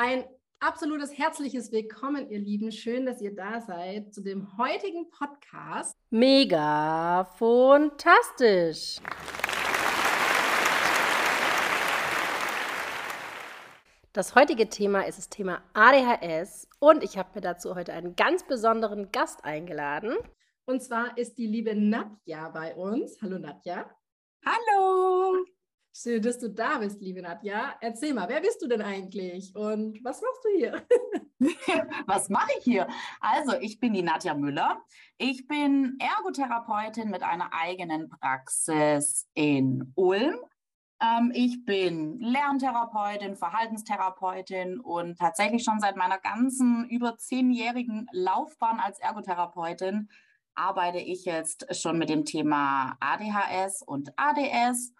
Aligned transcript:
Ein 0.00 0.24
absolutes 0.60 1.18
herzliches 1.18 1.72
Willkommen, 1.72 2.30
ihr 2.30 2.38
Lieben. 2.38 2.70
Schön, 2.70 3.04
dass 3.04 3.20
ihr 3.20 3.34
da 3.34 3.60
seid 3.60 4.14
zu 4.14 4.22
dem 4.22 4.56
heutigen 4.56 5.10
Podcast. 5.10 5.96
Mega 6.10 7.24
fantastisch. 7.36 8.98
Das 14.12 14.36
heutige 14.36 14.68
Thema 14.68 15.00
ist 15.00 15.18
das 15.18 15.30
Thema 15.30 15.64
ADHS 15.74 16.68
und 16.78 17.02
ich 17.02 17.18
habe 17.18 17.30
mir 17.34 17.40
dazu 17.40 17.74
heute 17.74 17.92
einen 17.92 18.14
ganz 18.14 18.46
besonderen 18.46 19.10
Gast 19.10 19.44
eingeladen. 19.44 20.16
Und 20.64 20.80
zwar 20.80 21.18
ist 21.18 21.38
die 21.38 21.48
liebe 21.48 21.74
Nadja 21.74 22.50
bei 22.50 22.76
uns. 22.76 23.20
Hallo 23.20 23.40
Nadja. 23.40 23.90
Hallo. 24.46 25.44
Schön, 25.92 26.22
dass 26.22 26.38
du 26.38 26.48
da 26.48 26.78
bist, 26.78 27.00
liebe 27.00 27.22
Nadja. 27.22 27.74
Erzähl 27.80 28.14
mal, 28.14 28.28
wer 28.28 28.40
bist 28.40 28.62
du 28.62 28.68
denn 28.68 28.82
eigentlich 28.82 29.54
und 29.56 30.02
was 30.04 30.20
machst 30.20 30.44
du 30.44 30.56
hier? 30.56 30.86
was 32.06 32.28
mache 32.28 32.50
ich 32.58 32.64
hier? 32.64 32.86
Also, 33.20 33.54
ich 33.60 33.80
bin 33.80 33.94
die 33.94 34.02
Nadja 34.02 34.34
Müller. 34.34 34.82
Ich 35.16 35.46
bin 35.48 35.98
Ergotherapeutin 35.98 37.10
mit 37.10 37.22
einer 37.22 37.52
eigenen 37.52 38.08
Praxis 38.08 39.26
in 39.34 39.92
Ulm. 39.96 40.36
Ähm, 41.00 41.32
ich 41.34 41.64
bin 41.64 42.20
Lerntherapeutin, 42.20 43.36
Verhaltenstherapeutin 43.36 44.80
und 44.80 45.18
tatsächlich 45.18 45.64
schon 45.64 45.80
seit 45.80 45.96
meiner 45.96 46.18
ganzen 46.18 46.88
über 46.88 47.18
zehnjährigen 47.18 48.08
Laufbahn 48.12 48.78
als 48.78 48.98
Ergotherapeutin 49.00 50.08
arbeite 50.58 50.98
ich 50.98 51.24
jetzt 51.24 51.66
schon 51.80 51.98
mit 51.98 52.08
dem 52.08 52.24
Thema 52.24 52.96
ADHS 53.00 53.82
und 53.82 54.12
ADS 54.16 54.92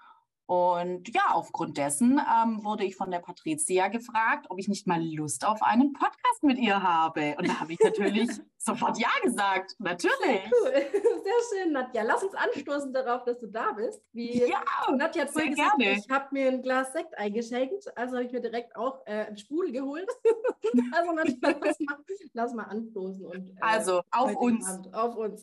und 0.49 1.15
ja, 1.15 1.35
aufgrund 1.35 1.77
dessen 1.77 2.19
ähm, 2.19 2.65
wurde 2.65 2.83
ich 2.83 2.97
von 2.97 3.11
der 3.11 3.19
Patricia 3.19 3.89
gefragt, 3.89 4.47
ob 4.49 4.59
ich 4.59 4.67
nicht 4.67 4.87
mal 4.87 4.99
Lust 4.99 5.45
auf 5.45 5.63
einen 5.63 5.93
Podcast 5.93 6.43
mit 6.43 6.57
ihr 6.57 6.83
habe. 6.83 7.37
Und 7.37 7.47
da 7.47 7.61
habe 7.61 7.75
ich 7.75 7.79
natürlich 7.81 8.31
sofort 8.57 8.99
Ja 8.99 9.11
gesagt. 9.23 9.75
Natürlich. 9.79 10.15
Cool. 10.51 10.73
Sehr 10.73 11.63
schön, 11.63 11.73
Nadja. 11.73 12.03
Lass 12.03 12.23
uns 12.23 12.35
anstoßen 12.35 12.95
darauf, 12.95 13.25
dass 13.25 13.39
du 13.41 13.47
da 13.47 13.73
bist. 13.73 14.03
Wie 14.13 14.39
ja, 14.39 14.63
Nadja 14.91 15.25
hat 15.25 15.35
sehr 15.35 15.51
gesagt, 15.51 15.77
gerne. 15.77 15.99
ich 15.99 16.09
habe 16.09 16.29
mir 16.31 16.49
ein 16.49 16.63
Glas 16.63 16.95
Sekt 16.95 17.19
eingeschenkt. 17.19 17.85
Also 17.95 18.17
habe 18.17 18.25
ich 18.25 18.33
mir 18.33 18.41
direkt 18.41 18.75
auch 18.75 19.03
äh, 19.05 19.27
einen 19.27 19.37
Sprudel 19.37 19.73
geholt. 19.73 20.09
also 20.93 21.13
Nadja, 21.13 21.37
lass 21.61 21.79
mal, 21.79 21.97
lass 22.33 22.55
mal 22.55 22.65
anstoßen. 22.65 23.27
Und, 23.27 23.51
äh, 23.51 23.61
also 23.61 24.01
auf 24.11 24.35
uns. 24.35 24.67
Auf 24.95 25.15
uns. 25.15 25.43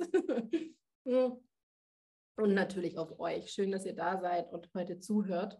Und 2.38 2.54
natürlich 2.54 2.98
auf 2.98 3.20
euch. 3.20 3.52
Schön, 3.52 3.72
dass 3.72 3.86
ihr 3.86 3.96
da 3.96 4.20
seid 4.20 4.52
und 4.52 4.70
heute 4.74 5.00
zuhört. 5.00 5.58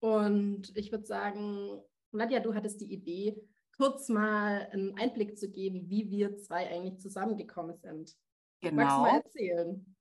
Und 0.00 0.74
ich 0.74 0.90
würde 0.90 1.04
sagen, 1.04 1.80
Nadja, 2.12 2.40
du 2.40 2.54
hattest 2.54 2.80
die 2.80 2.92
Idee, 2.92 3.36
kurz 3.76 4.08
mal 4.08 4.68
einen 4.72 4.96
Einblick 4.98 5.38
zu 5.38 5.50
geben, 5.50 5.90
wie 5.90 6.10
wir 6.10 6.38
zwei 6.38 6.68
eigentlich 6.70 6.98
zusammengekommen 6.98 7.76
sind. 7.76 8.16
Genau. 8.62 8.76
Magst 8.76 8.96
du 8.96 9.00
mal 9.00 9.10
genau. 9.10 9.22
erzählen? 9.24 9.96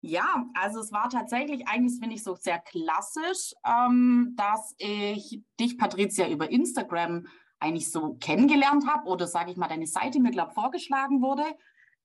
Ja, 0.00 0.50
also 0.54 0.80
es 0.80 0.90
war 0.90 1.08
tatsächlich 1.08 1.68
eigentlich, 1.68 2.00
finde 2.00 2.16
ich, 2.16 2.24
so 2.24 2.34
sehr 2.34 2.58
klassisch, 2.58 3.54
ähm, 3.64 4.34
dass 4.36 4.74
ich 4.78 5.42
dich, 5.60 5.78
Patricia, 5.78 6.28
über 6.28 6.50
Instagram 6.50 7.28
eigentlich 7.60 7.92
so 7.92 8.14
kennengelernt 8.14 8.84
habe 8.88 9.08
oder 9.08 9.28
sage 9.28 9.52
ich 9.52 9.56
mal, 9.56 9.68
deine 9.68 9.86
Seite 9.86 10.18
mir, 10.18 10.32
glaube 10.32 10.54
vorgeschlagen 10.54 11.22
wurde 11.22 11.44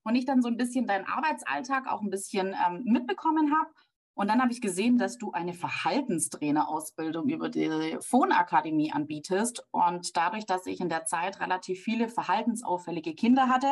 und 0.04 0.14
ich 0.14 0.24
dann 0.24 0.42
so 0.42 0.48
ein 0.48 0.56
bisschen 0.56 0.86
deinen 0.86 1.06
Arbeitsalltag 1.06 1.86
auch 1.86 2.02
ein 2.02 2.10
bisschen 2.10 2.54
ähm, 2.66 2.82
mitbekommen 2.84 3.52
habe. 3.56 3.70
Und 4.14 4.28
dann 4.28 4.42
habe 4.42 4.50
ich 4.50 4.60
gesehen, 4.60 4.98
dass 4.98 5.16
du 5.16 5.30
eine 5.30 5.54
Verhaltenstrainerausbildung 5.54 7.28
über 7.28 7.48
die 7.48 7.98
Phonakademie 8.00 8.90
anbietest. 8.90 9.64
Und 9.70 10.16
dadurch, 10.16 10.44
dass 10.44 10.66
ich 10.66 10.80
in 10.80 10.88
der 10.88 11.04
Zeit 11.04 11.38
relativ 11.38 11.82
viele 11.82 12.08
verhaltensauffällige 12.08 13.14
Kinder 13.14 13.48
hatte, 13.48 13.68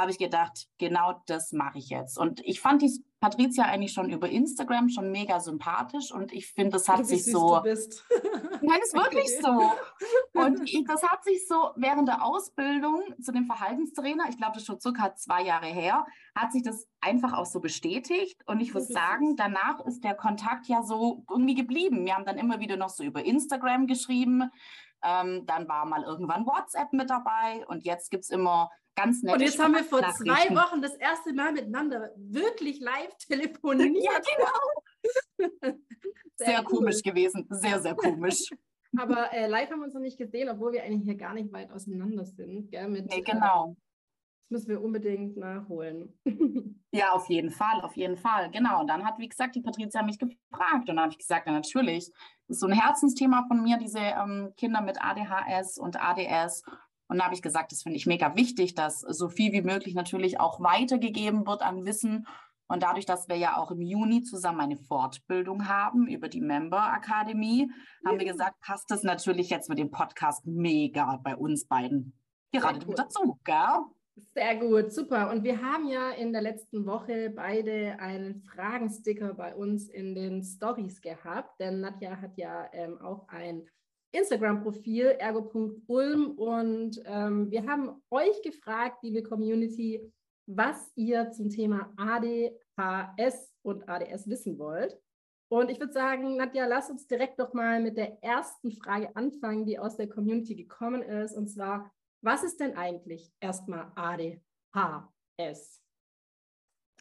habe 0.00 0.10
ich 0.10 0.18
gedacht, 0.18 0.68
genau 0.78 1.22
das 1.26 1.52
mache 1.52 1.78
ich 1.78 1.90
jetzt. 1.90 2.18
Und 2.18 2.40
ich 2.44 2.60
fand 2.60 2.82
die 2.82 3.04
Patricia 3.20 3.64
eigentlich 3.64 3.92
schon 3.92 4.10
über 4.10 4.30
Instagram 4.30 4.88
schon 4.88 5.12
mega 5.12 5.40
sympathisch 5.40 6.10
und 6.10 6.32
ich 6.32 6.46
finde, 6.46 6.70
das 6.70 6.88
hat 6.88 7.06
sich 7.06 7.24
so. 7.24 7.56
Du 7.56 7.62
bist. 7.62 8.02
Nein, 8.62 8.80
ist 8.82 8.94
wirklich 8.94 9.28
so. 9.40 9.72
Und 10.32 10.62
ich, 10.64 10.84
das 10.86 11.02
hat 11.02 11.22
sich 11.22 11.46
so 11.46 11.70
während 11.76 12.08
der 12.08 12.24
Ausbildung 12.24 13.02
zu 13.20 13.32
dem 13.32 13.44
Verhaltenstrainer, 13.44 14.24
ich 14.30 14.38
glaube, 14.38 14.52
das 14.54 14.62
ist 14.62 14.66
schon 14.66 14.80
circa 14.80 15.14
zwei 15.16 15.42
Jahre 15.42 15.66
her, 15.66 16.06
hat 16.34 16.52
sich 16.52 16.62
das 16.62 16.88
einfach 17.02 17.34
auch 17.34 17.44
so 17.44 17.60
bestätigt. 17.60 18.40
Und 18.46 18.60
ich 18.60 18.72
muss 18.72 18.88
sagen, 18.88 19.36
danach 19.36 19.84
ist 19.84 20.02
der 20.02 20.14
Kontakt 20.14 20.66
ja 20.66 20.82
so 20.82 21.24
irgendwie 21.28 21.54
geblieben. 21.54 22.06
Wir 22.06 22.14
haben 22.14 22.24
dann 22.24 22.38
immer 22.38 22.58
wieder 22.58 22.78
noch 22.78 22.90
so 22.90 23.04
über 23.04 23.22
Instagram 23.22 23.86
geschrieben. 23.86 24.50
Ähm, 25.02 25.44
dann 25.46 25.68
war 25.68 25.84
mal 25.84 26.02
irgendwann 26.02 26.46
WhatsApp 26.46 26.92
mit 26.92 27.10
dabei 27.10 27.66
und 27.68 27.84
jetzt 27.84 28.10
gibt 28.10 28.24
es 28.24 28.30
immer 28.30 28.70
ganz 28.94 29.22
nett. 29.22 29.34
Und 29.34 29.40
jetzt 29.40 29.58
haben 29.58 29.74
wir 29.74 29.84
vor 29.84 30.00
zwei 30.00 30.54
Wochen 30.54 30.82
das 30.82 30.94
erste 30.94 31.32
Mal 31.32 31.52
miteinander 31.52 32.10
wirklich 32.16 32.80
live 32.80 33.16
telefoniert. 33.28 33.96
ja, 34.02 34.12
genau. 35.38 35.72
sehr, 36.36 36.46
sehr 36.46 36.62
komisch 36.64 37.02
gewesen. 37.02 37.46
Sehr, 37.50 37.80
sehr 37.80 37.94
komisch. 37.94 38.48
Aber 38.98 39.32
äh, 39.32 39.46
live 39.46 39.70
haben 39.70 39.80
wir 39.80 39.84
uns 39.84 39.94
noch 39.94 40.00
nicht 40.00 40.18
gesehen, 40.18 40.48
obwohl 40.48 40.72
wir 40.72 40.82
eigentlich 40.82 41.04
hier 41.04 41.16
gar 41.16 41.34
nicht 41.34 41.52
weit 41.52 41.70
auseinander 41.70 42.24
sind. 42.24 42.70
Gell, 42.70 42.88
mit, 42.88 43.06
nee, 43.06 43.20
genau. 43.20 43.72
Äh, 43.72 43.74
das 44.50 44.50
müssen 44.50 44.68
wir 44.68 44.82
unbedingt 44.82 45.36
nachholen. 45.36 46.12
ja, 46.92 47.12
auf 47.12 47.28
jeden 47.28 47.50
Fall, 47.50 47.80
auf 47.82 47.96
jeden 47.96 48.16
Fall. 48.16 48.50
Genau. 48.50 48.80
Und 48.80 48.88
dann 48.88 49.04
hat, 49.04 49.18
wie 49.18 49.28
gesagt, 49.28 49.54
die 49.54 49.60
Patricia 49.60 50.02
mich 50.02 50.18
gefragt. 50.18 50.88
Und 50.88 50.96
dann 50.96 51.00
habe 51.00 51.12
ich 51.12 51.18
gesagt, 51.18 51.46
ja, 51.46 51.52
natürlich, 51.52 52.10
das 52.48 52.56
ist 52.56 52.60
so 52.60 52.66
ein 52.66 52.72
Herzensthema 52.72 53.44
von 53.46 53.62
mir, 53.62 53.78
diese 53.78 54.00
ähm, 54.00 54.52
Kinder 54.56 54.80
mit 54.80 55.00
ADHS 55.00 55.78
und 55.78 56.02
ADS. 56.02 56.64
Und 57.10 57.18
da 57.18 57.24
habe 57.24 57.34
ich 57.34 57.42
gesagt, 57.42 57.72
das 57.72 57.82
finde 57.82 57.96
ich 57.96 58.06
mega 58.06 58.36
wichtig, 58.36 58.76
dass 58.76 59.00
so 59.00 59.28
viel 59.28 59.52
wie 59.52 59.62
möglich 59.62 59.96
natürlich 59.96 60.38
auch 60.38 60.60
weitergegeben 60.60 61.44
wird 61.44 61.60
an 61.60 61.84
Wissen. 61.84 62.28
Und 62.68 62.84
dadurch, 62.84 63.04
dass 63.04 63.28
wir 63.28 63.34
ja 63.34 63.56
auch 63.56 63.72
im 63.72 63.80
Juni 63.80 64.22
zusammen 64.22 64.60
eine 64.60 64.76
Fortbildung 64.76 65.66
haben 65.66 66.06
über 66.06 66.28
die 66.28 66.40
Member 66.40 66.80
Akademie, 66.80 67.68
haben 68.06 68.14
ja. 68.14 68.20
wir 68.20 68.32
gesagt, 68.32 68.60
passt 68.60 68.92
das 68.92 69.02
natürlich 69.02 69.50
jetzt 69.50 69.68
mit 69.68 69.78
dem 69.78 69.90
Podcast 69.90 70.46
mega 70.46 71.18
bei 71.24 71.34
uns 71.34 71.66
beiden 71.66 72.12
gerade 72.52 72.78
cool. 72.86 72.94
dazu, 72.94 73.40
gell? 73.42 73.80
Sehr 74.32 74.54
gut, 74.56 74.92
super. 74.92 75.32
Und 75.32 75.42
wir 75.42 75.60
haben 75.60 75.88
ja 75.88 76.10
in 76.10 76.32
der 76.32 76.42
letzten 76.42 76.86
Woche 76.86 77.32
beide 77.34 77.98
einen 77.98 78.42
Fragensticker 78.42 79.34
bei 79.34 79.52
uns 79.56 79.88
in 79.88 80.14
den 80.14 80.44
Stories 80.44 81.00
gehabt, 81.00 81.58
denn 81.58 81.80
Nadja 81.80 82.20
hat 82.20 82.36
ja 82.36 82.68
ähm, 82.72 82.98
auch 83.00 83.26
ein 83.26 83.66
Instagram-Profil 84.12 85.16
ergo.ulm 85.18 86.32
und 86.32 87.00
ähm, 87.04 87.50
wir 87.50 87.66
haben 87.66 88.02
euch 88.10 88.42
gefragt, 88.42 88.98
liebe 89.02 89.22
Community, 89.22 90.12
was 90.46 90.90
ihr 90.96 91.30
zum 91.30 91.48
Thema 91.48 91.92
ADHS 91.96 93.52
und 93.62 93.88
ADS 93.88 94.28
wissen 94.28 94.58
wollt. 94.58 94.98
Und 95.52 95.70
ich 95.70 95.80
würde 95.80 95.92
sagen, 95.92 96.36
Nadja, 96.36 96.66
lass 96.66 96.90
uns 96.90 97.06
direkt 97.06 97.40
doch 97.40 97.52
mal 97.52 97.80
mit 97.80 97.96
der 97.96 98.22
ersten 98.22 98.70
Frage 98.70 99.14
anfangen, 99.16 99.66
die 99.66 99.78
aus 99.78 99.96
der 99.96 100.08
Community 100.08 100.54
gekommen 100.54 101.02
ist. 101.02 101.36
Und 101.36 101.48
zwar, 101.48 101.92
was 102.22 102.44
ist 102.44 102.60
denn 102.60 102.76
eigentlich 102.76 103.32
erstmal 103.40 103.90
ADHS? 103.96 105.80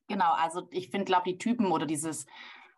Genau, 0.08 0.34
also 0.34 0.68
ich 0.72 0.90
finde, 0.90 1.06
glaube 1.06 1.26
die 1.31 1.38
Typen 1.38 1.72
oder 1.72 1.86
dieses 1.86 2.26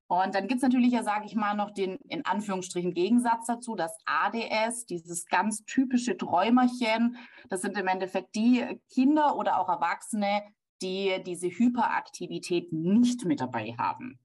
Und 0.09 0.35
dann 0.35 0.49
gibt 0.49 0.57
es 0.57 0.63
natürlich 0.63 0.93
ja, 0.93 1.03
sage 1.03 1.27
ich 1.27 1.35
mal, 1.35 1.55
noch 1.55 1.71
den 1.71 1.97
in 2.09 2.25
Anführungsstrichen 2.25 2.95
Gegensatz 2.95 3.47
dazu, 3.47 3.77
das 3.77 3.95
ADS, 4.07 4.87
dieses 4.87 5.27
ganz 5.27 5.65
typische 5.67 6.17
Träumerchen. 6.17 7.19
Das 7.51 7.61
sind 7.61 7.77
im 7.77 7.87
Endeffekt 7.87 8.35
die 8.35 8.81
Kinder 8.91 9.37
oder 9.37 9.61
auch 9.61 9.69
Erwachsene, 9.69 10.43
die 10.81 11.23
diese 11.25 11.49
Hyperaktivität 11.49 12.73
nicht 12.73 13.27
mit 13.27 13.41
dabei 13.41 13.75
haben. 13.79 14.19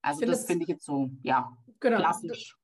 Also 0.00 0.20
find 0.20 0.32
das 0.32 0.46
finde 0.46 0.62
ich 0.62 0.68
jetzt 0.68 0.86
so, 0.86 1.10
ja, 1.22 1.52
genau, 1.78 1.98
klassisch. 1.98 2.56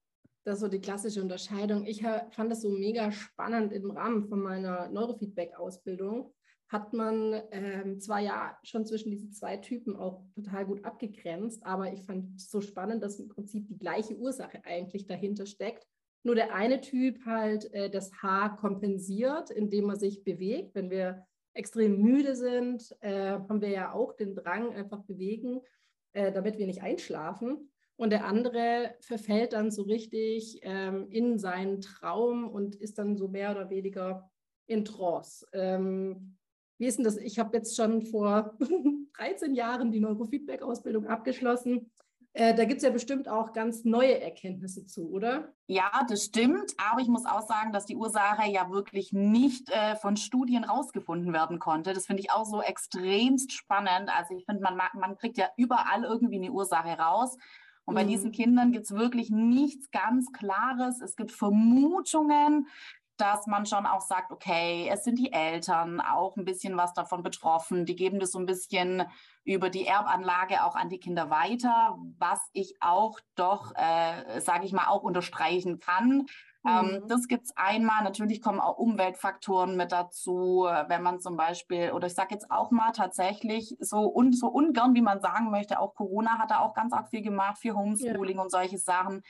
Das 0.45 0.57
ist 0.57 0.61
so 0.61 0.69
die 0.69 0.81
klassische 0.81 1.23
Unterscheidung. 1.23 1.87
Ich 1.87 2.03
fand 2.03 2.51
das 2.51 2.61
so 2.61 2.69
mega 2.69 3.11
spannend 3.11 3.73
im 3.73 3.91
Rahmen 3.91 4.29
von 4.29 4.41
meiner 4.43 4.89
Neurofeedback-Ausbildung. 4.91 6.35
Hat 6.69 6.93
man 6.93 7.43
ähm, 7.51 7.99
zwar 7.99 8.21
ja 8.21 8.59
schon 8.63 8.85
zwischen 8.85 9.11
diesen 9.11 9.33
zwei 9.33 9.57
Typen 9.57 9.97
auch 9.97 10.23
total 10.35 10.67
gut 10.67 10.85
abgegrenzt, 10.85 11.65
aber 11.65 11.93
ich 11.93 12.03
fand 12.05 12.37
es 12.37 12.51
so 12.51 12.61
spannend, 12.61 13.03
dass 13.03 13.19
im 13.19 13.29
Prinzip 13.29 13.69
die 13.69 13.79
gleiche 13.79 14.17
Ursache 14.17 14.63
eigentlich 14.65 15.07
dahinter 15.07 15.47
steckt. 15.47 15.87
Nur 16.25 16.35
der 16.35 16.55
eine 16.55 16.81
Typ 16.81 17.25
halt 17.25 17.73
äh, 17.73 17.89
das 17.89 18.13
Haar 18.23 18.57
kompensiert, 18.57 19.51
indem 19.51 19.89
er 19.89 19.97
sich 19.97 20.25
bewegt. 20.25 20.75
Wenn 20.75 20.91
wir 20.91 21.27
extrem 21.55 22.03
müde 22.03 22.35
sind, 22.35 22.95
äh, 23.01 23.33
haben 23.33 23.61
wir 23.63 23.71
ja 23.71 23.93
auch 23.93 24.15
den 24.15 24.35
Drang, 24.35 24.75
einfach 24.75 25.05
bewegen, 25.05 25.61
äh, 26.13 26.33
damit 26.33 26.59
wir 26.59 26.67
nicht 26.67 26.83
einschlafen. 26.83 27.71
Und 27.97 28.11
der 28.11 28.27
andere 28.27 28.95
verfällt 29.01 29.53
dann 29.53 29.71
so 29.71 29.83
richtig 29.83 30.59
ähm, 30.63 31.07
in 31.11 31.39
seinen 31.39 31.81
Traum 31.81 32.49
und 32.49 32.75
ist 32.75 32.99
dann 32.99 33.17
so 33.17 33.29
mehr 33.29 33.53
oder 33.53 33.71
weniger 33.71 34.31
in 34.67 34.85
Trance. 34.85 35.47
Ähm, 35.53 36.37
Wie 36.79 36.87
ist 36.87 36.97
denn 36.99 37.05
das? 37.05 37.17
Ich 37.17 37.39
habe 37.39 37.57
jetzt 37.57 37.77
schon 37.77 38.03
vor 38.03 38.59
13 39.17 39.55
Jahren 39.55 39.93
die 39.93 40.01
Neurofeedback-Ausbildung 40.01 41.07
abgeschlossen. 41.07 41.93
Äh, 42.37 42.53
da 42.53 42.65
gibt 42.65 42.79
es 42.79 42.83
ja 42.83 42.91
bestimmt 42.91 43.29
auch 43.29 43.53
ganz 43.53 43.85
neue 43.85 44.21
Erkenntnisse 44.21 44.85
zu, 44.87 45.09
oder? 45.09 45.55
Ja, 45.69 46.05
das 46.09 46.25
stimmt. 46.25 46.75
Aber 46.79 47.01
ich 47.01 47.07
muss 47.07 47.27
auch 47.27 47.47
sagen, 47.47 47.73
dass 47.73 47.87
die 47.87 47.95
Ursache 47.95 48.51
ja 48.51 48.69
wirklich 48.71 49.13
nicht 49.13 49.71
äh, 49.71 49.95
von 49.95 50.17
Studien 50.17 50.65
rausgefunden 50.65 51.33
werden 51.33 51.61
konnte. 51.61 51.93
Das 51.93 52.07
finde 52.07 52.23
ich 52.23 52.33
auch 52.33 52.45
so 52.45 52.61
extremst 52.61 53.53
spannend. 53.53 54.11
Also 54.13 54.37
ich 54.37 54.45
finde, 54.47 54.63
man, 54.63 54.77
man 54.95 55.17
kriegt 55.17 55.39
ja 55.39 55.49
überall 55.57 56.03
irgendwie 56.03 56.35
eine 56.35 56.51
Ursache 56.51 56.99
raus. 56.99 57.37
Und 57.85 57.95
bei 57.95 58.05
mhm. 58.05 58.09
diesen 58.09 58.33
Kindern 58.33 58.73
gibt 58.73 58.85
es 58.85 58.95
wirklich 58.95 59.31
nichts 59.31 59.91
ganz 59.91 60.33
Klares. 60.33 61.01
Es 61.01 61.17
gibt 61.17 61.33
Vermutungen, 61.33 62.67
dass 63.17 63.47
man 63.47 63.65
schon 63.67 63.87
auch 63.87 64.01
sagt, 64.01 64.33
okay, 64.33 64.89
es 64.91 65.05
sind 65.05 65.19
die 65.19 65.33
Eltern 65.33 66.01
auch 66.01 66.37
ein 66.37 66.45
bisschen 66.45 66.77
was 66.77 66.95
davon 66.95 67.23
betroffen. 67.23 67.87
Die 67.87 67.95
geben 67.95 68.19
das 68.19 68.33
so 68.33 68.39
ein 68.39 68.47
bisschen 68.47 69.05
über 69.45 69.71
die 69.71 69.87
Erbanlage 69.87 70.65
auch 70.65 70.75
an 70.75 70.89
die 70.89 70.99
Kinder 70.99 71.31
weiter, 71.31 71.97
was 72.19 72.41
ich 72.53 72.77
auch 72.81 73.21
doch, 73.37 73.73
äh, 73.77 74.41
sage 74.41 74.65
ich 74.65 74.73
mal, 74.73 74.89
auch 74.89 75.03
unterstreichen 75.03 75.79
kann. 75.79 76.27
Ähm, 76.67 76.87
mhm. 76.87 76.95
Ähm, 76.95 77.09
das 77.09 77.29
gibt 77.29 77.45
es 77.45 77.57
einmal. 77.57 78.03
Natürlich 78.03 78.41
kommen 78.41 78.61
auch 78.61 78.79
Umweltfaktoren 78.79 79.77
mit 79.77 79.93
dazu, 79.93 80.67
wenn 80.89 81.03
man 81.03 81.21
zum 81.21 81.37
Beispiel, 81.37 81.93
oder 81.93 82.07
ich 82.07 82.15
sage 82.15 82.35
jetzt 82.35 82.51
auch 82.51 82.71
mal 82.71 82.93
tatsächlich, 82.93 83.77
so, 83.81 84.13
un, 84.15 84.33
so 84.33 84.49
ungern, 84.49 84.95
wie 84.95 85.03
man 85.03 85.21
sagen 85.21 85.51
möchte, 85.51 85.79
auch 85.79 85.95
Corona 85.95 86.39
hat 86.39 86.51
da 86.51 86.61
auch 86.61 86.75
ganz 86.75 86.93
arg 86.93 87.09
viel 87.09 87.23
gemacht 87.23 87.59
für 87.59 87.75
Homeschooling 87.75 88.37
ja. 88.37 88.43
und 88.43 88.51
solche 88.51 88.79
Sachen. 88.79 89.23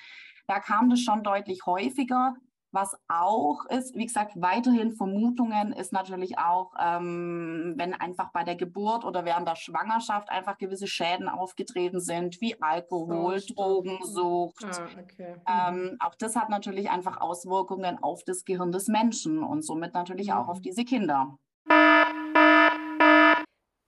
Da 0.46 0.60
kam 0.60 0.90
das 0.90 1.00
schon 1.00 1.22
deutlich 1.22 1.66
häufiger. 1.66 2.34
Was 2.74 2.96
auch 3.06 3.66
ist, 3.66 3.94
wie 3.94 4.04
gesagt, 4.04 4.32
weiterhin 4.34 4.90
Vermutungen 4.90 5.72
ist 5.72 5.92
natürlich 5.92 6.38
auch, 6.38 6.72
ähm, 6.76 7.74
wenn 7.76 7.94
einfach 7.94 8.32
bei 8.32 8.42
der 8.42 8.56
Geburt 8.56 9.04
oder 9.04 9.24
während 9.24 9.46
der 9.46 9.54
Schwangerschaft 9.54 10.28
einfach 10.28 10.58
gewisse 10.58 10.88
Schäden 10.88 11.28
aufgetreten 11.28 12.00
sind, 12.00 12.40
wie 12.40 12.60
Alkohol, 12.60 13.38
so, 13.38 13.54
Drogensucht. 13.54 14.64
Ah, 14.64 14.88
okay. 15.00 15.36
ähm, 15.48 15.96
auch 16.00 16.16
das 16.16 16.34
hat 16.34 16.50
natürlich 16.50 16.90
einfach 16.90 17.20
Auswirkungen 17.20 18.02
auf 18.02 18.24
das 18.24 18.44
Gehirn 18.44 18.72
des 18.72 18.88
Menschen 18.88 19.44
und 19.44 19.62
somit 19.62 19.94
natürlich 19.94 20.30
mhm. 20.30 20.32
auch 20.32 20.48
auf 20.48 20.58
mhm. 20.58 20.62
diese 20.62 20.84
Kinder. 20.84 21.38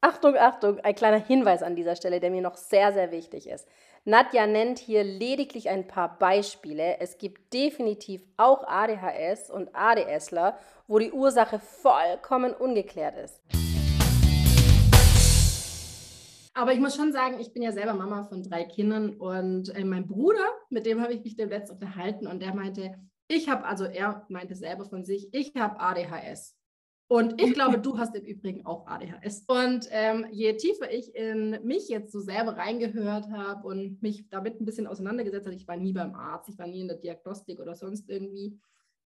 Achtung, 0.01 0.37
Achtung, 0.37 0.79
ein 0.79 0.95
kleiner 0.95 1.19
Hinweis 1.19 1.65
an 1.65 1.75
dieser 1.75 1.97
Stelle, 1.97 2.21
der 2.21 2.31
mir 2.31 2.43
noch 2.43 2.55
sehr, 2.55 2.93
sehr 2.93 3.11
wichtig 3.11 3.49
ist. 3.49 3.67
Nadja 4.09 4.47
nennt 4.47 4.79
hier 4.79 5.03
lediglich 5.03 5.69
ein 5.69 5.89
paar 5.89 6.17
Beispiele. 6.17 7.01
Es 7.01 7.19
gibt 7.19 7.53
definitiv 7.53 8.23
auch 8.37 8.63
ADHS 8.63 9.51
und 9.51 9.69
ADSler, 9.75 10.57
wo 10.87 11.01
die 11.01 11.11
Ursache 11.11 11.59
vollkommen 11.59 12.55
ungeklärt 12.55 13.17
ist. 13.17 13.43
Aber 16.55 16.73
ich 16.73 16.79
muss 16.79 16.95
schon 16.95 17.13
sagen, 17.13 17.41
ich 17.41 17.53
bin 17.53 17.65
ja 17.65 17.73
selber 17.73 17.95
Mama 17.95 18.23
von 18.23 18.45
drei 18.45 18.63
Kindern 18.63 19.17
und 19.17 19.75
äh, 19.75 19.85
mein 19.85 20.07
Bruder, 20.07 20.47
mit 20.71 20.87
dem 20.87 21.03
habe 21.03 21.13
ich 21.13 21.25
mich 21.25 21.35
demnächst 21.35 21.73
unterhalten 21.73 22.29
und 22.29 22.41
der 22.41 22.55
meinte, 22.55 22.95
ich 23.27 23.49
habe, 23.49 23.65
also 23.65 23.87
er 23.87 24.25
meinte 24.29 24.55
selber 24.55 24.85
von 24.85 25.05
sich, 25.05 25.35
ich 25.35 25.53
habe 25.57 25.81
ADHS. 25.81 26.56
Und 27.09 27.41
ich 27.41 27.55
glaube, 27.55 27.79
du 27.79 27.99
hast 27.99 28.15
im 28.15 28.25
Übrigen 28.25 28.67
auch 28.67 28.87
ADHS. 28.87 29.45
Und 29.47 29.89
ähm, 29.91 30.27
je 30.31 30.55
tiefer 30.55 30.93
ich 30.93 31.15
in 31.15 31.59
mich 31.65 31.89
jetzt 31.89 32.13
so 32.13 32.21
selber 32.21 32.57
reingehört 32.57 33.31
habe 33.31 33.67
und 33.67 34.03
mich 34.03 34.29
damit 34.29 34.61
ein 34.61 34.65
bisschen 34.65 34.87
auseinandergesetzt 34.87 35.47
habe, 35.47 35.57
ich 35.57 35.69
war 35.69 35.77
nie 35.77 35.93
beim 35.93 36.15
Arzt, 36.15 36.49
ich 36.49 36.59
war 36.59 36.67
nie 36.67 36.81
in 36.81 36.89
der 36.89 36.99
Diagnostik 36.99 37.61
oder 37.61 37.75
sonst 37.75 38.09
irgendwie, 38.09 38.59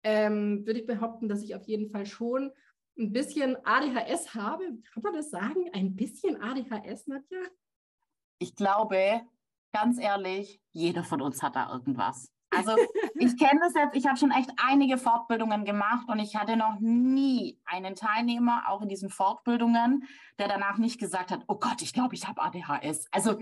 ähm, 0.02 0.66
würde 0.66 0.80
ich 0.80 0.86
behaupten, 0.86 1.28
dass 1.28 1.42
ich 1.42 1.54
auf 1.54 1.64
jeden 1.64 1.90
Fall 1.90 2.06
schon 2.06 2.52
ein 2.98 3.12
bisschen 3.12 3.56
ADHS 3.64 4.34
habe. 4.34 4.64
Kann 4.92 5.02
man 5.02 5.14
das 5.14 5.30
sagen? 5.30 5.70
Ein 5.72 5.96
bisschen 5.96 6.40
ADHS, 6.40 7.06
Nadja? 7.06 7.38
Ich 8.38 8.54
glaube, 8.56 9.20
ganz 9.72 9.98
ehrlich, 9.98 10.60
jeder 10.72 11.04
von 11.04 11.20
uns 11.20 11.42
hat 11.42 11.56
da 11.56 11.72
irgendwas. 11.72 12.32
Also 12.50 12.72
ich 13.14 13.36
kenne 13.38 13.60
das 13.60 13.74
jetzt, 13.74 13.94
ich 13.94 14.06
habe 14.06 14.16
schon 14.16 14.32
echt 14.32 14.50
einige 14.56 14.98
Fortbildungen 14.98 15.64
gemacht 15.64 16.08
und 16.08 16.18
ich 16.18 16.36
hatte 16.36 16.56
noch 16.56 16.80
nie 16.80 17.58
einen 17.64 17.94
Teilnehmer, 17.94 18.64
auch 18.68 18.82
in 18.82 18.88
diesen 18.88 19.08
Fortbildungen, 19.08 20.04
der 20.38 20.48
danach 20.48 20.78
nicht 20.78 20.98
gesagt 20.98 21.30
hat, 21.30 21.44
oh 21.46 21.56
Gott, 21.56 21.80
ich 21.82 21.92
glaube, 21.92 22.14
ich 22.14 22.26
habe 22.26 22.42
ADHS. 22.42 23.06
Also 23.12 23.38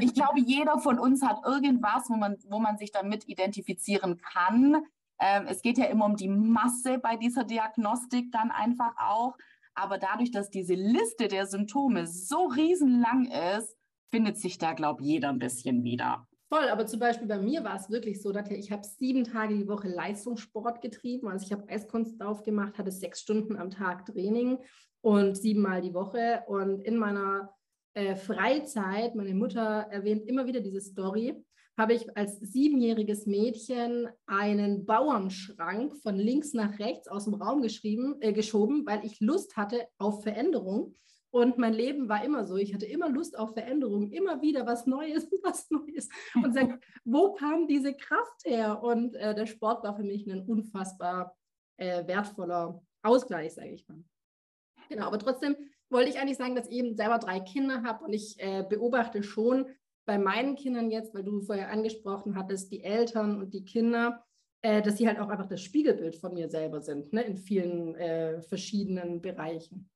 ich 0.00 0.14
glaube, 0.14 0.40
jeder 0.40 0.78
von 0.78 0.98
uns 0.98 1.22
hat 1.22 1.38
irgendwas, 1.46 2.10
wo 2.10 2.16
man, 2.16 2.36
wo 2.48 2.58
man 2.58 2.76
sich 2.76 2.92
damit 2.92 3.28
identifizieren 3.28 4.20
kann. 4.20 4.84
Ähm, 5.18 5.46
es 5.48 5.62
geht 5.62 5.78
ja 5.78 5.86
immer 5.86 6.04
um 6.04 6.16
die 6.16 6.28
Masse 6.28 6.98
bei 6.98 7.16
dieser 7.16 7.44
Diagnostik 7.44 8.30
dann 8.32 8.50
einfach 8.50 8.92
auch. 8.98 9.36
Aber 9.74 9.96
dadurch, 9.96 10.30
dass 10.30 10.50
diese 10.50 10.74
Liste 10.74 11.28
der 11.28 11.46
Symptome 11.46 12.06
so 12.06 12.46
riesenlang 12.46 13.26
ist, 13.56 13.76
findet 14.10 14.36
sich 14.36 14.58
da, 14.58 14.74
glaube 14.74 15.02
ich, 15.02 15.08
jeder 15.08 15.30
ein 15.30 15.38
bisschen 15.38 15.84
wieder. 15.84 16.26
Voll, 16.52 16.68
aber 16.68 16.84
zum 16.84 17.00
Beispiel 17.00 17.26
bei 17.26 17.38
mir 17.38 17.64
war 17.64 17.76
es 17.76 17.88
wirklich 17.88 18.20
so, 18.20 18.30
dass 18.30 18.50
ich 18.50 18.70
habe 18.70 18.84
sieben 18.84 19.24
Tage 19.24 19.54
die 19.54 19.68
Woche 19.68 19.88
Leistungssport 19.88 20.82
getrieben. 20.82 21.28
Also 21.28 21.46
ich 21.46 21.52
habe 21.52 21.66
Eiskunstlauf 21.66 22.42
gemacht, 22.42 22.76
hatte 22.76 22.90
sechs 22.90 23.22
Stunden 23.22 23.56
am 23.56 23.70
Tag 23.70 24.04
Training 24.04 24.58
und 25.00 25.34
siebenmal 25.34 25.80
die 25.80 25.94
Woche. 25.94 26.42
Und 26.46 26.82
in 26.82 26.98
meiner 26.98 27.54
äh, 27.94 28.16
Freizeit, 28.16 29.14
meine 29.14 29.32
Mutter 29.32 29.86
erwähnt 29.90 30.28
immer 30.28 30.46
wieder 30.46 30.60
diese 30.60 30.82
Story, 30.82 31.42
habe 31.78 31.94
ich 31.94 32.14
als 32.18 32.38
siebenjähriges 32.40 33.24
Mädchen 33.24 34.10
einen 34.26 34.84
Bauernschrank 34.84 35.96
von 36.02 36.16
links 36.16 36.52
nach 36.52 36.78
rechts 36.78 37.08
aus 37.08 37.24
dem 37.24 37.32
Raum 37.32 37.62
geschrieben, 37.62 38.16
äh, 38.20 38.34
geschoben, 38.34 38.84
weil 38.84 39.06
ich 39.06 39.20
Lust 39.20 39.56
hatte 39.56 39.86
auf 39.96 40.22
Veränderung. 40.22 40.96
Und 41.32 41.56
mein 41.56 41.72
Leben 41.72 42.10
war 42.10 42.22
immer 42.22 42.44
so. 42.44 42.56
Ich 42.56 42.74
hatte 42.74 42.84
immer 42.84 43.08
Lust 43.08 43.38
auf 43.38 43.54
Veränderung, 43.54 44.10
immer 44.10 44.42
wieder 44.42 44.66
was 44.66 44.86
Neues, 44.86 45.30
was 45.42 45.70
Neues. 45.70 46.10
Und 46.34 46.52
sag, 46.52 46.78
wo 47.04 47.32
kam 47.32 47.66
diese 47.66 47.94
Kraft 47.94 48.44
her? 48.44 48.82
Und 48.82 49.14
äh, 49.14 49.34
der 49.34 49.46
Sport 49.46 49.82
war 49.82 49.96
für 49.96 50.02
mich 50.04 50.26
ein 50.26 50.42
unfassbar 50.46 51.34
äh, 51.78 52.06
wertvoller 52.06 52.82
Ausgleich, 53.02 53.54
sage 53.54 53.70
ich 53.70 53.88
mal. 53.88 54.04
Genau, 54.90 55.06
aber 55.06 55.18
trotzdem 55.18 55.56
wollte 55.88 56.10
ich 56.10 56.20
eigentlich 56.20 56.36
sagen, 56.36 56.54
dass 56.54 56.68
ich 56.68 56.74
eben 56.74 56.96
selber 56.96 57.18
drei 57.18 57.40
Kinder 57.40 57.82
habe 57.82 58.04
und 58.04 58.12
ich 58.12 58.38
äh, 58.38 58.62
beobachte 58.68 59.22
schon 59.22 59.66
bei 60.04 60.18
meinen 60.18 60.54
Kindern 60.56 60.90
jetzt, 60.90 61.14
weil 61.14 61.24
du 61.24 61.40
vorher 61.40 61.70
angesprochen 61.70 62.36
hattest, 62.36 62.70
die 62.72 62.82
Eltern 62.82 63.38
und 63.40 63.54
die 63.54 63.64
Kinder, 63.64 64.22
äh, 64.60 64.82
dass 64.82 64.98
sie 64.98 65.08
halt 65.08 65.18
auch 65.18 65.28
einfach 65.30 65.46
das 65.46 65.62
Spiegelbild 65.62 66.16
von 66.16 66.34
mir 66.34 66.50
selber 66.50 66.82
sind, 66.82 67.14
ne, 67.14 67.22
in 67.22 67.38
vielen 67.38 67.94
äh, 67.94 68.42
verschiedenen 68.42 69.22
Bereichen 69.22 69.88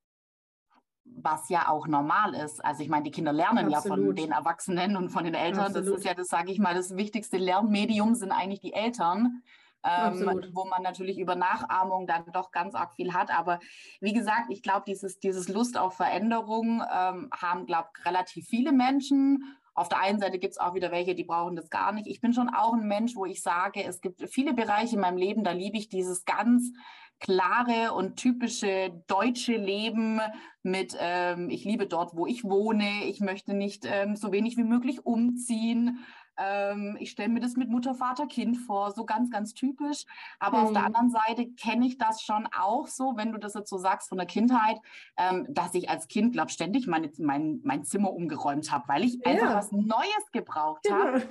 was 1.15 1.49
ja 1.49 1.69
auch 1.69 1.87
normal 1.87 2.35
ist. 2.35 2.65
Also 2.65 2.83
ich 2.83 2.89
meine, 2.89 3.05
die 3.05 3.11
Kinder 3.11 3.33
lernen 3.33 3.73
Absolut. 3.73 3.99
ja 3.99 4.05
von 4.07 4.15
den 4.15 4.33
Erwachsenen 4.33 4.97
und 4.97 5.11
von 5.11 5.25
den 5.25 5.35
Eltern. 5.35 5.67
Absolut. 5.67 5.89
Das 5.89 5.99
ist 5.99 6.05
ja, 6.05 6.15
das 6.15 6.29
sage 6.29 6.53
ich 6.53 6.59
mal, 6.59 6.75
das 6.75 6.97
wichtigste 6.97 7.39
Lernmedium 7.39 8.15
sind 8.15 8.33
eigentlich 8.33 8.61
die 8.61 8.73
Eltern. 8.73 9.43
Ähm, 9.89 10.43
wo 10.53 10.65
man 10.65 10.83
natürlich 10.83 11.17
über 11.17 11.37
Nachahmung 11.37 12.09
dann 12.09 12.25
doch 12.33 12.51
ganz 12.51 12.75
arg 12.75 12.95
viel 12.95 13.15
hat. 13.15 13.31
Aber 13.31 13.61
wie 14.01 14.13
gesagt, 14.13 14.47
ich 14.49 14.61
glaube, 14.61 14.83
dieses, 14.85 15.21
dieses 15.21 15.49
Lust 15.49 15.79
auf 15.79 15.95
Veränderung 15.95 16.83
ähm, 16.93 17.31
haben, 17.33 17.67
glaube 17.67 17.91
ich, 17.97 18.05
relativ 18.05 18.49
viele 18.49 18.73
Menschen. 18.73 19.57
Auf 19.75 19.89
der 19.89 20.01
einen 20.01 20.19
Seite 20.19 20.41
gibt 20.41 20.55
es 20.55 20.59
auch 20.59 20.75
wieder 20.75 20.91
welche, 20.91 21.15
die 21.15 21.23
brauchen 21.23 21.55
das 21.55 21.71
gar 21.71 21.93
nicht. 21.93 22.09
Ich 22.09 22.21
bin 22.21 22.33
schon 22.33 22.49
auch 22.49 22.73
ein 22.73 22.89
Mensch, 22.89 23.15
wo 23.15 23.27
ich 23.27 23.43
sage, 23.43 23.85
es 23.85 24.01
gibt 24.01 24.29
viele 24.29 24.55
Bereiche 24.55 24.97
in 24.97 25.03
meinem 25.03 25.19
Leben, 25.19 25.45
da 25.45 25.53
liebe 25.53 25.77
ich 25.77 25.89
dieses 25.89 26.25
ganz 26.25 26.73
klare 27.21 27.93
und 27.93 28.17
typische 28.17 28.93
deutsche 29.07 29.57
Leben 29.57 30.21
mit, 30.63 30.97
ähm, 30.99 31.51
ich 31.51 31.65
liebe 31.65 31.87
dort, 31.87 32.17
wo 32.17 32.27
ich 32.27 32.45
wohne, 32.45 33.05
ich 33.05 33.21
möchte 33.21 33.55
nicht 33.55 33.85
ähm, 33.87 34.17
so 34.17 34.33
wenig 34.33 34.57
wie 34.57 34.65
möglich 34.65 35.07
umziehen. 35.07 36.05
Ähm, 36.39 36.97
ich 37.01 37.11
stelle 37.11 37.29
mir 37.29 37.41
das 37.41 37.57
mit 37.57 37.69
Mutter, 37.69 37.95
Vater, 37.95 38.27
Kind 38.27 38.57
vor, 38.59 38.93
so 38.93 39.05
ganz, 39.05 39.31
ganz 39.31 39.55
typisch. 39.55 40.05
Aber 40.39 40.59
mhm. 40.59 40.65
auf 40.65 40.73
der 40.73 40.81
mhm. 40.83 40.87
anderen 40.87 41.11
Seite 41.11 41.47
kenne 41.53 41.87
ich 41.87 41.99
das 41.99 42.23
schon 42.23 42.49
auch 42.57 42.87
so, 42.87 43.15
wenn 43.17 43.33
du 43.33 43.39
das 43.39 43.55
jetzt 43.55 43.71
so 43.71 43.79
sagst 43.79 44.09
von 44.09 44.19
der 44.19 44.27
Kindheit, 44.27 44.79
ähm, 45.17 45.47
dass 45.49 45.75
ich 45.75 45.89
als 45.89 46.09
Kind, 46.09 46.33
glaube 46.33 46.51
ständig 46.51 46.87
meine, 46.87 47.11
mein, 47.19 47.61
mein 47.65 47.85
Zimmer 47.85 48.13
umgeräumt 48.13 48.71
habe, 48.71 48.89
weil 48.89 49.05
ich 49.05 49.19
ja. 49.25 49.33
einfach 49.33 49.55
was 49.55 49.73
Neues 49.73 50.31
gebraucht 50.33 50.87
ja. 50.87 50.97
habe. 50.97 51.23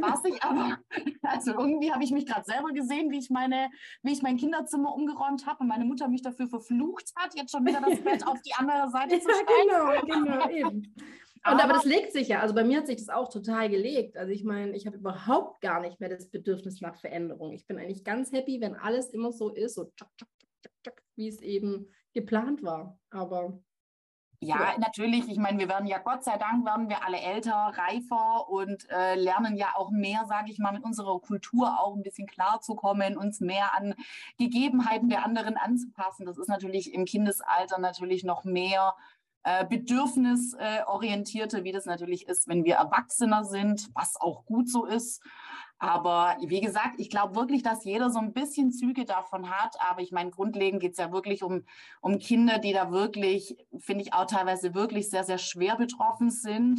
Was 0.00 0.24
ich 0.24 0.42
aber, 0.42 0.78
also 1.22 1.52
irgendwie 1.52 1.92
habe 1.92 2.04
ich 2.04 2.12
mich 2.12 2.26
gerade 2.26 2.44
selber 2.44 2.70
gesehen, 2.72 3.10
wie 3.10 3.18
ich 3.18 3.30
meine, 3.30 3.70
wie 4.02 4.12
ich 4.12 4.22
mein 4.22 4.36
Kinderzimmer 4.36 4.94
umgeräumt 4.94 5.46
habe 5.46 5.60
und 5.60 5.68
meine 5.68 5.84
Mutter 5.84 6.08
mich 6.08 6.22
dafür 6.22 6.46
verflucht 6.46 7.12
hat, 7.16 7.34
jetzt 7.34 7.52
schon 7.52 7.66
wieder 7.66 7.80
das 7.80 8.00
Bett 8.04 8.26
auf 8.26 8.40
die 8.42 8.54
andere 8.54 8.90
Seite 8.90 9.20
zu 9.20 9.28
stellen. 9.28 10.04
Genau, 10.06 10.24
genau, 10.24 10.48
eben. 10.48 10.94
Und 11.44 11.60
aber, 11.60 11.72
das 11.72 11.84
legt 11.84 12.12
sich 12.12 12.28
ja, 12.28 12.40
also 12.40 12.54
bei 12.54 12.64
mir 12.64 12.78
hat 12.78 12.86
sich 12.86 12.96
das 12.96 13.08
auch 13.08 13.28
total 13.28 13.68
gelegt. 13.68 14.16
Also 14.16 14.32
ich 14.32 14.44
meine, 14.44 14.76
ich 14.76 14.86
habe 14.86 14.96
überhaupt 14.96 15.60
gar 15.60 15.80
nicht 15.80 15.98
mehr 16.00 16.08
das 16.08 16.30
Bedürfnis 16.30 16.80
nach 16.80 16.96
Veränderung. 16.96 17.52
Ich 17.52 17.66
bin 17.66 17.78
eigentlich 17.78 18.04
ganz 18.04 18.30
happy, 18.32 18.60
wenn 18.60 18.76
alles 18.76 19.10
immer 19.10 19.32
so 19.32 19.50
ist, 19.50 19.74
so 19.74 19.86
tschak, 19.96 20.08
tschak, 20.16 20.28
tschak, 20.84 21.02
wie 21.16 21.28
es 21.28 21.40
eben 21.42 21.88
geplant 22.14 22.62
war. 22.62 22.98
Aber 23.10 23.60
Ja, 24.40 24.72
ja, 24.72 24.78
natürlich. 24.78 25.28
Ich 25.28 25.38
meine, 25.38 25.58
wir 25.58 25.68
werden 25.68 25.86
ja 25.86 25.98
Gott 25.98 26.24
sei 26.24 26.36
Dank 26.36 26.64
werden 26.64 26.88
wir 26.88 27.04
alle 27.04 27.20
älter, 27.20 27.52
reifer 27.76 28.48
und 28.48 28.88
äh, 28.90 29.14
lernen 29.14 29.56
ja 29.56 29.74
auch 29.76 29.90
mehr, 29.90 30.26
sage 30.26 30.50
ich 30.50 30.58
mal, 30.58 30.72
mit 30.72 30.84
unserer 30.84 31.20
Kultur 31.20 31.80
auch 31.80 31.94
ein 31.96 32.02
bisschen 32.02 32.26
klarzukommen, 32.26 33.16
uns 33.16 33.40
mehr 33.40 33.76
an 33.76 33.94
Gegebenheiten 34.38 35.08
der 35.08 35.24
anderen 35.24 35.56
anzupassen. 35.56 36.26
Das 36.26 36.38
ist 36.38 36.48
natürlich 36.48 36.92
im 36.92 37.04
Kindesalter 37.04 37.78
natürlich 37.78 38.24
noch 38.24 38.44
mehr 38.44 38.94
äh, 39.44 39.66
bedürfnisorientierte, 39.66 41.64
wie 41.64 41.72
das 41.72 41.86
natürlich 41.86 42.28
ist, 42.28 42.48
wenn 42.48 42.64
wir 42.64 42.76
Erwachsener 42.76 43.44
sind, 43.44 43.88
was 43.94 44.16
auch 44.20 44.44
gut 44.44 44.68
so 44.68 44.84
ist. 44.84 45.22
Aber 45.82 46.36
wie 46.46 46.60
gesagt, 46.60 46.94
ich 46.98 47.10
glaube 47.10 47.34
wirklich, 47.34 47.64
dass 47.64 47.84
jeder 47.84 48.08
so 48.08 48.20
ein 48.20 48.32
bisschen 48.32 48.70
Züge 48.70 49.04
davon 49.04 49.50
hat. 49.50 49.74
Aber 49.80 50.00
ich 50.00 50.12
meine, 50.12 50.30
grundlegend 50.30 50.80
geht 50.80 50.92
es 50.92 50.98
ja 50.98 51.10
wirklich 51.10 51.42
um, 51.42 51.64
um 52.00 52.20
Kinder, 52.20 52.60
die 52.60 52.72
da 52.72 52.92
wirklich, 52.92 53.56
finde 53.80 54.04
ich 54.04 54.14
auch 54.14 54.26
teilweise 54.26 54.74
wirklich 54.76 55.10
sehr, 55.10 55.24
sehr 55.24 55.38
schwer 55.38 55.74
betroffen 55.74 56.30
sind. 56.30 56.78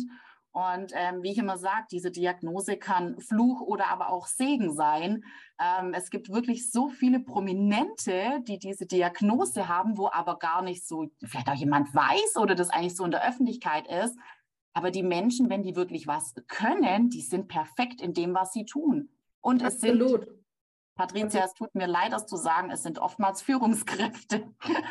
Und 0.53 0.91
ähm, 0.93 1.24
wie 1.24 1.31
ich 1.31 1.39
immer 1.39 1.57
sage, 1.57 1.88
diese 1.89 2.12
Diagnose 2.12 2.77
kann 2.77 3.19
Fluch 3.19 3.62
oder 3.62 3.88
aber 3.88 4.10
auch 4.10 4.27
Segen 4.27 4.72
sein. 4.72 5.24
Ähm, 5.60 5.95
es 5.95 6.12
gibt 6.12 6.29
wirklich 6.29 6.72
so 6.72 6.89
viele 6.89 7.19
Prominente, 7.19 8.39
die 8.48 8.60
diese 8.60 8.86
Diagnose 8.86 9.67
haben, 9.67 9.98
wo 9.98 10.10
aber 10.12 10.38
gar 10.38 10.62
nicht 10.62 10.88
so, 10.88 11.07
vielleicht 11.25 11.50
auch 11.50 11.55
jemand 11.55 11.93
weiß 11.95 12.38
oder 12.38 12.53
das 12.53 12.69
eigentlich 12.69 12.95
so 12.95 13.03
in 13.03 13.10
der 13.10 13.27
Öffentlichkeit 13.27 13.88
ist. 13.88 14.15
Aber 14.75 14.91
die 14.91 15.01
Menschen, 15.01 15.50
wenn 15.50 15.63
die 15.63 15.75
wirklich 15.75 16.05
was 16.05 16.36
können, 16.48 17.10
die 17.10 17.22
sind 17.22 17.48
perfekt 17.48 18.00
in 18.00 18.13
dem, 18.13 18.36
was 18.36 18.53
sie 18.53 18.65
tun. 18.65 19.10
Und 19.41 19.63
Absolut. 19.63 20.22
es 20.22 20.27
sind, 20.27 20.43
Patricia, 20.95 21.45
es 21.45 21.55
tut 21.55 21.74
mir 21.74 21.88
leid, 21.88 22.13
das 22.13 22.27
zu 22.27 22.38
sagen, 22.38 22.69
es 22.69 22.83
sind 22.83 23.00
oftmals 23.00 23.41
Führungskräfte. 23.41 24.48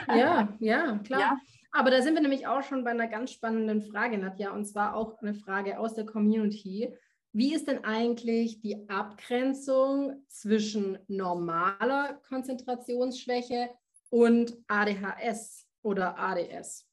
Ja, 0.09 0.49
ja, 0.59 0.99
klar. 1.04 1.21
Ja. 1.21 1.38
Aber 1.73 1.91
da 1.91 2.02
sind 2.02 2.14
wir 2.14 2.21
nämlich 2.21 2.47
auch 2.47 2.62
schon 2.62 2.85
bei 2.85 2.91
einer 2.91 3.09
ganz 3.09 3.33
spannenden 3.33 3.81
Frage, 3.81 4.19
Nadja, 4.19 4.52
und 4.52 4.67
zwar 4.67 4.95
auch 4.95 5.19
eine 5.23 5.35
Frage 5.35 5.79
aus 5.79 5.95
der 5.95 6.05
Community. 6.05 6.95
Wie 7.33 7.55
ist 7.55 7.67
denn 7.67 7.83
eigentlich 7.85 8.61
die 8.61 8.88
Abgrenzung 8.91 10.23
zwischen 10.29 10.99
normaler 11.09 12.21
Konzentrationsschwäche 12.29 13.71
und 14.11 14.55
ADHS 14.69 15.67
oder 15.83 16.19
ADS? 16.19 16.87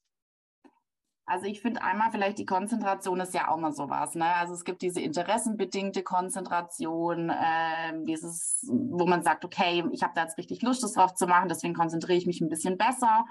Also 1.26 1.46
ich 1.46 1.62
finde 1.62 1.84
einmal 1.84 2.10
vielleicht 2.10 2.40
die 2.40 2.46
Konzentration 2.46 3.20
ist 3.20 3.36
ja 3.36 3.50
auch 3.50 3.58
mal 3.58 3.74
sowas. 3.74 4.16
Ne? 4.16 4.34
Also 4.36 4.54
es 4.54 4.64
gibt 4.64 4.82
diese 4.82 5.02
interessenbedingte 5.02 6.04
Konzentration, 6.04 7.30
äh, 7.30 8.04
dieses, 8.06 8.66
wo 8.68 9.06
man 9.06 9.22
sagt, 9.24 9.46
okay, 9.46 9.84
ich 9.92 10.02
habe 10.02 10.14
da 10.16 10.24
jetzt 10.24 10.38
richtig 10.40 10.64
Lust, 10.64 10.82
das 10.82 10.94
drauf 10.94 11.14
zu 11.14 11.28
machen, 11.28 11.50
deswegen 11.50 11.76
konzentriere 11.76 12.18
ich 12.18 12.26
mich 12.26 12.42
ein 12.42 12.50
bisschen 12.50 12.78
besser. 12.78 13.26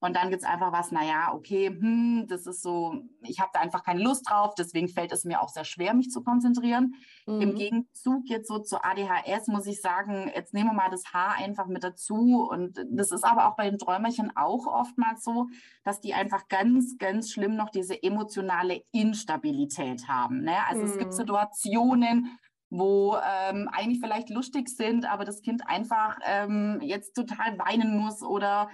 Und 0.00 0.16
dann 0.16 0.30
gibt 0.30 0.42
es 0.42 0.48
einfach 0.48 0.72
was, 0.72 0.90
naja, 0.90 1.32
okay, 1.34 1.68
hm, 1.68 2.26
das 2.26 2.46
ist 2.46 2.62
so, 2.62 3.02
ich 3.22 3.38
habe 3.38 3.50
da 3.52 3.60
einfach 3.60 3.84
keine 3.84 4.02
Lust 4.02 4.28
drauf, 4.28 4.54
deswegen 4.54 4.88
fällt 4.88 5.12
es 5.12 5.24
mir 5.24 5.42
auch 5.42 5.50
sehr 5.50 5.64
schwer, 5.64 5.92
mich 5.92 6.10
zu 6.10 6.22
konzentrieren. 6.22 6.94
Mhm. 7.26 7.40
Im 7.42 7.54
Gegenzug 7.54 8.22
jetzt 8.24 8.48
so 8.48 8.58
zu 8.58 8.82
ADHS 8.82 9.48
muss 9.48 9.66
ich 9.66 9.82
sagen, 9.82 10.30
jetzt 10.34 10.54
nehmen 10.54 10.70
wir 10.70 10.74
mal 10.74 10.90
das 10.90 11.04
Haar 11.12 11.36
einfach 11.36 11.66
mit 11.66 11.84
dazu. 11.84 12.48
Und 12.50 12.78
das 12.90 13.12
ist 13.12 13.24
aber 13.24 13.48
auch 13.48 13.56
bei 13.56 13.68
den 13.68 13.78
Träumerchen 13.78 14.34
auch 14.36 14.66
oftmals 14.66 15.22
so, 15.22 15.48
dass 15.84 16.00
die 16.00 16.14
einfach 16.14 16.48
ganz, 16.48 16.96
ganz 16.98 17.30
schlimm 17.30 17.56
noch 17.56 17.68
diese 17.68 18.02
emotionale 18.02 18.82
Instabilität 18.92 20.08
haben. 20.08 20.42
Ne? 20.42 20.56
Also 20.66 20.82
mhm. 20.82 20.88
es 20.88 20.98
gibt 20.98 21.12
mhm. 21.12 21.16
Situationen, 21.16 22.38
wo 22.70 23.16
ähm, 23.16 23.68
eigentlich 23.72 24.00
vielleicht 24.00 24.30
lustig 24.30 24.68
sind, 24.68 25.04
aber 25.04 25.24
das 25.24 25.42
Kind 25.42 25.66
einfach 25.66 26.18
ähm, 26.24 26.78
jetzt 26.80 27.14
total 27.14 27.58
weinen 27.58 27.98
muss 27.98 28.22
oder 28.22 28.70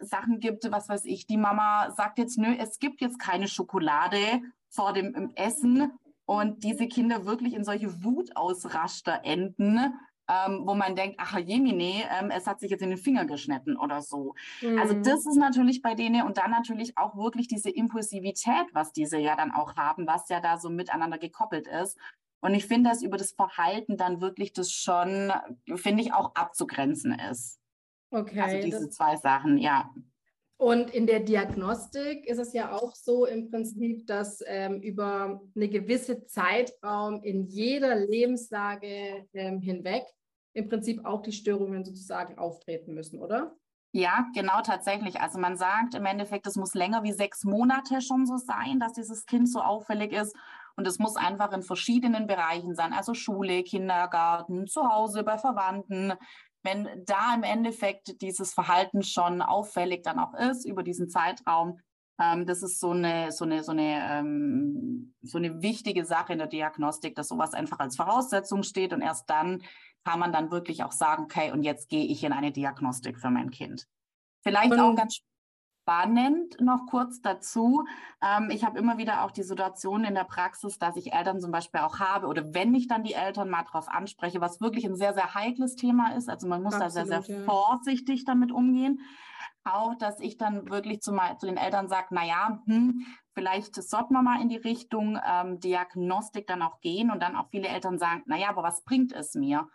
Sachen 0.00 0.40
gibt, 0.40 0.70
was 0.70 0.88
weiß 0.88 1.04
ich, 1.04 1.26
die 1.26 1.36
Mama 1.36 1.90
sagt 1.96 2.18
jetzt, 2.18 2.38
nö, 2.38 2.54
es 2.58 2.78
gibt 2.78 3.00
jetzt 3.00 3.18
keine 3.18 3.48
Schokolade 3.48 4.42
vor 4.68 4.92
dem 4.92 5.32
Essen 5.34 5.92
und 6.24 6.62
diese 6.62 6.86
Kinder 6.86 7.26
wirklich 7.26 7.54
in 7.54 7.64
solche 7.64 8.04
Wutausraster 8.04 9.20
enden, 9.24 9.94
ähm, 10.28 10.62
wo 10.64 10.74
man 10.74 10.94
denkt, 10.94 11.16
ach 11.18 11.36
Jemine, 11.38 12.04
ähm, 12.18 12.30
es 12.30 12.46
hat 12.46 12.60
sich 12.60 12.70
jetzt 12.70 12.82
in 12.82 12.90
den 12.90 12.98
Finger 12.98 13.24
geschnitten 13.24 13.76
oder 13.76 14.00
so. 14.00 14.34
Mhm. 14.60 14.78
Also 14.78 14.94
das 14.94 15.26
ist 15.26 15.36
natürlich 15.36 15.82
bei 15.82 15.94
denen 15.94 16.24
und 16.24 16.38
dann 16.38 16.52
natürlich 16.52 16.96
auch 16.96 17.16
wirklich 17.16 17.48
diese 17.48 17.70
Impulsivität, 17.70 18.66
was 18.72 18.92
diese 18.92 19.18
ja 19.18 19.34
dann 19.34 19.50
auch 19.50 19.76
haben, 19.76 20.06
was 20.06 20.28
ja 20.28 20.40
da 20.40 20.58
so 20.58 20.70
miteinander 20.70 21.18
gekoppelt 21.18 21.66
ist. 21.66 21.98
Und 22.40 22.54
ich 22.54 22.66
finde, 22.66 22.90
dass 22.90 23.02
über 23.02 23.16
das 23.16 23.32
Verhalten 23.32 23.96
dann 23.96 24.20
wirklich 24.20 24.52
das 24.52 24.70
schon, 24.70 25.32
finde 25.74 26.02
ich, 26.02 26.14
auch 26.14 26.34
abzugrenzen 26.34 27.12
ist. 27.12 27.59
Okay. 28.10 28.40
Also 28.40 28.60
diese 28.60 28.90
zwei 28.90 29.16
Sachen, 29.16 29.58
ja. 29.58 29.90
Und 30.56 30.90
in 30.90 31.06
der 31.06 31.20
Diagnostik 31.20 32.26
ist 32.26 32.38
es 32.38 32.52
ja 32.52 32.72
auch 32.72 32.94
so 32.94 33.24
im 33.24 33.50
Prinzip, 33.50 34.06
dass 34.06 34.44
ähm, 34.46 34.82
über 34.82 35.40
eine 35.56 35.68
gewisse 35.68 36.26
Zeitraum 36.26 37.22
in 37.22 37.46
jeder 37.46 37.94
Lebenslage 37.94 39.26
ähm, 39.32 39.60
hinweg 39.60 40.04
im 40.52 40.68
Prinzip 40.68 41.04
auch 41.06 41.22
die 41.22 41.32
Störungen 41.32 41.84
sozusagen 41.84 42.36
auftreten 42.36 42.92
müssen, 42.92 43.20
oder? 43.20 43.56
Ja, 43.92 44.26
genau 44.34 44.60
tatsächlich. 44.62 45.20
Also 45.20 45.38
man 45.38 45.56
sagt 45.56 45.94
im 45.94 46.04
Endeffekt, 46.04 46.46
es 46.46 46.56
muss 46.56 46.74
länger 46.74 47.02
wie 47.02 47.12
sechs 47.12 47.44
Monate 47.44 48.02
schon 48.02 48.26
so 48.26 48.36
sein, 48.36 48.78
dass 48.78 48.92
dieses 48.92 49.26
Kind 49.26 49.50
so 49.50 49.60
auffällig 49.60 50.12
ist. 50.12 50.36
Und 50.76 50.86
es 50.86 50.98
muss 50.98 51.16
einfach 51.16 51.52
in 51.52 51.62
verschiedenen 51.62 52.26
Bereichen 52.26 52.74
sein, 52.74 52.92
also 52.92 53.14
Schule, 53.14 53.62
Kindergarten, 53.64 54.66
zu 54.66 54.88
Hause 54.88 55.24
bei 55.24 55.36
Verwandten, 55.36 56.12
wenn 56.62 56.88
da 57.06 57.34
im 57.34 57.42
Endeffekt 57.42 58.20
dieses 58.22 58.52
Verhalten 58.52 59.02
schon 59.02 59.42
auffällig 59.42 60.02
dann 60.02 60.18
auch 60.18 60.34
ist 60.34 60.66
über 60.66 60.82
diesen 60.82 61.08
Zeitraum, 61.08 61.80
ähm, 62.20 62.46
das 62.46 62.62
ist 62.62 62.78
so 62.80 62.90
eine, 62.90 63.32
so, 63.32 63.44
eine, 63.44 63.64
so, 63.64 63.72
eine, 63.72 64.08
ähm, 64.10 65.14
so 65.22 65.38
eine 65.38 65.62
wichtige 65.62 66.04
Sache 66.04 66.32
in 66.32 66.38
der 66.38 66.48
Diagnostik, 66.48 67.14
dass 67.14 67.28
sowas 67.28 67.54
einfach 67.54 67.78
als 67.78 67.96
Voraussetzung 67.96 68.62
steht 68.62 68.92
und 68.92 69.00
erst 69.00 69.28
dann 69.30 69.62
kann 70.04 70.20
man 70.20 70.32
dann 70.32 70.50
wirklich 70.50 70.84
auch 70.84 70.92
sagen, 70.92 71.24
okay, 71.24 71.50
und 71.52 71.62
jetzt 71.62 71.88
gehe 71.88 72.04
ich 72.04 72.22
in 72.24 72.32
eine 72.32 72.52
Diagnostik 72.52 73.18
für 73.18 73.30
mein 73.30 73.50
Kind. 73.50 73.86
Vielleicht 74.42 74.72
und, 74.72 74.80
auch 74.80 74.94
ganz 74.94 75.20
spannend 75.90 76.60
noch 76.60 76.86
kurz 76.86 77.20
dazu. 77.20 77.84
Ähm, 78.22 78.50
ich 78.50 78.64
habe 78.64 78.78
immer 78.78 78.98
wieder 78.98 79.24
auch 79.24 79.32
die 79.32 79.42
Situation 79.42 80.04
in 80.04 80.14
der 80.14 80.24
Praxis, 80.24 80.78
dass 80.78 80.96
ich 80.96 81.12
Eltern 81.12 81.40
zum 81.40 81.50
Beispiel 81.50 81.80
auch 81.80 81.98
habe 81.98 82.28
oder 82.28 82.54
wenn 82.54 82.74
ich 82.74 82.86
dann 82.86 83.02
die 83.02 83.14
Eltern 83.14 83.50
mal 83.50 83.64
darauf 83.64 83.88
anspreche, 83.88 84.40
was 84.40 84.60
wirklich 84.60 84.84
ein 84.84 84.94
sehr, 84.94 85.14
sehr 85.14 85.34
heikles 85.34 85.74
Thema 85.74 86.14
ist. 86.14 86.28
Also 86.28 86.46
man 86.46 86.62
muss 86.62 86.74
Absolut, 86.74 86.96
da 86.96 87.06
sehr, 87.06 87.22
sehr 87.22 87.44
vorsichtig 87.44 88.24
damit 88.24 88.52
umgehen. 88.52 89.00
Auch, 89.64 89.94
dass 89.96 90.20
ich 90.20 90.38
dann 90.38 90.70
wirklich 90.70 91.00
zu, 91.02 91.12
mal, 91.12 91.36
zu 91.38 91.46
den 91.46 91.56
Eltern 91.56 91.88
sage, 91.88 92.14
naja, 92.14 92.60
hm, 92.66 93.04
vielleicht 93.34 93.74
sollten 93.74 94.14
wir 94.14 94.22
mal 94.22 94.40
in 94.40 94.48
die 94.48 94.56
Richtung 94.56 95.18
ähm, 95.26 95.58
Diagnostik 95.58 96.46
dann 96.46 96.62
auch 96.62 96.80
gehen 96.80 97.10
und 97.10 97.20
dann 97.20 97.36
auch 97.36 97.48
viele 97.50 97.68
Eltern 97.68 97.98
sagen, 97.98 98.22
naja, 98.26 98.48
aber 98.48 98.62
was 98.62 98.84
bringt 98.84 99.12
es 99.12 99.34
mir? 99.34 99.68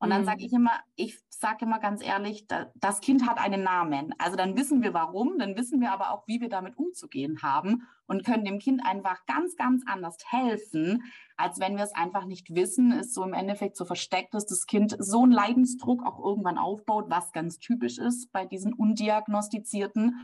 Und 0.00 0.10
dann 0.10 0.24
sage 0.24 0.40
mhm. 0.40 0.46
ich 0.46 0.52
immer, 0.52 0.80
ich 0.94 1.18
sage 1.28 1.64
immer 1.64 1.80
ganz 1.80 2.04
ehrlich, 2.04 2.46
das 2.74 3.00
Kind 3.00 3.26
hat 3.28 3.38
einen 3.38 3.62
Namen. 3.62 4.14
Also 4.18 4.36
dann 4.36 4.56
wissen 4.56 4.82
wir 4.82 4.94
warum, 4.94 5.38
dann 5.38 5.56
wissen 5.56 5.80
wir 5.80 5.92
aber 5.92 6.12
auch, 6.12 6.26
wie 6.26 6.40
wir 6.40 6.48
damit 6.48 6.76
umzugehen 6.76 7.42
haben 7.42 7.86
und 8.06 8.24
können 8.24 8.44
dem 8.44 8.58
Kind 8.58 8.84
einfach 8.84 9.26
ganz, 9.26 9.56
ganz 9.56 9.82
anders 9.86 10.18
helfen, 10.26 11.02
als 11.36 11.60
wenn 11.60 11.76
wir 11.76 11.84
es 11.84 11.94
einfach 11.94 12.24
nicht 12.26 12.54
wissen, 12.54 12.92
ist 12.92 13.14
so 13.14 13.24
im 13.24 13.34
Endeffekt 13.34 13.76
so 13.76 13.84
versteckt, 13.84 14.34
dass 14.34 14.46
das 14.46 14.66
Kind 14.66 14.96
so 14.98 15.22
einen 15.22 15.32
Leidensdruck 15.32 16.04
auch 16.04 16.24
irgendwann 16.24 16.58
aufbaut, 16.58 17.06
was 17.08 17.32
ganz 17.32 17.58
typisch 17.58 17.98
ist 17.98 18.32
bei 18.32 18.44
diesen 18.46 18.72
undiagnostizierten. 18.72 20.16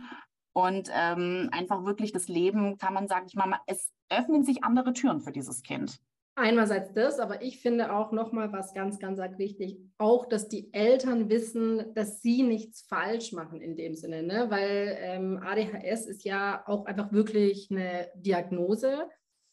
Und 0.52 0.88
ähm, 0.94 1.48
einfach 1.50 1.84
wirklich 1.84 2.12
das 2.12 2.28
Leben, 2.28 2.78
kann 2.78 2.94
man 2.94 3.08
sagen, 3.08 3.26
ich 3.26 3.34
mal, 3.34 3.58
es 3.66 3.92
öffnen 4.08 4.44
sich 4.44 4.62
andere 4.62 4.92
Türen 4.92 5.20
für 5.20 5.32
dieses 5.32 5.62
Kind. 5.62 6.00
Einerseits 6.36 6.92
das, 6.92 7.20
aber 7.20 7.42
ich 7.42 7.60
finde 7.60 7.92
auch 7.92 8.10
nochmal 8.10 8.52
was 8.52 8.74
ganz, 8.74 8.98
ganz 8.98 9.20
wichtig, 9.38 9.78
auch, 9.98 10.26
dass 10.26 10.48
die 10.48 10.72
Eltern 10.72 11.30
wissen, 11.30 11.94
dass 11.94 12.22
sie 12.22 12.42
nichts 12.42 12.82
falsch 12.82 13.32
machen 13.32 13.60
in 13.60 13.76
dem 13.76 13.94
Sinne, 13.94 14.24
ne? 14.24 14.46
weil 14.48 14.96
ähm, 15.00 15.38
ADHS 15.40 16.06
ist 16.06 16.24
ja 16.24 16.64
auch 16.66 16.86
einfach 16.86 17.12
wirklich 17.12 17.70
eine 17.70 18.08
Diagnose. 18.16 19.08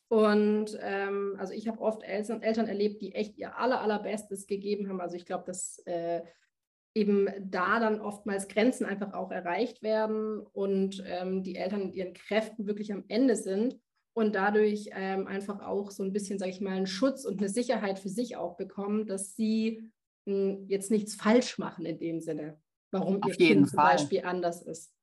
Und 0.08 0.78
ähm, 0.82 1.36
also 1.38 1.54
ich 1.54 1.68
habe 1.68 1.80
oft 1.80 2.02
Eltern, 2.04 2.42
Eltern 2.42 2.68
erlebt, 2.68 3.02
die 3.02 3.14
echt 3.14 3.38
ihr 3.38 3.58
aller, 3.60 3.80
allerbestes 3.80 4.48
gegeben 4.48 4.90
haben. 4.90 5.02
Also 5.02 5.16
ich 5.16 5.28
glaube, 5.28 5.44
dass 5.46 5.78
äh, 5.86 6.22
eben 6.96 7.30
da 7.40 7.80
dann 7.80 8.02
oftmals 8.02 8.48
Grenzen 8.48 8.88
einfach 8.88 9.14
auch 9.14 9.32
erreicht 9.32 9.84
werden 9.84 10.40
und 10.40 11.04
ähm, 11.06 11.44
die 11.44 11.58
Eltern 11.58 11.82
in 11.82 11.94
ihren 11.94 12.14
Kräften 12.14 12.66
wirklich 12.66 12.92
am 12.92 13.06
Ende 13.08 13.36
sind 13.36 13.80
und 14.14 14.36
dadurch 14.36 14.90
ähm, 14.94 15.28
einfach 15.28 15.62
auch 15.62 15.92
so 15.92 16.04
ein 16.04 16.14
bisschen, 16.14 16.38
sage 16.38 16.52
ich 16.52 16.62
mal, 16.62 16.76
einen 16.76 16.88
Schutz 16.88 17.26
und 17.26 17.40
eine 17.40 17.50
Sicherheit 17.50 18.00
für 18.00 18.10
sich 18.10 18.36
auch 18.36 18.58
bekommen, 18.58 19.06
dass 19.08 19.36
sie 19.36 19.90
mh, 20.26 20.34
hm, 20.34 20.66
jetzt 20.68 20.92
nichts 20.92 21.16
falsch 21.16 21.58
machen 21.58 21.86
in 21.86 22.00
dem 22.00 22.20
Sinne, 22.20 22.60
warum 22.92 23.24
Auf 23.24 23.30
ihr 23.30 23.36
Kind 23.36 23.70
zum 23.70 23.78
Fall. 23.78 23.96
Beispiel 23.96 24.24
anders 24.24 24.62
ist. 24.62 24.94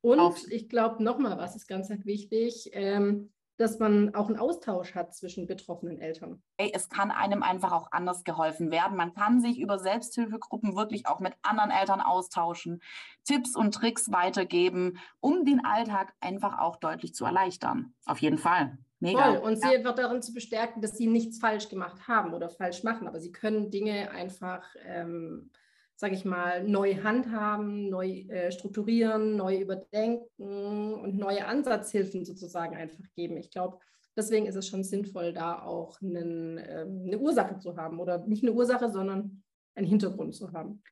Und 0.00 0.18
Auf 0.18 0.50
ich 0.50 0.68
glaube, 0.68 1.02
nochmal, 1.02 1.38
was 1.38 1.56
ist 1.56 1.66
ganz 1.66 1.90
wichtig, 2.04 2.70
ähm, 2.72 3.32
dass 3.56 3.78
man 3.78 4.14
auch 4.14 4.28
einen 4.28 4.38
Austausch 4.38 4.94
hat 4.94 5.14
zwischen 5.14 5.46
betroffenen 5.46 5.98
Eltern. 5.98 6.42
Es 6.56 6.88
kann 6.88 7.10
einem 7.10 7.42
einfach 7.42 7.72
auch 7.72 7.92
anders 7.92 8.24
geholfen 8.24 8.70
werden. 8.70 8.96
Man 8.96 9.14
kann 9.14 9.40
sich 9.40 9.58
über 9.58 9.78
Selbsthilfegruppen 9.78 10.76
wirklich 10.76 11.06
auch 11.06 11.20
mit 11.20 11.34
anderen 11.42 11.70
Eltern 11.70 12.00
austauschen, 12.00 12.82
Tipps 13.24 13.56
und 13.56 13.72
Tricks 13.72 14.10
weitergeben, 14.10 14.98
um 15.20 15.44
den 15.44 15.64
Alltag 15.64 16.14
einfach 16.20 16.58
auch 16.58 16.76
deutlich 16.76 17.14
zu 17.14 17.24
erleichtern. 17.24 17.94
Auf 18.06 18.18
jeden 18.18 18.38
Fall. 18.38 18.78
Mega. 19.00 19.34
Voll. 19.34 19.36
Und 19.36 19.52
ja. 19.62 19.68
sie 19.68 19.76
einfach 19.76 19.94
darin 19.94 20.22
zu 20.22 20.32
bestärken, 20.32 20.82
dass 20.82 20.96
sie 20.96 21.06
nichts 21.06 21.38
falsch 21.38 21.68
gemacht 21.68 22.08
haben 22.08 22.34
oder 22.34 22.48
falsch 22.48 22.82
machen, 22.82 23.06
aber 23.06 23.20
sie 23.20 23.32
können 23.32 23.70
Dinge 23.70 24.10
einfach 24.10 24.64
ähm, 24.84 25.50
sage 25.96 26.14
ich 26.14 26.24
mal, 26.24 26.64
neu 26.64 26.96
handhaben, 27.02 27.88
neu 27.88 28.24
äh, 28.28 28.50
strukturieren, 28.50 29.36
neu 29.36 29.60
überdenken 29.60 30.94
und 30.94 31.16
neue 31.16 31.46
Ansatzhilfen 31.46 32.24
sozusagen 32.24 32.76
einfach 32.76 33.04
geben. 33.14 33.36
Ich 33.36 33.50
glaube, 33.50 33.78
deswegen 34.16 34.46
ist 34.46 34.56
es 34.56 34.66
schon 34.66 34.84
sinnvoll, 34.84 35.32
da 35.32 35.62
auch 35.62 36.00
einen, 36.02 36.58
äh, 36.58 36.86
eine 36.86 37.18
Ursache 37.18 37.58
zu 37.58 37.76
haben 37.76 38.00
oder 38.00 38.26
nicht 38.26 38.42
eine 38.42 38.52
Ursache, 38.52 38.90
sondern 38.90 39.42
einen 39.74 39.86
Hintergrund 39.86 40.34
zu 40.34 40.52
haben. 40.52 40.82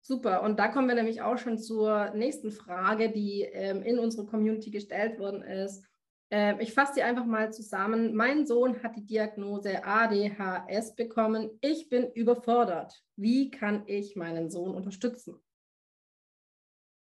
Super. 0.00 0.42
Und 0.42 0.58
da 0.58 0.68
kommen 0.68 0.88
wir 0.88 0.96
nämlich 0.96 1.22
auch 1.22 1.38
schon 1.38 1.58
zur 1.58 2.10
nächsten 2.10 2.50
Frage, 2.50 3.10
die 3.10 3.42
ähm, 3.42 3.82
in 3.82 4.00
unsere 4.00 4.26
Community 4.26 4.70
gestellt 4.70 5.18
worden 5.18 5.42
ist. 5.42 5.84
Ähm, 6.32 6.60
ich 6.60 6.72
fasse 6.72 6.94
die 6.96 7.02
einfach 7.02 7.26
mal 7.26 7.52
zusammen. 7.52 8.14
Mein 8.14 8.46
Sohn 8.46 8.82
hat 8.82 8.96
die 8.96 9.04
Diagnose 9.04 9.84
ADHS 9.84 10.94
bekommen. 10.96 11.50
Ich 11.60 11.90
bin 11.90 12.10
überfordert. 12.14 13.04
Wie 13.16 13.50
kann 13.50 13.82
ich 13.86 14.16
meinen 14.16 14.48
Sohn 14.48 14.74
unterstützen? 14.74 15.36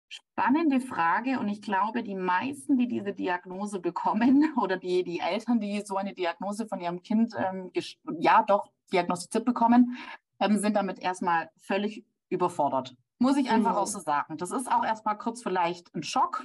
Spannende 0.09 0.80
Frage 0.80 1.38
und 1.38 1.49
ich 1.49 1.62
glaube, 1.62 2.02
die 2.02 2.16
meisten, 2.16 2.76
die 2.76 2.88
diese 2.88 3.12
Diagnose 3.12 3.78
bekommen 3.78 4.52
oder 4.61 4.76
die, 4.78 5.04
die 5.04 5.21
Eltern, 5.21 5.61
die 5.61 5.80
so 5.85 5.97
eine 5.97 6.12
Diagnose 6.12 6.66
von 6.66 6.80
ihrem 6.80 7.00
Kind 7.00 7.35
ähm, 7.38 7.71
ja 8.18 8.42
doch 8.42 8.68
diagnostiziert 8.92 9.44
bekommen, 9.44 9.97
ähm, 10.40 10.59
sind 10.59 10.75
damit 10.75 10.99
erstmal 10.99 11.50
völlig 11.59 12.04
überfordert. 12.30 12.97
Muss 13.21 13.37
ich 13.37 13.49
einfach 13.49 13.73
mhm. 13.73 13.78
auch 13.78 13.87
so 13.87 14.00
sagen. 14.00 14.38
Das 14.38 14.50
ist 14.50 14.71
auch 14.71 14.85
erstmal 14.85 15.16
kurz 15.18 15.40
vielleicht 15.40 15.94
ein 15.94 16.02
Schock. 16.02 16.44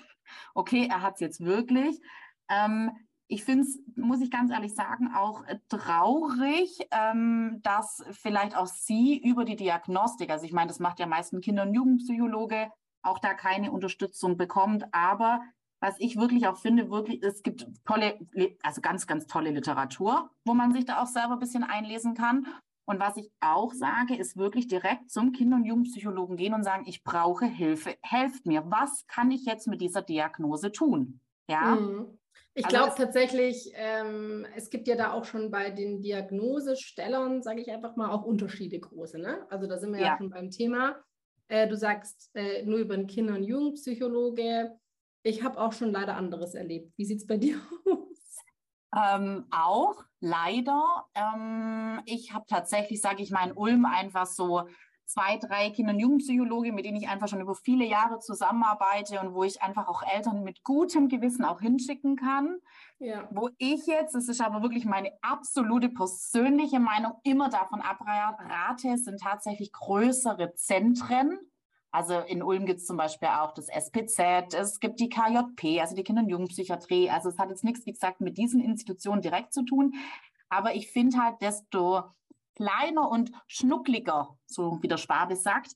Okay, 0.54 0.88
er 0.88 1.02
hat 1.02 1.16
es 1.16 1.20
jetzt 1.20 1.40
wirklich. 1.44 2.00
Ähm, 2.50 2.92
ich 3.28 3.44
finde 3.44 3.64
es, 3.64 3.80
muss 3.96 4.22
ich 4.22 4.32
ganz 4.32 4.52
ehrlich 4.52 4.74
sagen, 4.74 5.14
auch 5.14 5.44
traurig, 5.70 6.80
ähm, 6.92 7.60
dass 7.62 8.04
vielleicht 8.12 8.58
auch 8.58 8.66
Sie 8.66 9.22
über 9.24 9.46
die 9.46 9.56
Diagnostik, 9.56 10.32
also 10.32 10.46
ich 10.46 10.52
meine, 10.52 10.68
das 10.68 10.80
macht 10.80 11.00
ja 11.00 11.06
meistens 11.06 11.42
Kinder- 11.42 11.62
und 11.62 11.76
Jugendpsychologe, 11.76 12.72
auch 13.04 13.20
da 13.20 13.36
keine 13.36 13.72
Unterstützung 13.72 14.36
bekommt. 14.36 14.86
Aber 14.94 15.42
was 15.80 15.96
ich 16.00 16.18
wirklich 16.18 16.48
auch 16.48 16.58
finde, 16.58 16.90
wirklich, 16.90 17.24
es 17.24 17.44
gibt 17.44 17.68
tolle, 17.86 18.20
also 18.64 18.82
ganz, 18.82 19.06
ganz 19.06 19.28
tolle 19.28 19.52
Literatur, 19.52 20.32
wo 20.44 20.56
man 20.56 20.74
sich 20.74 20.86
da 20.86 21.02
auch 21.02 21.08
selber 21.08 21.34
ein 21.34 21.40
bisschen 21.40 21.64
einlesen 21.64 22.16
kann. 22.16 22.48
Und 22.86 23.00
was 23.00 23.18
ich 23.18 23.32
auch 23.40 23.72
sage, 23.74 24.16
ist 24.16 24.36
wirklich 24.36 24.68
direkt 24.68 25.12
zum 25.12 25.32
Kinder- 25.32 25.58
und 25.58 25.66
Jugendpsychologen 25.66 26.36
gehen 26.36 26.56
und 26.56 26.64
sagen, 26.64 26.86
ich 26.88 27.04
brauche 27.04 27.46
Hilfe, 27.46 27.96
helft 28.02 28.48
mir. 28.48 28.64
Was 28.66 29.06
kann 29.06 29.30
ich 29.30 29.46
jetzt 29.46 29.68
mit 29.68 29.82
dieser 29.82 30.02
Diagnose 30.02 30.72
tun? 30.72 31.22
Ja. 31.48 31.76
Mhm. 31.76 32.18
Ich 32.56 32.68
glaube 32.68 32.94
tatsächlich, 32.98 33.72
ähm, 33.76 34.46
es 34.56 34.70
gibt 34.70 34.88
ja 34.88 34.96
da 34.96 35.14
auch 35.14 35.24
schon 35.24 35.52
bei 35.52 35.70
den 35.70 36.02
Diagnosestellern, 36.02 37.42
sage 37.42 37.62
ich 37.62 37.72
einfach 37.72 37.96
mal, 37.96 38.12
auch 38.12 38.24
Unterschiede 38.24 38.80
große. 38.80 39.20
Ne? 39.20 39.46
Also 39.50 39.68
da 39.68 39.78
sind 39.78 39.94
wir 39.94 40.00
ja, 40.00 40.08
ja 40.08 40.18
schon 40.18 40.30
beim 40.30 40.50
Thema. 40.50 40.98
Äh, 41.48 41.68
du 41.68 41.78
sagst 41.78 42.32
äh, 42.34 42.64
nur 42.64 42.80
über 42.80 42.96
einen 42.96 43.08
Kinder- 43.08 43.36
und 43.36 43.44
Jugendpsychologe. 43.44 44.78
Ich 45.24 45.44
habe 45.44 45.60
auch 45.60 45.74
schon 45.74 45.92
leider 45.92 46.16
anderes 46.16 46.54
erlebt. 46.54 46.92
Wie 46.98 47.06
sieht 47.06 47.20
es 47.20 47.28
bei 47.28 47.38
dir 47.38 47.60
aus? 47.86 48.38
Ähm, 48.96 49.46
auch 49.52 50.04
leider. 50.20 51.06
Ähm, 51.16 52.02
ich 52.06 52.34
habe 52.34 52.46
tatsächlich, 52.48 53.02
sage 53.02 53.22
ich 53.24 53.32
mal, 53.32 53.48
in 53.48 53.56
Ulm 53.56 53.86
einfach 53.86 54.26
so 54.26 54.68
zwei, 55.10 55.38
drei 55.38 55.72
Kinder- 55.72 55.94
und 55.94 56.00
Jugendpsychologe, 56.00 56.72
mit 56.72 56.86
denen 56.86 56.98
ich 56.98 57.10
einfach 57.10 57.28
schon 57.28 57.42
über 57.42 57.56
viele 57.56 57.84
Jahre 57.84 58.20
zusammenarbeite 58.20 59.20
und 59.20 59.34
wo 59.34 59.44
ich 59.44 59.62
einfach 59.62 59.88
auch 59.88 60.04
Eltern 60.04 60.44
mit 60.44 60.64
gutem 60.64 61.10
Gewissen 61.10 61.44
auch 61.46 61.62
hinschicken 61.62 62.16
kann. 62.16 62.60
Ja. 63.00 63.28
Wo 63.32 63.50
ich 63.58 63.88
jetzt, 63.88 64.14
das 64.14 64.28
ist 64.28 64.40
aber 64.40 64.62
wirklich 64.62 64.86
meine 64.86 65.12
absolute 65.22 65.90
persönliche 65.90 66.80
Meinung, 66.80 67.14
immer 67.24 67.50
davon 67.50 67.82
abrate, 67.82 68.98
sind 68.98 69.20
tatsächlich 69.20 69.72
größere 69.72 70.54
Zentren. 70.54 71.40
Also 71.92 72.20
in 72.20 72.44
Ulm 72.44 72.68
gibt 72.68 72.80
es 72.80 72.86
zum 72.86 72.98
Beispiel 72.98 73.30
auch 73.30 73.52
das 73.54 73.68
SPZ, 73.68 74.54
es 74.54 74.80
gibt 74.80 75.00
die 75.00 75.10
KJP, 75.10 75.82
also 75.82 75.96
die 75.96 76.04
Kinder- 76.04 76.22
und 76.22 76.30
Jugendpsychiatrie. 76.30 77.10
Also 77.10 77.30
es 77.30 77.40
hat 77.40 77.50
jetzt 77.50 77.64
nichts, 77.64 77.84
wie 77.88 77.94
gesagt, 77.94 78.22
mit 78.22 78.38
diesen 78.38 78.62
Institutionen 78.62 79.24
direkt 79.24 79.54
zu 79.54 79.64
tun. 79.64 79.96
Aber 80.50 80.76
ich 80.76 80.92
finde 80.92 81.18
halt, 81.18 81.42
desto 81.42 82.04
kleiner 82.60 83.10
und 83.10 83.32
schnuckliger, 83.48 84.38
so 84.46 84.80
wie 84.82 84.88
der 84.90 84.98
Schwabe 84.98 85.36
sagt, 85.36 85.76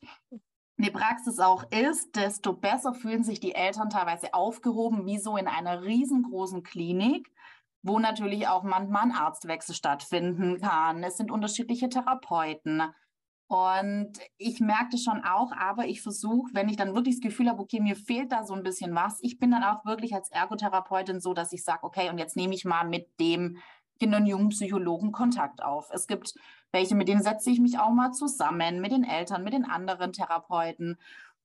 eine 0.78 0.92
Praxis 0.92 1.40
auch 1.40 1.64
ist, 1.72 2.16
desto 2.16 2.54
besser 2.54 2.94
fühlen 2.94 3.24
sich 3.24 3.40
die 3.40 3.56
Eltern 3.56 3.90
teilweise 3.90 4.34
aufgehoben, 4.34 5.06
wie 5.06 5.18
so 5.18 5.38
in 5.38 5.48
einer 5.48 5.84
riesengroßen 5.84 6.64
Klinik, 6.64 7.32
wo 7.84 8.00
natürlich 8.00 8.48
auch 8.48 8.64
manchmal 8.64 9.04
ein 9.04 9.12
Arztwechsel 9.12 9.76
stattfinden 9.76 10.60
kann. 10.60 11.04
Es 11.04 11.16
sind 11.16 11.32
unterschiedliche 11.32 11.90
Therapeuten. 11.90 12.84
Und 13.48 14.14
ich 14.38 14.60
merkte 14.62 14.98
schon 14.98 15.24
auch, 15.24 15.52
aber 15.52 15.86
ich 15.86 16.02
versuche, 16.02 16.50
wenn 16.54 16.70
ich 16.70 16.76
dann 16.76 16.96
wirklich 16.96 17.16
das 17.16 17.30
Gefühl 17.30 17.50
habe, 17.50 17.62
okay, 17.62 17.80
mir 17.80 17.96
fehlt 17.96 18.32
da 18.32 18.44
so 18.44 18.56
ein 18.56 18.64
bisschen 18.64 18.96
was, 18.96 19.20
ich 19.22 19.38
bin 19.38 19.52
dann 19.52 19.64
auch 19.64 19.86
wirklich 19.86 20.14
als 20.16 20.32
Ergotherapeutin 20.32 21.20
so, 21.22 21.34
dass 21.34 21.54
ich 21.54 21.64
sage, 21.64 21.84
okay, 21.84 22.10
und 22.10 22.18
jetzt 22.18 22.36
nehme 22.36 22.56
ich 22.56 22.66
mal 22.66 22.88
mit 22.88 23.08
dem 23.20 23.58
Kinder- 24.00 24.18
und 24.18 24.26
Jugendpsychologen 24.26 25.12
Kontakt 25.12 25.62
auf. 25.62 25.90
Es 25.92 26.08
gibt 26.08 26.34
welche, 26.74 26.96
mit 26.96 27.08
denen 27.08 27.24
setze 27.24 27.52
ich 27.52 27.60
mich 27.60 27.80
auch 27.80 27.92
mal 27.92 28.12
zusammen, 28.12 28.82
mit 28.82 28.92
den 28.92 29.04
Eltern, 29.04 29.44
mit 29.44 29.54
den 29.54 29.64
anderen 29.64 30.12
Therapeuten 30.12 30.98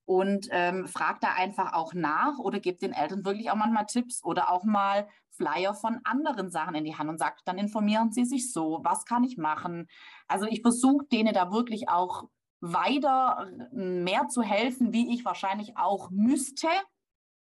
und 0.05 0.47
ähm, 0.49 0.87
frage 0.87 1.19
da 1.21 1.33
einfach 1.35 1.73
auch 1.73 1.93
nach 1.93 2.39
oder 2.39 2.59
gebe 2.59 2.79
den 2.79 2.93
Eltern 2.93 3.23
wirklich 3.23 3.51
auch 3.51 3.55
manchmal 3.55 3.85
Tipps 3.85 4.23
oder 4.23 4.51
auch 4.51 4.63
mal 4.63 5.07
Flyer 5.29 5.75
von 5.75 5.99
anderen 6.03 6.49
Sachen 6.49 6.73
in 6.73 6.83
die 6.83 6.95
Hand 6.95 7.09
und 7.09 7.19
sagt, 7.19 7.41
dann 7.45 7.59
informieren 7.59 8.11
sie 8.11 8.25
sich 8.25 8.51
so, 8.51 8.79
was 8.83 9.05
kann 9.05 9.23
ich 9.23 9.37
machen. 9.37 9.87
Also 10.27 10.47
ich 10.47 10.61
versuche 10.61 11.05
denen 11.05 11.33
da 11.33 11.51
wirklich 11.51 11.89
auch 11.89 12.23
weiter 12.59 13.47
mehr 13.71 14.27
zu 14.29 14.41
helfen, 14.41 14.91
wie 14.93 15.13
ich 15.13 15.23
wahrscheinlich 15.25 15.77
auch 15.77 16.09
müsste. 16.09 16.67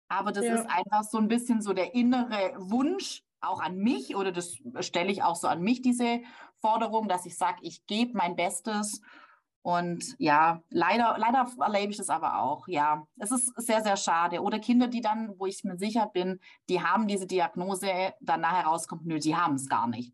Aber 0.07 0.31
das 0.31 0.45
ja. 0.45 0.55
ist 0.55 0.69
einfach 0.69 1.03
so 1.03 1.17
ein 1.17 1.27
bisschen 1.27 1.61
so 1.61 1.73
der 1.73 1.93
innere 1.93 2.53
Wunsch, 2.57 3.21
auch 3.41 3.61
an 3.61 3.77
mich 3.77 4.15
oder 4.15 4.31
das 4.31 4.57
stelle 4.79 5.11
ich 5.11 5.23
auch 5.23 5.35
so 5.35 5.47
an 5.47 5.61
mich, 5.61 5.81
diese 5.81 6.21
Forderung, 6.65 7.07
dass 7.07 7.27
ich 7.27 7.37
sage, 7.37 7.59
ich 7.61 7.85
gebe 7.85 8.17
mein 8.17 8.35
Bestes. 8.35 8.99
Und 9.61 10.15
ja, 10.17 10.63
leider, 10.69 11.15
leider 11.19 11.47
erlebe 11.59 11.91
ich 11.91 11.97
das 11.97 12.09
aber 12.09 12.41
auch. 12.41 12.67
Ja, 12.67 13.05
es 13.19 13.31
ist 13.31 13.53
sehr, 13.57 13.83
sehr 13.83 13.97
schade. 13.97 14.41
Oder 14.41 14.57
Kinder, 14.57 14.87
die 14.87 15.01
dann, 15.01 15.37
wo 15.37 15.45
ich 15.45 15.63
mir 15.63 15.77
sicher 15.77 16.09
bin, 16.11 16.39
die 16.69 16.81
haben 16.81 17.07
diese 17.07 17.27
Diagnose, 17.27 18.13
dann 18.19 18.41
nachher 18.41 18.65
rauskommt, 18.65 19.05
nö, 19.05 19.19
die 19.19 19.35
haben 19.35 19.55
es 19.55 19.69
gar 19.69 19.87
nicht. 19.87 20.11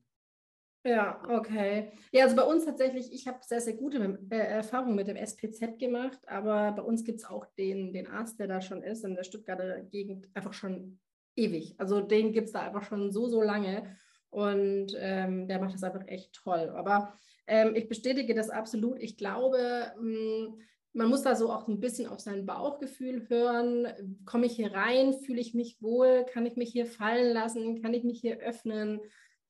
Ja, 0.84 1.22
okay. 1.30 1.92
Ja, 2.12 2.24
also 2.24 2.36
bei 2.36 2.44
uns 2.44 2.66
tatsächlich, 2.66 3.14
ich 3.14 3.28
habe 3.28 3.38
sehr, 3.42 3.62
sehr 3.62 3.76
gute 3.76 4.20
äh, 4.30 4.36
Erfahrungen 4.36 4.96
mit 4.96 5.08
dem 5.08 5.16
SPZ 5.16 5.78
gemacht, 5.78 6.20
aber 6.28 6.72
bei 6.72 6.82
uns 6.82 7.04
gibt 7.04 7.20
es 7.20 7.26
auch 7.26 7.46
den, 7.58 7.94
den 7.94 8.08
Arzt, 8.08 8.40
der 8.40 8.48
da 8.48 8.62
schon 8.62 8.82
ist, 8.82 9.06
in 9.06 9.16
der 9.16 9.24
Stuttgarter 9.24 9.82
Gegend 9.84 10.28
einfach 10.34 10.54
schon 10.54 11.00
ewig. 11.36 11.76
Also 11.78 12.02
den 12.02 12.34
gibt 12.34 12.48
es 12.48 12.54
da 12.54 12.62
einfach 12.62 12.84
schon 12.84 13.12
so, 13.12 13.28
so 13.28 13.42
lange. 13.42 13.96
Und 14.32 14.96
ähm, 14.98 15.48
der 15.48 15.60
macht 15.60 15.74
das 15.74 15.84
einfach 15.84 16.08
echt 16.08 16.34
toll. 16.34 16.74
Aber 16.76 17.14
ähm, 17.48 17.76
ich 17.76 17.88
bestätige 17.88 18.34
das 18.34 18.50
absolut. 18.50 19.00
Ich 19.00 19.18
glaube, 19.18 19.92
mh, 20.00 20.02
hm, 20.02 20.62
man 20.94 21.10
muss 21.10 21.22
da 21.22 21.36
so 21.36 21.52
auch 21.52 21.68
ein 21.68 21.80
bisschen 21.80 22.08
auf 22.08 22.20
sein 22.20 22.46
Bauchgefühl 22.46 23.30
hören. 23.30 23.88
Komme 24.26 24.46
ich 24.46 24.54
hier 24.54 24.74
rein? 24.74 25.14
Fühle 25.14 25.40
ich 25.40 25.54
mich 25.54 25.82
wohl? 25.82 26.26
Kann 26.32 26.46
ich 26.46 26.56
mich 26.56 26.72
hier 26.72 26.86
fallen 26.86 27.34
lassen? 27.34 27.82
Kann 27.82 27.94
ich 27.94 28.04
mich 28.04 28.20
hier 28.20 28.40
öffnen? 28.40 29.00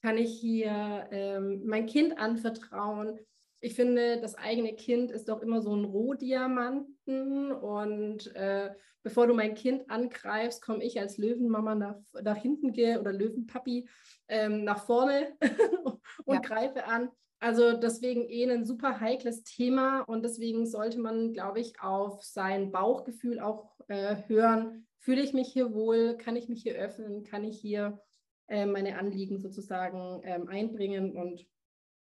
Kann 0.02 0.18
ich 0.18 0.40
hier 0.40 1.08
ähm, 1.12 1.64
mein 1.66 1.86
Kind 1.86 2.18
anvertrauen? 2.18 3.20
Ich 3.64 3.76
finde, 3.76 4.20
das 4.20 4.36
eigene 4.36 4.74
Kind 4.74 5.12
ist 5.12 5.30
doch 5.30 5.42
immer 5.42 5.62
so 5.62 5.76
ein 5.76 5.86
Rohdiamanten 5.86 7.52
und 7.52 8.36
äh, 8.36 8.72
bevor 9.04 9.28
du 9.28 9.36
mein 9.36 9.54
Kind 9.54 9.90
angreifst, 9.90 10.64
komme 10.64 10.84
ich 10.84 11.00
als 11.00 11.18
Löwenmama 11.18 11.76
nach, 11.76 11.96
nach 12.24 12.38
hinten 12.38 12.72
oder 12.72 13.14
Löwenpapi 13.14 13.88
ähm, 14.28 14.64
nach 14.64 14.84
vorne 14.84 15.38
und 16.26 16.36
ja. 16.36 16.42
greife 16.42 16.86
an. 16.86 17.10
Also 17.40 17.74
deswegen 17.74 18.28
eh 18.30 18.52
ein 18.52 18.66
super 18.66 19.00
heikles 19.00 19.44
Thema 19.44 20.02
und 20.02 20.24
deswegen 20.24 20.66
sollte 20.66 21.00
man, 21.00 21.34
glaube 21.34 21.60
ich, 21.60 21.82
auf 21.82 22.24
sein 22.24 22.72
Bauchgefühl 22.72 23.40
auch 23.40 23.80
äh, 23.88 24.16
hören. 24.28 24.88
Fühle 24.98 25.22
ich 25.22 25.34
mich 25.34 25.52
hier 25.52 25.74
wohl? 25.74 26.18
Kann 26.18 26.36
ich 26.36 26.50
mich 26.50 26.62
hier 26.64 26.76
öffnen? 26.76 27.24
Kann 27.24 27.44
ich 27.44 27.60
hier 27.60 28.00
äh, 28.48 28.66
meine 28.66 28.98
Anliegen 28.98 29.40
sozusagen 29.40 30.22
ähm, 30.24 30.48
einbringen? 30.50 31.16
Und 31.16 31.48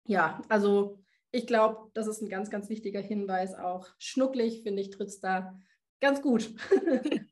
ja, 0.06 0.42
also 0.50 1.00
ich 1.32 1.48
glaube, 1.48 1.92
das 1.94 2.08
ist 2.08 2.22
ein 2.22 2.30
ganz, 2.30 2.50
ganz 2.50 2.70
wichtiger 2.70 3.02
Hinweis 3.02 3.56
auch. 3.56 3.88
Schnucklig, 3.98 4.64
finde 4.64 4.82
ich, 4.82 4.90
tritt 4.90 5.10
es 5.10 5.20
da 5.20 5.58
ganz 6.00 6.22
gut. 6.22 6.54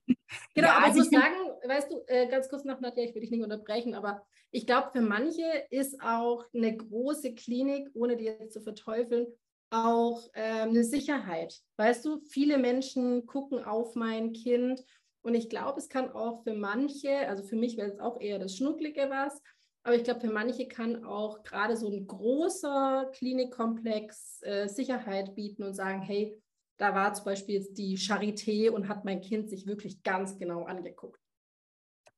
Genau, 0.53 0.67
ja, 0.67 0.77
aber 0.77 0.87
ich 0.89 0.95
muss 0.95 1.09
sagen, 1.09 1.35
weißt 1.65 1.91
du, 1.91 2.03
äh, 2.07 2.27
ganz 2.27 2.49
kurz 2.49 2.65
nach 2.65 2.81
Nadja, 2.81 3.03
ich 3.03 3.13
will 3.13 3.21
dich 3.21 3.31
nicht 3.31 3.43
unterbrechen, 3.43 3.95
aber 3.95 4.25
ich 4.51 4.65
glaube, 4.65 4.89
für 4.91 5.01
manche 5.01 5.45
ist 5.69 6.01
auch 6.01 6.43
eine 6.53 6.75
große 6.75 7.33
Klinik, 7.33 7.89
ohne 7.93 8.17
die 8.17 8.25
jetzt 8.25 8.53
zu 8.53 8.61
verteufeln, 8.61 9.27
auch 9.69 10.27
äh, 10.33 10.41
eine 10.41 10.83
Sicherheit. 10.83 11.61
Weißt 11.77 12.03
du, 12.05 12.19
viele 12.19 12.57
Menschen 12.57 13.25
gucken 13.25 13.63
auf 13.63 13.95
mein 13.95 14.33
Kind 14.33 14.83
und 15.21 15.35
ich 15.35 15.49
glaube, 15.49 15.79
es 15.79 15.89
kann 15.89 16.11
auch 16.11 16.43
für 16.43 16.53
manche, 16.53 17.27
also 17.27 17.43
für 17.43 17.55
mich 17.55 17.77
wäre 17.77 17.89
es 17.89 17.99
auch 17.99 18.19
eher 18.19 18.39
das 18.39 18.55
Schnucklige 18.55 19.09
was, 19.09 19.41
aber 19.87 19.95
ich 19.95 20.03
glaube, 20.03 20.19
für 20.19 20.31
manche 20.31 20.67
kann 20.67 21.05
auch 21.05 21.43
gerade 21.43 21.77
so 21.77 21.89
ein 21.89 22.05
großer 22.07 23.09
Klinikkomplex 23.13 24.41
äh, 24.41 24.67
Sicherheit 24.67 25.33
bieten 25.33 25.63
und 25.63 25.75
sagen, 25.75 26.01
hey, 26.01 26.37
da 26.75 26.93
war 26.93 27.13
zum 27.13 27.23
Beispiel 27.23 27.55
jetzt 27.55 27.77
die 27.77 27.97
Charité 27.97 28.69
und 28.69 28.89
hat 28.89 29.05
mein 29.05 29.21
Kind 29.21 29.49
sich 29.49 29.65
wirklich 29.65 30.03
ganz 30.03 30.37
genau 30.37 30.65
angeguckt. 30.65 31.21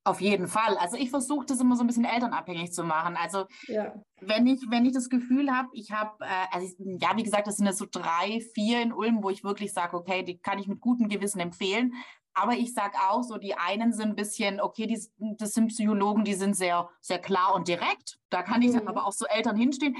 Auf 0.02 0.20
jeden 0.20 0.48
Fall. 0.48 0.78
Also 0.78 0.96
ich 0.96 1.10
versuche 1.10 1.46
das 1.46 1.60
immer 1.60 1.76
so 1.76 1.84
ein 1.84 1.86
bisschen 1.86 2.04
elternabhängig 2.04 2.72
zu 2.72 2.82
machen. 2.82 3.16
Also 3.16 3.44
ja. 3.68 3.94
wenn 4.20 4.48
ich 4.48 4.60
wenn 4.68 4.84
ich 4.84 4.92
das 4.92 5.08
Gefühl 5.08 5.52
habe, 5.52 5.68
ich 5.72 5.92
habe, 5.92 6.24
äh, 6.24 6.46
also 6.50 6.66
ich, 6.66 6.74
ja 7.00 7.16
wie 7.16 7.22
gesagt, 7.22 7.46
das 7.46 7.58
sind 7.58 7.66
jetzt 7.66 7.78
so 7.78 7.86
drei, 7.88 8.40
vier 8.52 8.82
in 8.82 8.92
Ulm, 8.92 9.22
wo 9.22 9.30
ich 9.30 9.44
wirklich 9.44 9.72
sage, 9.72 9.96
okay, 9.96 10.24
die 10.24 10.38
kann 10.38 10.58
ich 10.58 10.66
mit 10.66 10.80
gutem 10.80 11.08
Gewissen 11.08 11.38
empfehlen. 11.38 11.92
Aber 12.40 12.54
ich 12.54 12.72
sage 12.72 12.96
auch 13.10 13.22
so, 13.22 13.36
die 13.36 13.54
einen 13.54 13.92
sind 13.92 14.08
ein 14.08 14.16
bisschen, 14.16 14.62
okay, 14.62 14.86
die, 14.86 14.98
das 15.36 15.52
sind 15.52 15.68
Psychologen, 15.68 16.24
die 16.24 16.32
sind 16.32 16.56
sehr, 16.56 16.88
sehr 17.02 17.18
klar 17.18 17.54
und 17.54 17.68
direkt. 17.68 18.18
Da 18.30 18.42
kann 18.42 18.62
ich 18.62 18.70
mhm. 18.70 18.78
dann 18.78 18.88
aber 18.88 19.06
auch 19.06 19.12
so 19.12 19.26
Eltern 19.26 19.56
hinstehen 19.56 19.94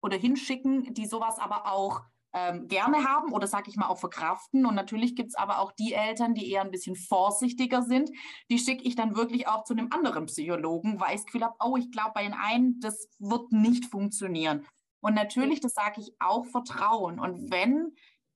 oder 0.00 0.16
hinschicken, 0.16 0.94
die 0.94 1.04
sowas 1.04 1.38
aber 1.38 1.70
auch 1.70 2.00
ähm, 2.32 2.66
gerne 2.66 3.04
haben 3.04 3.34
oder 3.34 3.46
sage 3.46 3.68
ich 3.68 3.76
mal 3.76 3.88
auch 3.88 3.98
verkraften. 3.98 4.64
Und 4.64 4.74
natürlich 4.74 5.14
gibt 5.14 5.32
es 5.32 5.34
aber 5.34 5.58
auch 5.58 5.70
die 5.72 5.92
Eltern, 5.92 6.32
die 6.32 6.50
eher 6.50 6.62
ein 6.62 6.70
bisschen 6.70 6.96
vorsichtiger 6.96 7.82
sind. 7.82 8.10
Die 8.50 8.58
schicke 8.58 8.84
ich 8.84 8.96
dann 8.96 9.14
wirklich 9.14 9.46
auch 9.46 9.64
zu 9.64 9.74
einem 9.74 9.88
anderen 9.90 10.24
Psychologen, 10.24 10.98
weil 10.98 11.10
ich 11.10 11.20
das 11.20 11.26
Gefühl 11.26 11.44
habe, 11.44 11.56
oh, 11.62 11.76
ich 11.76 11.92
glaube 11.92 12.12
bei 12.14 12.22
den 12.22 12.32
einen, 12.32 12.80
das 12.80 13.06
wird 13.18 13.52
nicht 13.52 13.84
funktionieren. 13.84 14.66
Und 15.02 15.12
natürlich, 15.12 15.60
das 15.60 15.74
sage 15.74 16.00
ich 16.00 16.14
auch, 16.20 16.46
Vertrauen. 16.46 17.18
Und 17.18 17.50
wenn 17.50 17.92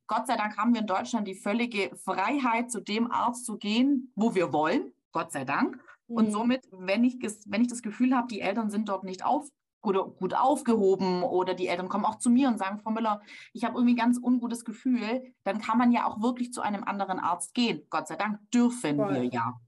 Gott 0.06 0.26
sei 0.26 0.36
Dank 0.36 0.56
haben 0.56 0.72
wir 0.72 0.80
in 0.80 0.86
Deutschland 0.86 1.26
die 1.26 1.34
völlige 1.34 1.96
Freiheit, 1.96 2.70
zu 2.70 2.80
dem 2.80 3.10
Arzt 3.10 3.44
zu 3.44 3.56
gehen, 3.56 4.12
wo 4.14 4.34
wir 4.34 4.52
wollen. 4.52 4.92
Gott 5.12 5.32
sei 5.32 5.44
Dank. 5.44 5.82
Und 6.06 6.28
mhm. 6.28 6.32
somit, 6.32 6.68
wenn 6.70 7.04
ich, 7.04 7.16
wenn 7.46 7.62
ich 7.62 7.68
das 7.68 7.82
Gefühl 7.82 8.14
habe, 8.14 8.28
die 8.28 8.40
Eltern 8.40 8.70
sind 8.70 8.88
dort 8.88 9.04
nicht 9.04 9.24
auf, 9.24 9.48
gut, 9.80 10.18
gut 10.18 10.34
aufgehoben 10.34 11.22
oder 11.22 11.54
die 11.54 11.68
Eltern 11.68 11.88
kommen 11.88 12.04
auch 12.04 12.18
zu 12.18 12.30
mir 12.30 12.48
und 12.48 12.58
sagen, 12.58 12.78
Frau 12.78 12.90
Müller, 12.90 13.20
ich 13.52 13.64
habe 13.64 13.76
irgendwie 13.76 13.94
ein 13.94 13.98
ganz 13.98 14.18
ungutes 14.22 14.64
Gefühl, 14.64 15.34
dann 15.44 15.60
kann 15.60 15.78
man 15.78 15.90
ja 15.92 16.06
auch 16.06 16.22
wirklich 16.22 16.52
zu 16.52 16.60
einem 16.60 16.84
anderen 16.84 17.18
Arzt 17.18 17.54
gehen. 17.54 17.82
Gott 17.90 18.08
sei 18.08 18.16
Dank 18.16 18.38
dürfen 18.52 18.96
Voll. 18.96 19.14
wir 19.14 19.24
ja. 19.24 19.60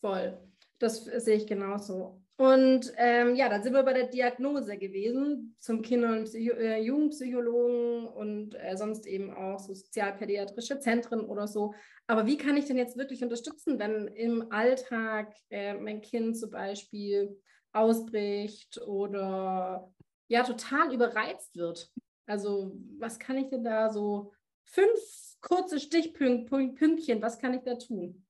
Voll. 0.00 0.38
Das 0.78 1.04
sehe 1.04 1.36
ich 1.36 1.46
genauso. 1.46 2.21
Und 2.42 2.92
ähm, 2.96 3.36
ja, 3.36 3.48
dann 3.48 3.62
sind 3.62 3.72
wir 3.72 3.84
bei 3.84 3.92
der 3.92 4.08
Diagnose 4.08 4.76
gewesen 4.76 5.54
zum 5.60 5.80
Kinder- 5.80 6.10
und 6.10 6.24
Psycho 6.24 6.56
äh, 6.56 6.82
Jugendpsychologen 6.82 8.08
und 8.08 8.56
äh, 8.56 8.76
sonst 8.76 9.06
eben 9.06 9.32
auch 9.32 9.60
so 9.60 9.72
sozialpädiatrische 9.74 10.80
Zentren 10.80 11.20
oder 11.20 11.46
so. 11.46 11.72
Aber 12.08 12.26
wie 12.26 12.36
kann 12.36 12.56
ich 12.56 12.64
denn 12.64 12.78
jetzt 12.78 12.96
wirklich 12.96 13.22
unterstützen, 13.22 13.78
wenn 13.78 14.08
im 14.08 14.50
Alltag 14.50 15.32
äh, 15.50 15.74
mein 15.74 16.00
Kind 16.00 16.36
zum 16.36 16.50
Beispiel 16.50 17.40
ausbricht 17.72 18.82
oder 18.88 19.94
ja 20.26 20.42
total 20.42 20.92
überreizt 20.92 21.54
wird? 21.54 21.92
Also 22.26 22.76
was 22.98 23.20
kann 23.20 23.38
ich 23.38 23.50
denn 23.50 23.62
da 23.62 23.88
so 23.88 24.32
fünf 24.64 24.98
kurze 25.40 25.78
Stichpünktchen, 25.78 27.22
was 27.22 27.38
kann 27.38 27.54
ich 27.54 27.62
da 27.62 27.76
tun? 27.76 28.26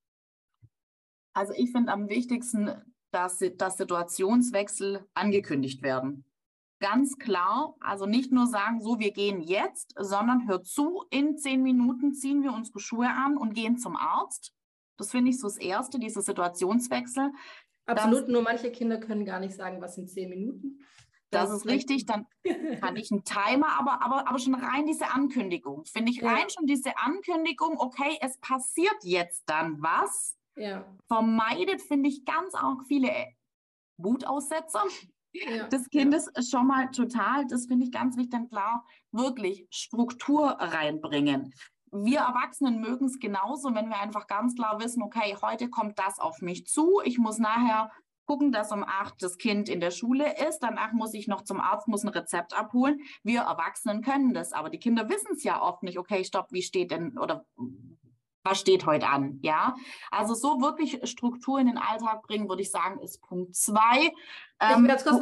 Also 1.33 1.55
ich 1.57 1.73
finde 1.73 1.93
am 1.93 2.11
wichtigsten, 2.11 2.71
dass, 3.13 3.43
dass 3.57 3.77
Situationswechsel 3.77 5.07
angekündigt 5.15 5.83
werden. 5.83 6.25
Ganz 6.81 7.17
klar, 7.17 7.77
also 7.81 8.07
nicht 8.07 8.33
nur 8.33 8.47
sagen, 8.47 8.81
so, 8.81 8.99
wir 8.99 9.13
gehen 9.13 9.41
jetzt, 9.41 9.95
sondern 9.97 10.49
hört 10.49 10.67
zu, 10.67 11.05
in 11.11 11.39
zehn 11.39 11.63
Minuten 11.63 12.13
ziehen 12.13 12.43
wir 12.43 12.53
unsere 12.53 12.81
Schuhe 12.81 13.09
an 13.09 13.37
und 13.37 13.55
gehen 13.55 13.79
zum 13.79 13.97
Arzt. 13.97 14.53
Das 14.97 15.13
finde 15.13 15.31
ich 15.31 15.39
so 15.39 15.47
das 15.47 15.59
Erste, 15.59 16.01
dieser 16.01 16.23
Situationswechsel. 16.23 17.31
Absolut, 17.87 18.23
das, 18.23 18.29
nur 18.29 18.43
manche 18.43 18.73
Kinder 18.73 18.99
können 18.99 19.25
gar 19.25 19.39
nicht 19.39 19.55
sagen, 19.55 19.81
was 19.81 19.95
sind 19.95 20.11
zehn 20.11 20.29
Minuten. 20.29 20.81
Das, 21.31 21.49
das 21.49 21.59
ist 21.59 21.67
richtig, 21.67 22.05
dann 22.05 22.27
kann 22.81 22.97
ich 22.97 23.11
einen 23.11 23.25
Timer, 23.25 23.79
aber, 23.79 24.03
aber, 24.03 24.29
aber 24.29 24.39
schon 24.39 24.55
rein 24.55 24.87
diese 24.87 25.11
Ankündigung. 25.11 25.85
Finde 25.85 26.11
ich 26.11 26.23
rein 26.23 26.43
ja. 26.43 26.51
schon 26.51 26.67
diese 26.67 26.99
Ankündigung, 26.99 27.79
okay, 27.79 28.19
es 28.21 28.39
passiert 28.39 28.97
jetzt 29.03 29.45
dann 29.47 29.81
was 29.81 30.37
ja. 30.57 30.85
Vermeidet, 31.07 31.83
finde 31.83 32.09
ich, 32.09 32.25
ganz 32.25 32.55
auch 32.55 32.83
viele 32.87 33.11
Wutaussetzer 33.99 34.85
ja. 35.33 35.69
des 35.69 35.89
Kindes 35.91 36.31
ja. 36.35 36.43
schon 36.43 36.67
mal 36.67 36.91
total. 36.91 37.47
Das 37.47 37.67
finde 37.67 37.87
ich 37.87 37.93
ganz 37.93 38.17
wichtig, 38.17 38.33
dann 38.33 38.49
klar, 38.49 38.87
wirklich 39.13 39.67
Struktur 39.71 40.49
reinbringen. 40.49 41.55
Wir 41.91 42.21
Erwachsenen 42.21 42.81
mögen 42.81 43.07
es 43.07 43.19
genauso, 43.19 43.75
wenn 43.75 43.91
wir 43.91 44.01
einfach 44.01 44.27
ganz 44.27 44.55
klar 44.55 44.81
wissen, 44.81 45.03
okay, 45.03 45.37
heute 45.43 45.69
kommt 45.69 45.99
das 45.99 46.19
auf 46.19 46.41
mich 46.41 46.67
zu. 46.67 47.03
Ich 47.05 47.19
muss 47.19 47.39
nachher 47.39 47.91
gucken, 48.25 48.51
dass 48.51 48.73
um 48.73 48.83
acht 48.83 49.23
das 49.23 49.37
Kind 49.37 49.69
in 49.69 49.81
der 49.81 49.91
Schule 49.91 50.35
ist. 50.49 50.61
Danach 50.61 50.93
muss 50.93 51.13
ich 51.13 51.29
noch 51.29 51.43
zum 51.43 51.61
Arzt, 51.61 51.89
muss 51.89 52.03
ein 52.03 52.09
Rezept 52.09 52.57
abholen. 52.57 53.01
Wir 53.23 53.43
Erwachsenen 53.43 54.01
können 54.01 54.33
das, 54.33 54.53
aber 54.53 54.71
die 54.71 54.79
Kinder 54.79 55.11
wissen 55.11 55.33
es 55.33 55.45
ja 55.45 55.61
oft 55.61 55.83
nicht. 55.83 55.99
Okay, 55.99 56.25
stopp, 56.25 56.51
wie 56.51 56.63
steht 56.63 56.93
denn 56.93 57.19
oder 57.19 57.45
was 58.45 58.61
steht 58.61 58.87
heute 58.87 59.09
an, 59.09 59.39
ja? 59.43 59.75
Also 60.11 60.35
so 60.35 60.61
wirklich 60.61 61.01
Struktur 61.05 61.59
in 61.59 61.67
den 61.67 61.79
Alltag 61.79 62.23
bringen, 62.23 62.49
würde 62.49 62.63
ich 62.63 62.71
sagen, 62.71 63.01
ist 63.01 63.23
Punkt 63.23 63.55
zwei. 63.55 64.13
Ähm, 64.61 64.87
ganz, 64.87 65.05
kurz, 65.05 65.21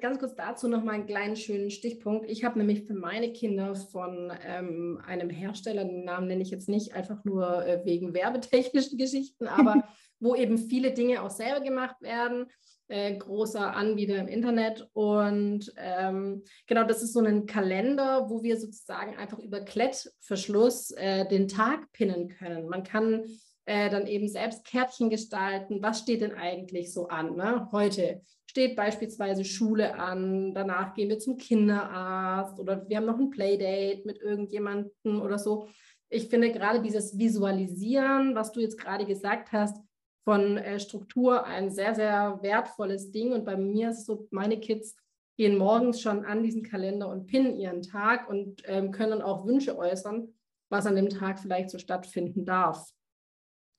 ganz 0.00 0.18
kurz 0.18 0.34
dazu 0.34 0.68
noch 0.68 0.82
mal 0.82 0.92
einen 0.92 1.06
kleinen 1.06 1.36
schönen 1.36 1.70
Stichpunkt. 1.70 2.30
Ich 2.30 2.44
habe 2.44 2.58
nämlich 2.58 2.86
für 2.86 2.94
meine 2.94 3.32
Kinder 3.32 3.74
von 3.74 4.32
ähm, 4.44 5.00
einem 5.06 5.30
Hersteller, 5.30 5.84
den 5.84 6.04
Namen 6.04 6.28
nenne 6.28 6.42
ich 6.42 6.50
jetzt 6.50 6.68
nicht, 6.68 6.94
einfach 6.94 7.24
nur 7.24 7.64
äh, 7.66 7.84
wegen 7.84 8.14
werbetechnischen 8.14 8.98
Geschichten, 8.98 9.46
aber 9.46 9.84
wo 10.20 10.34
eben 10.34 10.58
viele 10.58 10.92
Dinge 10.92 11.22
auch 11.22 11.30
selber 11.30 11.60
gemacht 11.60 12.00
werden 12.00 12.46
äh, 12.92 13.16
großer 13.16 13.74
Anbieter 13.74 14.16
im 14.16 14.28
Internet. 14.28 14.86
Und 14.92 15.72
ähm, 15.78 16.42
genau, 16.66 16.84
das 16.84 17.02
ist 17.02 17.14
so 17.14 17.20
ein 17.20 17.46
Kalender, 17.46 18.28
wo 18.28 18.42
wir 18.42 18.60
sozusagen 18.60 19.16
einfach 19.16 19.38
über 19.38 19.62
Klettverschluss 19.62 20.90
äh, 20.92 21.26
den 21.26 21.48
Tag 21.48 21.90
pinnen 21.92 22.28
können. 22.28 22.68
Man 22.68 22.82
kann 22.82 23.24
äh, 23.64 23.88
dann 23.88 24.06
eben 24.06 24.28
selbst 24.28 24.66
Kärtchen 24.66 25.08
gestalten. 25.08 25.82
Was 25.82 26.00
steht 26.00 26.20
denn 26.20 26.34
eigentlich 26.34 26.92
so 26.92 27.08
an? 27.08 27.34
Ne? 27.34 27.66
Heute 27.72 28.20
steht 28.44 28.76
beispielsweise 28.76 29.46
Schule 29.46 29.94
an, 29.94 30.52
danach 30.52 30.92
gehen 30.92 31.08
wir 31.08 31.18
zum 31.18 31.38
Kinderarzt 31.38 32.60
oder 32.60 32.86
wir 32.86 32.98
haben 32.98 33.06
noch 33.06 33.18
ein 33.18 33.30
Playdate 33.30 34.02
mit 34.04 34.20
irgendjemandem 34.20 35.22
oder 35.22 35.38
so. 35.38 35.68
Ich 36.10 36.28
finde 36.28 36.52
gerade 36.52 36.82
dieses 36.82 37.16
Visualisieren, 37.16 38.34
was 38.34 38.52
du 38.52 38.60
jetzt 38.60 38.78
gerade 38.78 39.06
gesagt 39.06 39.50
hast, 39.52 39.78
von 40.24 40.56
äh, 40.56 40.78
Struktur 40.78 41.44
ein 41.44 41.70
sehr, 41.70 41.94
sehr 41.94 42.38
wertvolles 42.42 43.10
Ding. 43.10 43.32
Und 43.32 43.44
bei 43.44 43.56
mir 43.56 43.90
ist 43.90 44.00
es 44.00 44.06
so, 44.06 44.26
meine 44.30 44.60
Kids 44.60 44.96
gehen 45.36 45.58
morgens 45.58 46.00
schon 46.00 46.24
an 46.24 46.42
diesen 46.42 46.62
Kalender 46.62 47.08
und 47.08 47.26
pinnen 47.26 47.56
ihren 47.56 47.82
Tag 47.82 48.28
und 48.28 48.62
ähm, 48.66 48.92
können 48.92 49.22
auch 49.22 49.46
Wünsche 49.46 49.76
äußern, 49.76 50.34
was 50.70 50.86
an 50.86 50.96
dem 50.96 51.08
Tag 51.08 51.38
vielleicht 51.38 51.70
so 51.70 51.78
stattfinden 51.78 52.44
darf. 52.44 52.90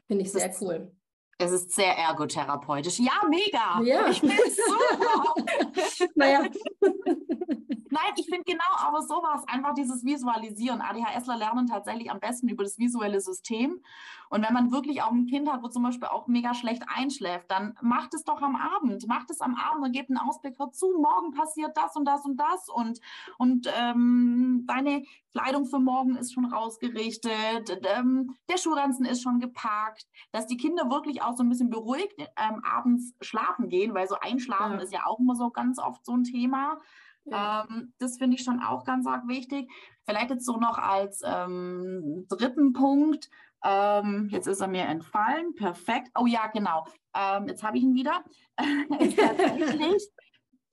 Finde 0.08 0.24
ich 0.24 0.32
sehr 0.32 0.50
ist, 0.50 0.62
cool. 0.62 0.92
Es 1.38 1.52
ist 1.52 1.72
sehr 1.72 1.96
ergotherapeutisch. 1.98 3.00
Ja, 3.00 3.28
mega. 3.30 3.82
Ja. 3.84 4.10
Ich 4.10 4.22
es 4.24 4.56
super. 5.98 6.10
naja. 6.16 6.46
Nein, 7.94 8.14
ich 8.18 8.26
finde 8.26 8.44
genau 8.44 8.64
aber 8.76 9.04
sowas, 9.04 9.44
einfach 9.48 9.76
dieses 9.76 10.04
Visualisieren. 10.04 10.82
ADHSler 10.82 11.38
lernen 11.38 11.68
tatsächlich 11.68 12.10
am 12.10 12.20
besten 12.20 12.50
über 12.50 12.64
das 12.64 12.80
visuelle 12.80 13.22
System. 13.22 13.84
Und 14.30 14.44
wenn 14.44 14.52
man 14.52 14.72
wirklich 14.72 15.04
auch 15.04 15.12
ein 15.12 15.28
Kind 15.28 15.48
hat, 15.48 15.62
wo 15.62 15.68
zum 15.68 15.84
Beispiel 15.84 16.08
auch 16.08 16.26
mega 16.26 16.56
schlecht 16.56 16.82
einschläft, 16.88 17.52
dann 17.52 17.78
macht 17.84 18.16
es 18.16 18.24
doch 18.24 18.42
am 18.42 18.56
Abend. 18.56 19.08
Macht 19.08 19.30
es 19.30 19.42
am 19.42 19.54
Abend 19.54 19.86
und 19.86 19.92
gebt 19.92 20.10
einen 20.10 20.18
Ausblick, 20.18 20.58
hör 20.58 20.72
zu, 20.72 20.88
morgen 21.00 21.34
passiert 21.34 21.78
das 21.78 21.96
und 21.96 22.06
das 22.06 22.26
und 22.26 22.38
das. 22.38 22.68
Und, 22.68 23.00
und 23.38 23.72
ähm, 23.80 24.64
deine 24.66 25.04
Kleidung 25.32 25.68
für 25.68 25.78
morgen 25.78 26.16
ist 26.16 26.34
schon 26.34 26.46
rausgerichtet, 26.46 27.80
ähm, 27.96 28.36
der 28.50 28.58
Schuhranzen 28.58 29.06
ist 29.06 29.22
schon 29.22 29.40
gepackt, 29.40 30.08
dass 30.32 30.48
die 30.48 30.58
Kinder 30.58 30.90
wirklich 30.90 31.22
auch 31.22 31.38
so 31.38 31.44
ein 31.44 31.50
bisschen 31.50 31.70
beruhigt 31.70 32.16
ähm, 32.18 32.64
abends 32.64 33.14
schlafen 33.22 33.70
gehen, 33.70 33.94
weil 33.94 34.08
so 34.08 34.16
Einschlafen 34.20 34.78
ja. 34.78 34.84
ist 34.84 34.94
ja 34.94 35.06
auch 35.06 35.20
immer 35.20 35.36
so 35.36 35.52
ganz 35.52 35.78
oft 35.78 36.04
so 36.04 36.14
ein 36.14 36.24
Thema. 36.24 36.80
Ja. 37.26 37.66
Ähm, 37.70 37.94
das 38.00 38.18
finde 38.18 38.36
ich 38.36 38.44
schon 38.44 38.62
auch 38.62 38.84
ganz 38.84 39.08
arg 39.08 39.28
wichtig. 39.28 39.72
Vielleicht 40.06 40.30
jetzt 40.30 40.46
so 40.46 40.58
noch 40.58 40.78
als 40.78 41.22
ähm, 41.26 42.26
dritten 42.30 42.74
Punkt. 42.74 43.30
Ähm, 43.64 44.28
jetzt 44.32 44.48
ist 44.48 44.62
er 44.62 44.68
mir 44.68 44.84
entfallen. 44.84 45.56
Perfekt. 45.56 46.12
Oh 46.20 46.26
ja, 46.26 46.48
genau. 46.48 46.86
Ähm, 47.16 47.48
jetzt 47.48 47.64
habe 47.64 47.78
ich 47.78 47.84
ihn 47.84 47.96
wieder. 47.96 48.24
ist 49.00 49.18
tatsächlich 49.18 50.10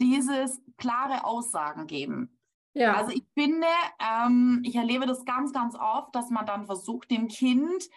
dieses 0.00 0.60
klare 0.76 1.24
Aussagen 1.24 1.86
geben. 1.86 2.36
Ja. 2.72 2.94
Also 2.94 3.12
ich 3.12 3.24
finde, 3.34 3.66
ähm, 3.98 4.62
ich 4.64 4.76
erlebe 4.76 5.06
das 5.06 5.24
ganz, 5.24 5.52
ganz 5.52 5.74
oft, 5.74 6.14
dass 6.14 6.30
man 6.30 6.46
dann 6.46 6.66
versucht, 6.66 7.10
dem 7.10 7.28
Kind 7.28 7.88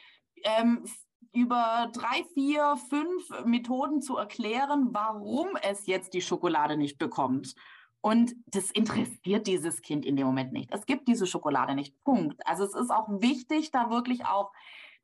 ähm, 0.44 0.84
über 1.32 1.90
drei, 1.94 2.24
vier, 2.34 2.78
fünf 2.90 3.46
Methoden 3.46 4.02
zu 4.02 4.18
erklären, 4.18 4.90
warum 4.92 5.50
es 5.62 5.88
jetzt 5.88 6.14
die 6.14 6.22
Schokolade 6.22 6.78
nicht 6.78 6.98
bekommt. 6.98 7.56
Und 8.06 8.36
das 8.48 8.70
interessiert 8.72 9.48
dieses 9.48 9.82
Kind 9.82 10.06
in 10.06 10.18
dem 10.18 10.28
Moment 10.28 10.52
nicht. 10.52 10.70
Es 10.74 10.86
gibt 10.86 11.08
diese 11.08 11.26
Schokolade 11.26 11.74
nicht. 11.74 12.04
Punkt. 12.04 12.46
Also 12.46 12.66
es 12.66 12.76
ist 12.76 12.92
auch 12.92 13.08
wichtig, 13.08 13.72
da 13.72 13.90
wirklich 13.90 14.26
auch 14.26 14.52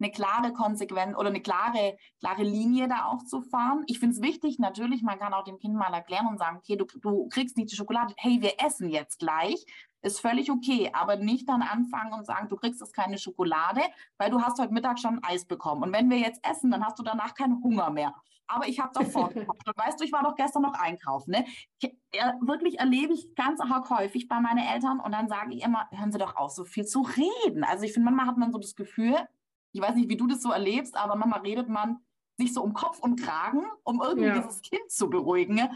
eine 0.02 0.12
klare 0.12 0.52
Konsequenz 0.52 1.16
oder 1.16 1.30
eine 1.30 1.42
klare, 1.42 1.98
klare 2.20 2.44
Linie 2.44 2.90
da 2.90 3.06
auch 3.06 3.24
zu 3.24 3.42
fahren. 3.42 3.84
Ich 3.88 4.00
finde 4.00 4.16
es 4.16 4.22
wichtig, 4.22 4.60
natürlich, 4.60 5.02
man 5.02 5.18
kann 5.18 5.34
auch 5.34 5.46
dem 5.46 5.60
Kind 5.60 5.76
mal 5.76 5.94
erklären 5.94 6.28
und 6.28 6.40
sagen, 6.40 6.58
okay, 6.58 6.76
du, 6.76 6.86
du 7.00 7.30
kriegst 7.30 7.56
nicht 7.56 7.72
die 7.72 7.78
Schokolade, 7.78 8.14
hey, 8.18 8.42
wir 8.42 8.62
essen 8.62 8.90
jetzt 8.90 9.20
gleich. 9.20 9.66
Ist 10.02 10.20
völlig 10.20 10.52
okay, 10.52 10.90
aber 10.92 11.16
nicht 11.16 11.48
dann 11.48 11.62
anfangen 11.62 12.12
und 12.12 12.26
sagen, 12.26 12.50
du 12.50 12.58
kriegst 12.58 12.82
jetzt 12.82 12.94
keine 12.94 13.18
Schokolade, 13.18 13.82
weil 14.18 14.30
du 14.30 14.42
hast 14.42 14.60
heute 14.60 14.74
Mittag 14.74 15.00
schon 15.00 15.24
Eis 15.24 15.46
bekommen. 15.46 15.84
Und 15.84 15.94
wenn 15.94 16.10
wir 16.10 16.18
jetzt 16.18 16.46
essen, 16.46 16.70
dann 16.70 16.84
hast 16.84 17.00
du 17.00 17.04
danach 17.04 17.34
keinen 17.34 17.64
Hunger 17.64 17.92
mehr. 17.92 18.14
Aber 18.50 18.68
ich 18.68 18.80
habe 18.80 18.92
davor 18.94 19.30
gekocht. 19.30 19.68
Und 19.68 19.78
weißt 19.78 20.00
du, 20.00 20.04
ich 20.04 20.12
war 20.12 20.24
doch 20.24 20.36
gestern 20.36 20.64
noch 20.64 20.74
einkaufen. 20.74 21.32
Ne? 21.32 21.46
Ich, 21.80 21.96
wirklich 22.42 22.80
erlebe 22.80 23.14
ich 23.14 23.36
ganz 23.36 23.62
arg 23.62 23.90
häufig 23.92 24.28
bei 24.28 24.40
meinen 24.40 24.58
Eltern 24.60 25.00
und 25.00 25.12
dann 25.12 25.30
sage 25.30 25.54
ich 25.54 25.64
immer, 25.64 25.88
hören 25.92 26.12
Sie 26.12 26.18
doch 26.18 26.36
auf, 26.36 26.52
so 26.52 26.66
viel 26.66 26.86
zu 26.86 27.02
reden. 27.02 27.64
Also 27.64 27.86
ich 27.86 27.94
finde, 27.94 28.08
manchmal 28.08 28.28
hat 28.28 28.38
man 28.38 28.52
so 28.52 28.58
das 28.58 28.76
Gefühl, 28.76 29.16
ich 29.72 29.82
weiß 29.82 29.96
nicht, 29.96 30.10
wie 30.10 30.18
du 30.18 30.26
das 30.26 30.42
so 30.42 30.52
erlebst, 30.52 30.98
aber 30.98 31.16
manchmal 31.16 31.42
redet 31.42 31.70
man 31.70 32.00
sich 32.38 32.54
so 32.54 32.64
um 32.64 32.74
Kopf 32.74 33.00
und 33.00 33.22
Kragen, 33.22 33.64
um 33.84 34.02
irgendwie 34.02 34.30
ja. 34.30 34.40
dieses 34.40 34.62
Kind 34.62 34.90
zu 34.90 35.10
beruhigen. 35.10 35.70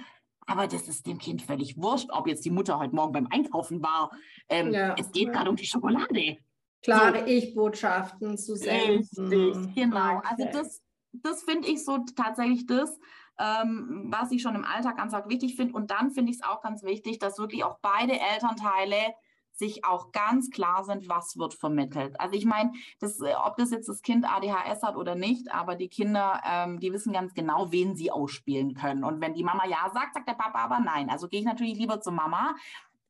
Aber 0.47 0.67
das 0.67 0.87
ist 0.87 1.05
dem 1.05 1.19
Kind 1.19 1.41
völlig 1.41 1.77
wurscht, 1.77 2.09
ob 2.11 2.27
jetzt 2.27 2.43
die 2.43 2.49
Mutter 2.49 2.79
heute 2.79 2.95
Morgen 2.95 3.13
beim 3.13 3.27
Einkaufen 3.27 3.83
war. 3.83 4.11
Ähm, 4.49 4.73
ja. 4.73 4.95
Es 4.97 5.11
geht 5.11 5.27
ja. 5.27 5.31
gerade 5.31 5.49
um 5.49 5.55
die 5.55 5.65
Schokolade. 5.65 6.37
Klare 6.81 7.19
so. 7.19 7.25
Ich-Botschaften 7.25 8.37
zu 8.37 8.55
senden. 8.55 9.27
Richtig, 9.27 9.75
genau. 9.75 10.17
Okay. 10.17 10.27
Also 10.29 10.45
das, 10.51 10.81
das 11.13 11.43
finde 11.43 11.67
ich 11.67 11.85
so 11.85 11.99
tatsächlich 12.15 12.65
das, 12.65 12.99
ähm, 13.39 14.07
was 14.09 14.31
ich 14.31 14.41
schon 14.41 14.55
im 14.55 14.65
Alltag 14.65 14.97
ganz 14.97 15.13
arg 15.13 15.29
wichtig 15.29 15.55
finde. 15.55 15.73
Und 15.73 15.91
dann 15.91 16.11
finde 16.11 16.31
ich 16.31 16.39
es 16.39 16.43
auch 16.43 16.61
ganz 16.61 16.83
wichtig, 16.83 17.19
dass 17.19 17.39
wirklich 17.39 17.63
auch 17.63 17.79
beide 17.81 18.19
Elternteile 18.19 19.13
sich 19.55 19.85
auch 19.85 20.11
ganz 20.11 20.49
klar 20.49 20.83
sind, 20.83 21.07
was 21.07 21.37
wird 21.37 21.53
vermittelt. 21.53 22.19
Also 22.19 22.35
ich 22.35 22.45
meine, 22.45 22.71
das, 22.99 23.19
äh, 23.21 23.33
ob 23.35 23.55
das 23.57 23.69
jetzt 23.69 23.87
das 23.87 24.01
Kind 24.01 24.25
ADHS 24.25 24.81
hat 24.81 24.95
oder 24.95 25.15
nicht, 25.15 25.51
aber 25.53 25.75
die 25.75 25.89
Kinder, 25.89 26.41
ähm, 26.43 26.79
die 26.79 26.91
wissen 26.91 27.13
ganz 27.13 27.33
genau, 27.33 27.71
wen 27.71 27.95
sie 27.95 28.11
ausspielen 28.11 28.73
können. 28.73 29.03
Und 29.03 29.21
wenn 29.21 29.33
die 29.33 29.43
Mama 29.43 29.67
ja 29.67 29.91
sagt, 29.93 30.15
sagt 30.15 30.27
der 30.27 30.33
Papa 30.33 30.59
aber 30.59 30.79
nein. 30.79 31.09
Also 31.09 31.27
gehe 31.27 31.39
ich 31.39 31.45
natürlich 31.45 31.77
lieber 31.77 32.01
zur 32.01 32.13
Mama. 32.13 32.55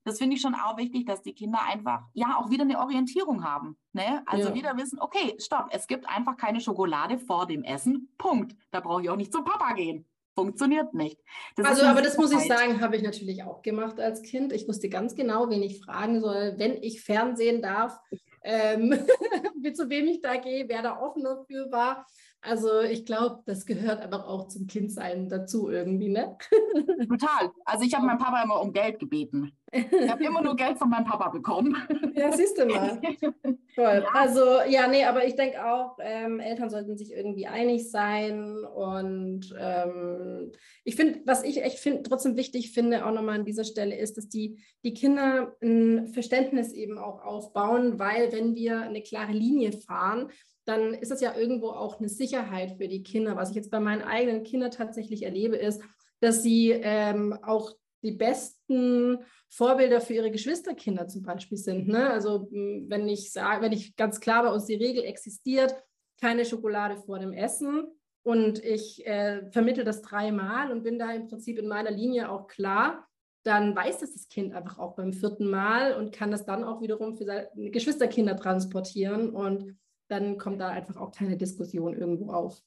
Das 0.04 0.18
finde 0.18 0.36
ich 0.36 0.42
schon 0.42 0.56
auch 0.56 0.78
wichtig, 0.78 1.06
dass 1.06 1.22
die 1.22 1.34
Kinder 1.34 1.60
einfach 1.66 2.02
ja 2.14 2.38
auch 2.38 2.50
wieder 2.50 2.64
eine 2.64 2.80
Orientierung 2.80 3.44
haben. 3.44 3.78
Ne? 3.94 4.24
Also 4.26 4.50
ja. 4.50 4.56
wieder 4.56 4.78
wissen, 4.78 5.00
okay, 5.00 5.36
stopp, 5.40 5.68
es 5.72 5.88
gibt 5.88 6.10
einfach 6.10 6.38
keine 6.38 6.60
Schokolade 6.62 7.18
vor 7.18 7.48
dem 7.48 7.64
Essen. 7.64 8.10
Punkt. 8.18 8.56
Da 8.72 8.80
brauche 8.80 9.02
ich 9.02 9.10
auch 9.10 9.16
nicht 9.16 9.32
zum 9.32 9.46
Papa 9.46 9.74
gehen 9.74 10.06
funktioniert 10.36 10.94
nicht. 10.94 11.20
Das 11.56 11.68
also, 11.68 11.86
aber 11.86 12.02
das 12.02 12.18
muss 12.18 12.32
ich 12.32 12.48
sagen, 12.48 12.82
habe 12.82 12.96
ich 12.96 13.04
natürlich 13.04 13.44
auch 13.44 13.62
gemacht 13.62 14.00
als 14.00 14.22
Kind. 14.24 14.52
Ich 14.52 14.68
wusste 14.68 14.90
ganz 14.90 15.16
genau, 15.16 15.50
wen 15.50 15.62
ich 15.62 15.80
fragen 15.80 16.22
soll, 16.22 16.56
wenn 16.58 16.82
ich 16.82 17.02
Fernsehen 17.02 17.62
darf, 17.62 18.00
ähm, 18.44 18.92
zu 19.74 19.90
wem 19.90 20.08
ich 20.08 20.22
da 20.22 20.38
gehe, 20.38 20.68
wer 20.68 20.82
da 20.82 21.00
offen 21.00 21.24
dafür 21.24 21.72
war. 21.72 22.06
Also 22.46 22.82
ich 22.82 23.06
glaube, 23.06 23.42
das 23.46 23.66
gehört 23.66 24.02
aber 24.02 24.28
auch 24.28 24.50
zum 24.50 24.68
Kindsein 24.68 25.30
dazu 25.30 25.70
irgendwie, 25.70 26.10
ne? 26.10 26.38
Total. 27.08 27.52
Also 27.64 27.86
ich 27.86 27.94
habe 27.94 28.06
meinen 28.06 28.18
Papa 28.18 28.44
immer 28.44 28.62
um 28.62 28.74
Geld 28.74 29.00
gebeten. 29.00 29.54
Ich 29.72 30.10
habe 30.10 30.24
immer 30.26 30.42
nur 30.42 30.56
Geld 30.56 30.78
von 30.78 30.90
meinem 30.90 31.06
Papa 31.06 31.30
bekommen. 31.30 31.76
Ja, 32.16 32.32
siehst 32.32 32.60
du 32.60 32.68
mal. 32.68 33.02
Toll. 33.76 34.04
Ja. 34.04 34.08
Also 34.14 34.42
ja, 34.70 34.88
nee, 34.88 35.04
aber 35.04 35.26
ich 35.26 35.36
denke 35.36 35.66
auch, 35.66 35.98
ähm, 36.00 36.40
Eltern 36.40 36.70
sollten 36.70 36.96
sich 36.96 37.12
irgendwie 37.12 37.48
einig 37.48 37.90
sein. 37.90 38.64
Und 38.64 39.54
ähm, 39.60 40.52
ich 40.84 40.96
finde, 40.96 41.22
was 41.26 41.44
ich 41.44 41.64
echt 41.64 41.80
find, 41.80 42.06
trotzdem 42.06 42.38
wichtig 42.38 42.72
finde, 42.72 43.06
auch 43.06 43.12
nochmal 43.12 43.40
an 43.40 43.46
dieser 43.46 43.64
Stelle, 43.64 43.98
ist, 43.98 44.18
dass 44.18 44.30
die, 44.30 44.60
die 44.84 44.94
Kinder 44.94 45.56
ein 45.64 46.08
Verständnis 46.10 46.72
eben 46.72 47.00
auch 47.00 47.24
aufbauen, 47.24 47.98
weil 47.98 48.32
wenn 48.32 48.54
wir 48.54 48.82
eine 48.82 49.02
klare 49.02 49.32
Linie 49.32 49.72
fahren, 49.72 50.30
dann 50.66 50.94
ist 50.94 51.12
das 51.12 51.22
ja 51.22 51.36
irgendwo 51.36 51.70
auch 51.70 52.00
eine 52.00 52.10
Sicherheit 52.10 52.78
für 52.78 52.88
die 52.88 53.04
Kinder. 53.04 53.36
Was 53.36 53.50
ich 53.50 53.56
jetzt 53.56 53.72
bei 53.72 53.80
meinen 53.80 54.02
eigenen 54.02 54.44
Kindern 54.44 54.72
tatsächlich 54.72 55.24
erlebe, 55.24 55.58
ist, 55.58 55.82
dass 56.20 56.42
sie 56.42 56.72
ähm, 56.72 57.38
auch 57.44 57.76
die 58.02 58.12
besten 58.12 59.20
Vorbilder 59.50 60.02
für 60.02 60.14
ihre 60.14 60.32
Geschwisterkinder 60.32 61.08
zum 61.08 61.24
Beispiel 61.24 61.58
sind. 61.58 61.88
Ne? 61.88 62.10
Also 62.10 62.50
wenn 62.52 63.08
ich 63.08 63.32
sage, 63.32 63.62
wenn 63.62 63.72
ich 63.72 63.96
ganz 63.96 64.20
klar 64.20 64.44
bei 64.44 64.52
uns 64.52 64.66
die 64.66 64.76
Regel 64.76 65.04
existiert, 65.04 65.76
keine 66.20 66.46
Schokolade 66.46 66.98
vor 66.98 67.20
dem 67.20 67.34
Essen 67.34 67.88
und 68.24 68.64
ich 68.64 69.06
äh, 69.06 69.50
vermittle 69.52 69.84
das 69.84 70.02
dreimal 70.02 70.72
und 70.72 70.84
bin 70.84 71.00
da 71.00 71.12
im 71.12 71.28
Prinzip 71.28 71.60
in 71.60 71.68
meiner 71.68 71.92
Linie 71.92 72.30
auch 72.30 72.48
klar, 72.48 73.08
dann 73.44 73.76
weiß 73.76 74.00
das 74.00 74.14
das 74.14 74.28
Kind 74.30 74.54
einfach 74.54 74.80
auch 74.80 74.96
beim 74.96 75.12
vierten 75.12 75.50
Mal 75.50 75.96
und 75.96 76.14
kann 76.14 76.32
das 76.32 76.46
dann 76.46 76.64
auch 76.64 76.82
wiederum 76.82 77.18
für 77.18 77.26
seine 77.26 77.50
Geschwisterkinder 77.72 78.38
transportieren 78.38 79.30
und 79.30 79.78
dann 80.08 80.38
kommt 80.38 80.60
da 80.62 80.70
einfach 80.70 80.98
auch 80.98 81.12
keine 81.12 81.38
Diskussion 81.38 81.94
irgendwo 81.94 82.32
auf. 82.32 82.62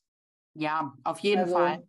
Ja, 0.55 0.95
auf 1.05 1.19
jeden 1.21 1.43
also, 1.43 1.55
Fall. 1.55 1.87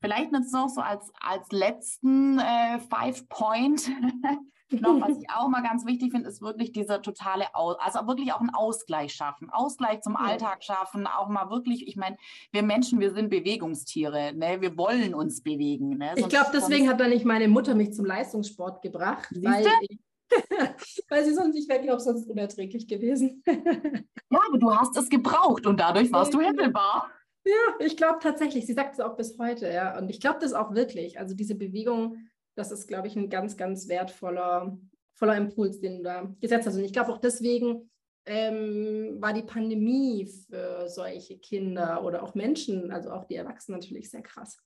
Vielleicht 0.00 0.32
noch 0.32 0.42
so 0.42 0.80
als, 0.80 1.10
als 1.20 1.50
letzten 1.52 2.38
äh, 2.38 2.78
Five 2.78 3.28
Point. 3.28 3.90
noch, 4.70 5.00
was 5.00 5.18
ich 5.18 5.30
auch 5.30 5.48
mal 5.48 5.62
ganz 5.62 5.86
wichtig 5.86 6.12
finde, 6.12 6.28
ist 6.28 6.42
wirklich 6.42 6.72
dieser 6.72 7.00
totale, 7.00 7.54
Aus 7.54 7.76
also 7.78 8.06
wirklich 8.06 8.32
auch 8.32 8.40
einen 8.40 8.50
Ausgleich 8.50 9.12
schaffen. 9.12 9.50
Ausgleich 9.50 10.00
zum. 10.00 10.16
Alltag 10.16 10.64
schaffen, 10.64 11.06
auch 11.06 11.28
mal 11.28 11.50
wirklich, 11.50 11.86
ich 11.86 11.96
meine, 11.96 12.16
wir 12.50 12.62
Menschen, 12.62 13.00
wir 13.00 13.12
sind 13.12 13.28
Bewegungstiere, 13.28 14.32
ne? 14.34 14.60
wir 14.60 14.76
wollen 14.78 15.14
uns 15.14 15.42
bewegen. 15.42 15.98
Ne? 15.98 16.14
ich 16.16 16.28
glaube, 16.28 16.50
deswegen 16.54 16.88
hat 16.88 17.00
dann 17.00 17.10
nicht 17.10 17.26
meine 17.26 17.48
Mutter 17.48 17.74
mich 17.74 17.92
zum 17.92 18.06
Leistungssport 18.06 18.80
gebracht, 18.80 19.28
weil 19.42 19.66
ich, 19.82 19.98
Weil 21.08 21.24
sie 21.24 21.34
sonst, 21.34 21.56
ich 21.56 21.68
wäre, 21.68 21.82
glaube 21.82 22.00
sonst 22.00 22.28
unerträglich 22.28 22.86
gewesen. 22.88 23.42
ja, 23.46 24.40
aber 24.48 24.58
du 24.58 24.74
hast 24.74 24.96
es 24.96 25.08
gebraucht 25.08 25.66
und 25.66 25.78
dadurch 25.78 26.12
warst 26.12 26.34
du 26.34 26.40
händelbar. 26.40 27.10
Ja, 27.44 27.74
ich 27.78 27.96
glaube 27.96 28.18
tatsächlich. 28.20 28.66
Sie 28.66 28.72
sagt 28.72 28.94
es 28.94 29.00
auch 29.00 29.16
bis 29.16 29.38
heute, 29.38 29.70
ja. 29.70 29.96
Und 29.98 30.08
ich 30.08 30.20
glaube 30.20 30.38
das 30.40 30.52
auch 30.52 30.74
wirklich. 30.74 31.18
Also 31.18 31.34
diese 31.34 31.54
Bewegung, 31.54 32.28
das 32.56 32.72
ist, 32.72 32.88
glaube 32.88 33.06
ich, 33.06 33.16
ein 33.16 33.30
ganz, 33.30 33.56
ganz 33.56 33.88
wertvoller 33.88 34.76
voller 35.16 35.36
Impuls, 35.36 35.80
den 35.80 35.98
du 35.98 36.02
da 36.04 36.34
gesetzt 36.40 36.66
hast. 36.66 36.76
Und 36.76 36.84
ich 36.84 36.92
glaube 36.92 37.12
auch 37.12 37.18
deswegen 37.18 37.90
ähm, 38.26 39.16
war 39.20 39.32
die 39.32 39.42
Pandemie 39.42 40.26
für 40.48 40.88
solche 40.88 41.38
Kinder 41.38 42.04
oder 42.04 42.22
auch 42.22 42.34
Menschen, 42.34 42.90
also 42.90 43.10
auch 43.10 43.24
die 43.24 43.36
Erwachsenen 43.36 43.80
natürlich 43.80 44.10
sehr 44.10 44.22
krass. 44.22 44.58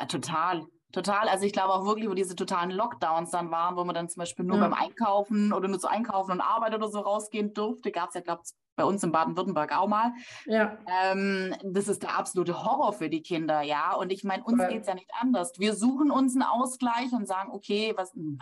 Ja, 0.00 0.06
total. 0.06 0.66
Total, 0.92 1.28
also 1.28 1.44
ich 1.44 1.52
glaube 1.52 1.72
auch 1.72 1.84
wirklich, 1.84 2.08
wo 2.08 2.14
diese 2.14 2.34
totalen 2.34 2.70
Lockdowns 2.70 3.30
dann 3.30 3.50
waren, 3.50 3.76
wo 3.76 3.84
man 3.84 3.94
dann 3.94 4.08
zum 4.08 4.20
Beispiel 4.20 4.44
nur 4.44 4.56
ja. 4.58 4.68
beim 4.68 4.74
Einkaufen 4.74 5.52
oder 5.52 5.68
nur 5.68 5.78
zu 5.78 5.88
Einkaufen 5.88 6.32
und 6.32 6.40
Arbeit 6.40 6.74
oder 6.74 6.88
so 6.88 7.00
rausgehen 7.00 7.54
durfte, 7.54 7.92
gab 7.92 8.08
es 8.08 8.14
ja, 8.14 8.20
glaube 8.20 8.42
ich, 8.44 8.52
bei 8.80 8.84
uns 8.84 9.02
in 9.02 9.12
Baden-Württemberg 9.12 9.76
auch 9.76 9.88
mal. 9.88 10.12
Ja. 10.46 10.78
Ähm, 11.02 11.54
das 11.62 11.86
ist 11.86 12.02
der 12.02 12.18
absolute 12.18 12.64
Horror 12.64 12.94
für 12.94 13.10
die 13.10 13.22
Kinder, 13.22 13.60
ja. 13.60 13.92
Und 13.94 14.10
ich 14.10 14.24
meine, 14.24 14.42
uns 14.42 14.60
ja. 14.60 14.68
geht 14.68 14.82
es 14.82 14.86
ja 14.86 14.94
nicht 14.94 15.10
anders. 15.20 15.52
Wir 15.58 15.74
suchen 15.74 16.10
uns 16.10 16.34
einen 16.34 16.44
Ausgleich 16.44 17.12
und 17.12 17.28
sagen, 17.28 17.50
okay, 17.52 17.92
was, 17.96 18.14
hm, 18.14 18.38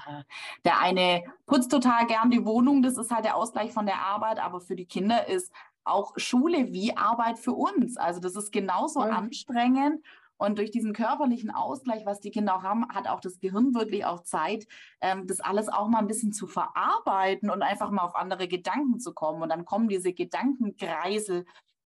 der 0.65 0.81
eine 0.81 1.25
putzt 1.47 1.73
total 1.73 2.07
gern 2.07 2.31
die 2.31 2.45
Wohnung, 2.45 2.83
das 2.83 2.97
ist 2.97 3.11
halt 3.11 3.25
der 3.25 3.37
Ausgleich 3.37 3.73
von 3.73 3.87
der 3.87 4.01
Arbeit, 4.01 4.39
aber 4.39 4.61
für 4.61 4.77
die 4.77 4.87
Kinder 4.87 5.27
ist 5.27 5.53
auch 5.85 6.13
Schule 6.17 6.73
wie 6.73 6.97
Arbeit 6.97 7.39
für 7.39 7.53
uns. 7.53 7.97
Also 7.97 8.21
das 8.21 8.37
ist 8.37 8.53
genauso 8.53 9.01
ja. 9.01 9.09
anstrengend. 9.09 10.05
Und 10.39 10.59
durch 10.59 10.71
diesen 10.71 10.93
körperlichen 10.93 11.51
Ausgleich, 11.51 12.07
was 12.07 12.21
die 12.21 12.31
Kinder 12.31 12.57
auch 12.57 12.63
haben, 12.63 12.89
hat 12.89 13.09
auch 13.09 13.21
das 13.21 13.41
Gehirn 13.41 13.75
wirklich 13.75 14.05
auch 14.05 14.23
Zeit, 14.23 14.67
ähm, 15.01 15.27
das 15.27 15.41
alles 15.41 15.69
auch 15.69 15.89
mal 15.89 15.99
ein 15.99 16.07
bisschen 16.07 16.33
zu 16.33 16.47
verarbeiten 16.47 17.51
und 17.51 17.63
einfach 17.63 17.91
mal 17.91 18.03
auf 18.03 18.15
andere 18.15 18.49
Gedanken 18.49 19.01
zu 19.01 19.13
kommen. 19.13 19.43
Und 19.43 19.51
dann 19.51 19.65
kommen 19.65 19.89
diese 19.89 20.13
Gedankenkreisel, 20.13 21.45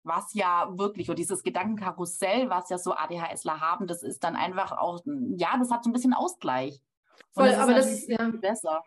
was 0.03 0.34
ja 0.34 0.67
wirklich, 0.77 1.10
oder 1.10 1.15
dieses 1.15 1.43
Gedankenkarussell, 1.43 2.49
was 2.49 2.69
ja 2.69 2.77
so 2.77 2.93
ADHSler 2.93 3.62
haben, 3.62 3.88
das 3.88 4.03
ist 4.03 4.23
dann 4.23 4.36
einfach 4.36 4.73
auch, 4.73 5.01
ja, 5.06 5.58
das 5.58 5.71
hat 5.71 5.84
so 5.84 5.89
ein 5.89 5.93
bisschen 5.93 6.13
Ausgleich. 6.13 6.82
Voll, 7.32 7.47
das 7.47 7.58
aber 7.58 7.73
das 7.73 7.91
ist 7.91 8.10
ja 8.10 8.29
besser. 8.29 8.84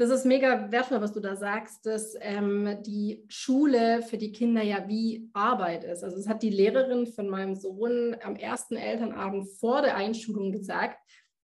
Das 0.00 0.08
ist 0.08 0.24
mega 0.24 0.72
wertvoll, 0.72 1.02
was 1.02 1.12
du 1.12 1.20
da 1.20 1.36
sagst, 1.36 1.84
dass 1.84 2.14
ähm, 2.22 2.78
die 2.86 3.22
Schule 3.28 4.00
für 4.00 4.16
die 4.16 4.32
Kinder 4.32 4.62
ja 4.62 4.88
wie 4.88 5.28
Arbeit 5.34 5.84
ist. 5.84 6.02
Also 6.02 6.16
es 6.16 6.26
hat 6.26 6.42
die 6.42 6.48
Lehrerin 6.48 7.06
von 7.06 7.28
meinem 7.28 7.54
Sohn 7.54 8.16
am 8.22 8.34
ersten 8.34 8.76
Elternabend 8.76 9.46
vor 9.58 9.82
der 9.82 9.96
Einschulung 9.96 10.52
gesagt, 10.52 10.96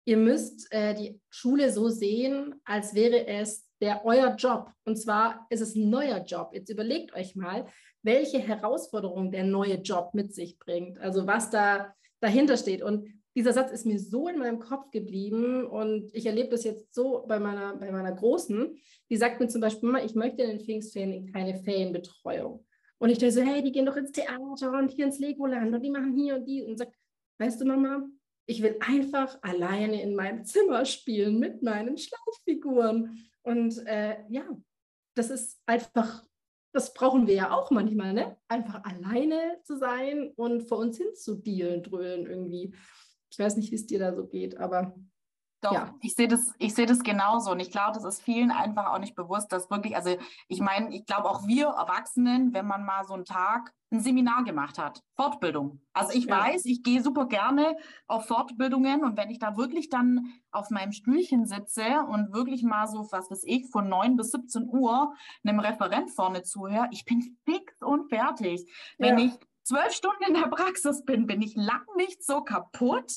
ihr 0.04 0.16
müsst 0.16 0.66
äh, 0.72 0.94
die 0.94 1.20
Schule 1.28 1.70
so 1.70 1.90
sehen, 1.90 2.56
als 2.64 2.92
wäre 2.92 3.24
es 3.28 3.68
der 3.80 4.04
euer 4.04 4.34
Job. 4.34 4.72
Und 4.84 4.96
zwar 4.96 5.46
ist 5.48 5.60
es 5.60 5.76
ein 5.76 5.88
neuer 5.88 6.24
Job. 6.24 6.50
Jetzt 6.52 6.70
überlegt 6.70 7.14
euch 7.14 7.36
mal, 7.36 7.68
welche 8.02 8.40
Herausforderungen 8.40 9.30
der 9.30 9.44
neue 9.44 9.76
Job 9.76 10.10
mit 10.12 10.34
sich 10.34 10.58
bringt. 10.58 10.98
Also 10.98 11.24
was 11.28 11.50
da 11.50 11.94
dahinter 12.18 12.56
steht. 12.56 12.82
Und 12.82 13.19
dieser 13.36 13.52
Satz 13.52 13.70
ist 13.70 13.86
mir 13.86 13.98
so 13.98 14.28
in 14.28 14.38
meinem 14.38 14.58
Kopf 14.58 14.90
geblieben 14.90 15.64
und 15.66 16.14
ich 16.14 16.26
erlebe 16.26 16.50
das 16.50 16.64
jetzt 16.64 16.94
so 16.94 17.24
bei 17.28 17.38
meiner, 17.38 17.76
bei 17.76 17.92
meiner 17.92 18.12
Großen. 18.12 18.76
Die 19.08 19.16
sagt 19.16 19.40
mir 19.40 19.48
zum 19.48 19.60
Beispiel, 19.60 19.88
Mama, 19.88 20.04
ich 20.04 20.14
möchte 20.14 20.42
in 20.42 20.50
den 20.50 20.60
Pfingstferien 20.60 21.32
keine 21.32 21.56
Ferienbetreuung. 21.56 22.66
Und 22.98 23.08
ich 23.08 23.18
dachte 23.18 23.32
so, 23.32 23.42
hey, 23.42 23.62
die 23.62 23.72
gehen 23.72 23.86
doch 23.86 23.96
ins 23.96 24.12
Theater 24.12 24.72
und 24.72 24.90
hier 24.90 25.06
ins 25.06 25.18
Legoland 25.18 25.74
und 25.74 25.82
die 25.82 25.90
machen 25.90 26.12
hier 26.12 26.36
und 26.36 26.44
die. 26.46 26.62
Und 26.62 26.76
sagt, 26.76 26.94
weißt 27.38 27.60
du, 27.60 27.64
Mama, 27.64 28.06
ich 28.46 28.62
will 28.62 28.76
einfach 28.80 29.38
alleine 29.42 30.02
in 30.02 30.14
meinem 30.16 30.44
Zimmer 30.44 30.84
spielen 30.84 31.38
mit 31.38 31.62
meinen 31.62 31.96
Schleichfiguren. 31.96 33.30
Und 33.42 33.86
äh, 33.86 34.16
ja, 34.28 34.44
das 35.14 35.30
ist 35.30 35.62
einfach, 35.66 36.24
das 36.72 36.92
brauchen 36.92 37.26
wir 37.26 37.34
ja 37.34 37.52
auch 37.52 37.70
manchmal, 37.70 38.12
ne? 38.12 38.36
Einfach 38.48 38.82
alleine 38.84 39.60
zu 39.62 39.78
sein 39.78 40.32
und 40.36 40.68
vor 40.68 40.78
uns 40.78 40.98
hin 40.98 41.14
zu 41.14 41.36
dealen, 41.36 41.82
dröhlen 41.82 42.26
irgendwie. 42.26 42.74
Ich 43.30 43.38
weiß 43.38 43.56
nicht, 43.56 43.70
wie 43.70 43.76
es 43.76 43.86
dir 43.86 43.98
da 43.98 44.14
so 44.14 44.26
geht, 44.26 44.58
aber 44.58 44.94
doch, 45.60 45.72
ja. 45.72 45.94
ich 46.00 46.14
sehe 46.14 46.28
das, 46.28 46.54
ich 46.58 46.74
sehe 46.74 46.86
das 46.86 47.00
genauso. 47.00 47.50
Und 47.50 47.60
ich 47.60 47.70
glaube, 47.70 47.92
das 47.92 48.04
ist 48.04 48.22
vielen 48.22 48.50
einfach 48.50 48.92
auch 48.92 48.98
nicht 48.98 49.14
bewusst, 49.14 49.52
dass 49.52 49.70
wirklich, 49.70 49.94
also 49.94 50.16
ich 50.48 50.60
meine, 50.60 50.94
ich 50.94 51.04
glaube 51.04 51.28
auch 51.28 51.46
wir 51.46 51.66
Erwachsenen, 51.66 52.54
wenn 52.54 52.66
man 52.66 52.84
mal 52.84 53.04
so 53.04 53.14
einen 53.14 53.26
Tag 53.26 53.74
ein 53.92 54.00
Seminar 54.00 54.44
gemacht 54.44 54.78
hat, 54.78 55.02
Fortbildung. 55.16 55.80
Also 55.92 56.16
ich 56.16 56.26
ja. 56.26 56.38
weiß, 56.38 56.64
ich 56.64 56.82
gehe 56.82 57.02
super 57.02 57.26
gerne 57.26 57.76
auf 58.06 58.26
Fortbildungen 58.26 59.04
und 59.04 59.18
wenn 59.18 59.30
ich 59.30 59.38
da 59.38 59.56
wirklich 59.56 59.90
dann 59.90 60.32
auf 60.52 60.70
meinem 60.70 60.92
Stühlchen 60.92 61.44
sitze 61.44 62.06
und 62.08 62.32
wirklich 62.32 62.62
mal 62.62 62.86
so, 62.86 63.08
was 63.10 63.30
weiß 63.30 63.42
ich, 63.44 63.68
von 63.70 63.88
9 63.88 64.16
bis 64.16 64.30
17 64.30 64.68
Uhr 64.68 65.12
einem 65.44 65.58
Referent 65.58 66.10
vorne 66.10 66.42
zuhöre, 66.42 66.88
ich 66.92 67.04
bin 67.04 67.36
fix 67.44 67.82
und 67.82 68.08
fertig. 68.08 68.64
Wenn 68.96 69.18
ja. 69.18 69.26
ich 69.26 69.32
zwölf 69.70 69.92
Stunden 69.92 70.24
in 70.26 70.34
der 70.34 70.48
Praxis 70.48 71.04
bin, 71.04 71.26
bin 71.26 71.42
ich 71.42 71.54
lang 71.54 71.82
nicht 71.96 72.24
so 72.24 72.42
kaputt, 72.42 73.12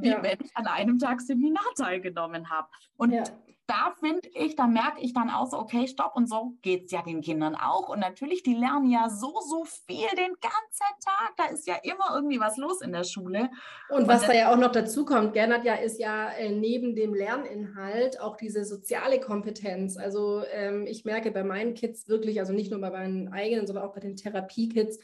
wie 0.00 0.08
ja. 0.08 0.22
wenn 0.22 0.38
ich 0.42 0.56
an 0.56 0.66
einem 0.66 0.98
Tag 0.98 1.20
Seminar 1.20 1.64
teilgenommen 1.76 2.48
habe. 2.50 2.68
Und 2.96 3.12
ja. 3.12 3.22
da 3.66 3.94
finde 4.00 4.26
ich, 4.34 4.56
da 4.56 4.66
merke 4.66 5.00
ich 5.00 5.12
dann 5.12 5.30
auch 5.30 5.46
so, 5.46 5.58
okay, 5.58 5.86
stopp, 5.86 6.16
und 6.16 6.28
so 6.28 6.54
geht 6.62 6.86
es 6.86 6.90
ja 6.90 7.02
den 7.02 7.20
Kindern 7.20 7.54
auch. 7.54 7.90
Und 7.90 8.00
natürlich, 8.00 8.42
die 8.42 8.54
lernen 8.54 8.90
ja 8.90 9.10
so, 9.10 9.40
so 9.46 9.64
viel 9.64 10.08
den 10.16 10.34
ganzen 10.40 10.94
Tag. 11.04 11.34
Da 11.36 11.44
ist 11.52 11.66
ja 11.66 11.76
immer 11.82 12.14
irgendwie 12.14 12.40
was 12.40 12.56
los 12.56 12.80
in 12.80 12.92
der 12.92 13.04
Schule. 13.04 13.50
Und, 13.90 14.02
und 14.02 14.08
was 14.08 14.26
da 14.26 14.32
ja 14.32 14.52
auch 14.52 14.56
noch 14.56 14.72
dazu 14.72 15.04
kommt, 15.04 15.34
Gernot, 15.34 15.64
ja, 15.64 15.74
ist 15.74 16.00
ja 16.00 16.30
äh, 16.30 16.50
neben 16.50 16.96
dem 16.96 17.14
Lerninhalt 17.14 18.20
auch 18.20 18.36
diese 18.36 18.64
soziale 18.64 19.20
Kompetenz. 19.20 19.98
Also 19.98 20.42
ähm, 20.50 20.86
ich 20.86 21.04
merke 21.04 21.30
bei 21.30 21.44
meinen 21.44 21.74
Kids 21.74 22.08
wirklich, 22.08 22.40
also 22.40 22.54
nicht 22.54 22.70
nur 22.70 22.80
bei 22.80 22.90
meinen 22.90 23.28
eigenen, 23.32 23.66
sondern 23.66 23.84
auch 23.84 23.92
bei 23.92 24.00
den 24.00 24.16
Therapiekids, 24.16 24.98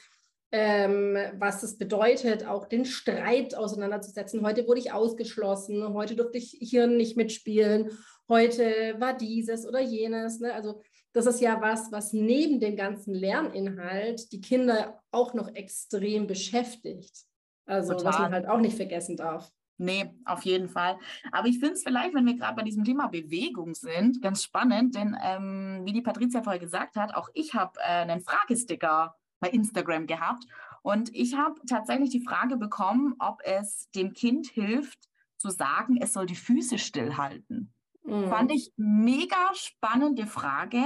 ähm, 0.53 1.17
was 1.39 1.63
es 1.63 1.77
bedeutet, 1.77 2.47
auch 2.47 2.67
den 2.67 2.85
Streit 2.85 3.55
auseinanderzusetzen. 3.55 4.43
Heute 4.43 4.67
wurde 4.67 4.81
ich 4.81 4.93
ausgeschlossen, 4.93 5.93
heute 5.93 6.17
durfte 6.17 6.39
ich 6.39 6.57
hier 6.61 6.87
nicht 6.87 7.17
mitspielen, 7.17 7.91
heute 8.29 8.95
war 8.99 9.17
dieses 9.17 9.67
oder 9.67 9.81
jenes. 9.81 10.41
Ne? 10.41 10.55
Also 10.55 10.81
das 11.13 11.27
ist 11.27 11.41
ja 11.41 11.61
was, 11.61 11.91
was 11.93 12.13
neben 12.13 12.61
dem 12.61 12.77
ganzen 12.77 13.15
Lerninhalt 13.15 14.31
die 14.33 14.41
Kinder 14.41 15.01
auch 15.11 15.35
noch 15.35 15.55
extrem 15.55 16.27
beschäftigt. 16.27 17.25
Also 17.65 17.95
Total. 17.95 18.07
was 18.07 18.19
man 18.21 18.33
halt 18.33 18.47
auch 18.47 18.61
nicht 18.61 18.77
vergessen 18.77 19.17
darf. 19.17 19.51
Nee, 19.79 20.15
auf 20.25 20.43
jeden 20.45 20.69
Fall. 20.69 20.99
Aber 21.33 21.49
ich 21.49 21.59
finde 21.59 21.75
es 21.75 21.83
vielleicht, 21.83 22.15
wenn 22.15 22.25
wir 22.25 22.37
gerade 22.37 22.57
bei 22.57 22.63
diesem 22.63 22.85
Thema 22.85 23.09
Bewegung 23.09 23.75
sind, 23.75 24.23
ganz 24.23 24.43
spannend, 24.43 24.95
denn 24.95 25.17
ähm, 25.23 25.83
wie 25.85 25.93
die 25.93 26.01
Patricia 26.01 26.43
vorher 26.43 26.61
gesagt 26.61 26.97
hat, 26.97 27.15
auch 27.15 27.29
ich 27.35 27.53
habe 27.53 27.79
äh, 27.81 28.03
einen 28.03 28.23
Fragesticker 28.23 29.17
bei 29.40 29.49
Instagram 29.51 30.07
gehabt. 30.07 30.44
Und 30.83 31.14
ich 31.14 31.37
habe 31.37 31.61
tatsächlich 31.66 32.11
die 32.11 32.25
Frage 32.25 32.57
bekommen, 32.57 33.14
ob 33.18 33.40
es 33.44 33.90
dem 33.90 34.12
Kind 34.12 34.46
hilft, 34.46 35.09
zu 35.38 35.51
sagen, 35.51 35.99
es 36.01 36.12
soll 36.12 36.27
die 36.27 36.37
Füße 36.37 36.79
stillhalten. 36.79 37.72
Mhm. 38.05 38.29
Fand 38.29 38.53
ich 38.53 38.72
mega 38.77 39.55
spannende 39.55 40.27
Frage. 40.27 40.83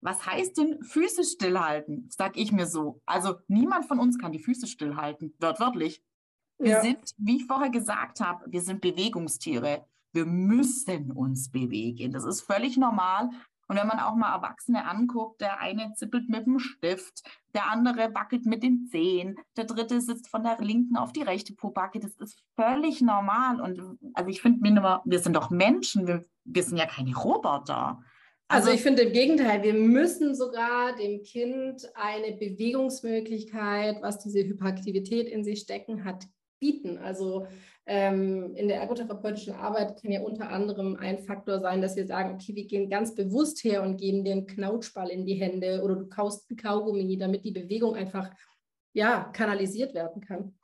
Was 0.00 0.26
heißt 0.26 0.58
denn 0.58 0.82
Füße 0.82 1.22
stillhalten? 1.22 2.08
Sag 2.10 2.36
ich 2.36 2.50
mir 2.50 2.66
so. 2.66 3.00
Also 3.06 3.36
niemand 3.46 3.86
von 3.86 4.00
uns 4.00 4.18
kann 4.18 4.32
die 4.32 4.40
Füße 4.40 4.66
stillhalten, 4.66 5.34
wörtwörtlich. 5.38 6.02
Wir 6.58 6.72
ja. 6.72 6.80
sind, 6.80 7.14
wie 7.18 7.36
ich 7.36 7.46
vorher 7.46 7.70
gesagt 7.70 8.20
habe, 8.20 8.44
wir 8.50 8.60
sind 8.60 8.80
Bewegungstiere. 8.80 9.86
Wir 10.12 10.26
müssen 10.26 11.12
uns 11.12 11.50
bewegen. 11.50 12.12
Das 12.12 12.24
ist 12.24 12.42
völlig 12.42 12.76
normal. 12.76 13.30
Und 13.72 13.78
wenn 13.78 13.86
man 13.86 14.00
auch 14.00 14.16
mal 14.16 14.34
Erwachsene 14.34 14.84
anguckt, 14.86 15.40
der 15.40 15.58
eine 15.58 15.94
zippelt 15.94 16.28
mit 16.28 16.44
dem 16.44 16.58
Stift, 16.58 17.22
der 17.54 17.70
andere 17.70 18.14
wackelt 18.14 18.44
mit 18.44 18.62
den 18.62 18.86
Zehen, 18.90 19.36
der 19.56 19.64
dritte 19.64 20.02
sitzt 20.02 20.28
von 20.28 20.42
der 20.42 20.58
linken 20.58 20.98
auf 20.98 21.14
die 21.14 21.22
rechte 21.22 21.54
Pobacke. 21.54 21.98
Das 21.98 22.14
ist 22.16 22.38
völlig 22.54 23.00
normal. 23.00 23.62
Und 23.62 23.98
also 24.12 24.28
ich 24.28 24.42
finde, 24.42 24.60
wir 25.06 25.18
sind 25.20 25.34
doch 25.34 25.48
Menschen, 25.48 26.06
wir, 26.06 26.22
wir 26.44 26.62
sind 26.62 26.76
ja 26.76 26.84
keine 26.84 27.16
Roboter. 27.16 27.98
Also, 28.48 28.68
also 28.68 28.72
ich 28.72 28.82
finde 28.82 29.04
im 29.04 29.14
Gegenteil, 29.14 29.62
wir 29.62 29.72
müssen 29.72 30.34
sogar 30.34 30.94
dem 30.94 31.22
Kind 31.22 31.82
eine 31.94 32.36
Bewegungsmöglichkeit, 32.36 34.02
was 34.02 34.18
diese 34.18 34.40
Hyperaktivität 34.40 35.28
in 35.28 35.44
sich 35.44 35.60
stecken 35.60 36.04
hat, 36.04 36.26
bieten. 36.60 36.98
Also 36.98 37.46
ähm, 37.86 38.54
in 38.54 38.68
der 38.68 38.80
ergotherapeutischen 38.80 39.54
Arbeit 39.54 40.00
kann 40.00 40.12
ja 40.12 40.20
unter 40.22 40.48
anderem 40.50 40.96
ein 40.96 41.18
Faktor 41.18 41.60
sein, 41.60 41.82
dass 41.82 41.96
wir 41.96 42.06
sagen, 42.06 42.34
okay, 42.34 42.54
wir 42.54 42.66
gehen 42.66 42.88
ganz 42.88 43.14
bewusst 43.14 43.64
her 43.64 43.82
und 43.82 43.96
geben 43.96 44.24
dir 44.24 44.32
einen 44.32 44.46
Knautschball 44.46 45.08
in 45.08 45.26
die 45.26 45.34
Hände 45.34 45.82
oder 45.82 45.96
du 45.96 46.08
kaust 46.08 46.48
einen 46.48 46.58
Kaugummi, 46.58 47.18
damit 47.18 47.44
die 47.44 47.50
Bewegung 47.50 47.96
einfach 47.96 48.30
ja, 48.92 49.24
kanalisiert 49.32 49.94
werden 49.94 50.22
kann. 50.22 50.54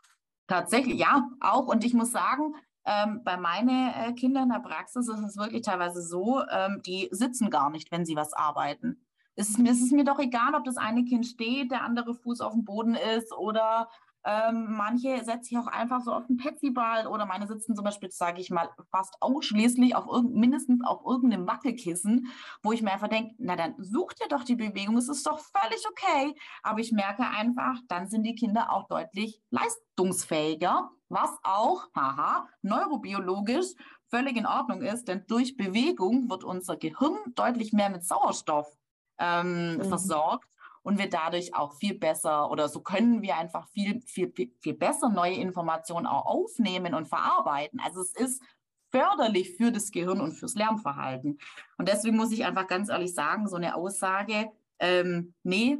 Tatsächlich, 0.46 0.98
ja, 0.98 1.28
auch. 1.40 1.66
Und 1.66 1.84
ich 1.84 1.92
muss 1.92 2.12
sagen, 2.12 2.54
ähm, 2.84 3.22
bei 3.24 3.36
meinen 3.36 3.90
äh, 3.90 4.12
Kindern 4.14 4.44
in 4.44 4.50
der 4.50 4.60
Praxis 4.60 5.08
ist 5.08 5.20
es 5.20 5.36
wirklich 5.36 5.62
teilweise 5.62 6.02
so, 6.02 6.42
ähm, 6.50 6.80
die 6.86 7.08
sitzen 7.10 7.50
gar 7.50 7.70
nicht, 7.70 7.90
wenn 7.90 8.06
sie 8.06 8.16
was 8.16 8.32
arbeiten. 8.32 9.04
Es 9.34 9.50
ist, 9.50 9.60
es 9.60 9.82
ist 9.82 9.92
mir 9.92 10.04
doch 10.04 10.18
egal, 10.18 10.54
ob 10.54 10.64
das 10.64 10.76
eine 10.76 11.04
Kind 11.04 11.26
steht, 11.26 11.70
der 11.70 11.82
andere 11.82 12.14
Fuß 12.14 12.40
auf 12.40 12.54
dem 12.54 12.64
Boden 12.64 12.94
ist 13.16 13.32
oder 13.32 13.88
ähm, 14.28 14.66
manche 14.76 15.24
setzen 15.24 15.44
sich 15.44 15.58
auch 15.58 15.68
einfach 15.68 16.02
so 16.02 16.12
auf 16.12 16.26
den 16.26 16.36
Petsyball 16.36 17.06
oder 17.06 17.24
meine 17.24 17.46
sitzen 17.46 17.74
zum 17.74 17.84
Beispiel, 17.84 18.10
sage 18.10 18.42
ich 18.42 18.50
mal, 18.50 18.68
fast 18.90 19.16
ausschließlich 19.20 19.96
auf 19.96 20.04
mindestens 20.22 20.84
auf 20.84 21.00
irgendeinem 21.06 21.46
Wackelkissen, 21.46 22.26
wo 22.62 22.72
ich 22.72 22.82
mir 22.82 22.92
einfach 22.92 23.08
denke, 23.08 23.34
na 23.38 23.56
dann 23.56 23.74
such 23.78 24.12
dir 24.12 24.28
doch 24.28 24.44
die 24.44 24.56
Bewegung, 24.56 24.98
es 24.98 25.08
ist 25.08 25.26
doch 25.26 25.38
völlig 25.38 25.82
okay. 25.88 26.34
Aber 26.62 26.80
ich 26.80 26.92
merke 26.92 27.22
einfach, 27.22 27.78
dann 27.88 28.08
sind 28.08 28.24
die 28.24 28.34
Kinder 28.34 28.70
auch 28.70 28.86
deutlich 28.88 29.40
leistungsfähiger, 29.48 30.90
was 31.08 31.30
auch, 31.42 31.88
haha, 31.96 32.48
neurobiologisch 32.60 33.72
völlig 34.10 34.36
in 34.36 34.46
Ordnung 34.46 34.82
ist, 34.82 35.08
denn 35.08 35.24
durch 35.26 35.56
Bewegung 35.56 36.28
wird 36.28 36.44
unser 36.44 36.76
Gehirn 36.76 37.16
deutlich 37.34 37.72
mehr 37.72 37.88
mit 37.88 38.04
Sauerstoff 38.04 38.70
ähm, 39.18 39.76
mhm. 39.76 39.84
versorgt 39.84 40.48
und 40.88 40.98
wir 40.98 41.10
dadurch 41.10 41.54
auch 41.54 41.74
viel 41.74 41.98
besser 41.98 42.50
oder 42.50 42.70
so 42.70 42.80
können 42.80 43.20
wir 43.20 43.36
einfach 43.36 43.68
viel, 43.68 44.00
viel, 44.06 44.32
viel 44.58 44.72
besser 44.72 45.10
neue 45.10 45.34
Informationen 45.34 46.06
auch 46.06 46.24
aufnehmen 46.24 46.94
und 46.94 47.06
verarbeiten. 47.06 47.78
Also 47.78 48.00
es 48.00 48.16
ist 48.16 48.42
förderlich 48.90 49.54
für 49.58 49.70
das 49.70 49.90
Gehirn 49.90 50.18
und 50.18 50.32
fürs 50.32 50.54
Lernverhalten. 50.54 51.38
Und 51.76 51.88
deswegen 51.90 52.16
muss 52.16 52.32
ich 52.32 52.46
einfach 52.46 52.66
ganz 52.66 52.88
ehrlich 52.88 53.12
sagen, 53.12 53.48
so 53.48 53.56
eine 53.56 53.74
Aussage, 53.74 54.50
ähm, 54.78 55.34
nee, 55.42 55.76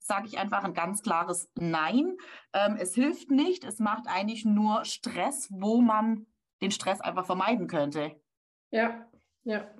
sage 0.00 0.26
ich 0.26 0.38
einfach 0.38 0.64
ein 0.64 0.74
ganz 0.74 1.02
klares 1.02 1.48
Nein. 1.54 2.16
Ähm, 2.52 2.76
es 2.80 2.96
hilft 2.96 3.30
nicht, 3.30 3.62
es 3.62 3.78
macht 3.78 4.08
eigentlich 4.08 4.44
nur 4.44 4.84
Stress, 4.84 5.50
wo 5.52 5.80
man 5.80 6.26
den 6.60 6.72
Stress 6.72 7.00
einfach 7.00 7.26
vermeiden 7.26 7.68
könnte. 7.68 8.20
Ja, 8.72 9.06
ja. 9.44 9.70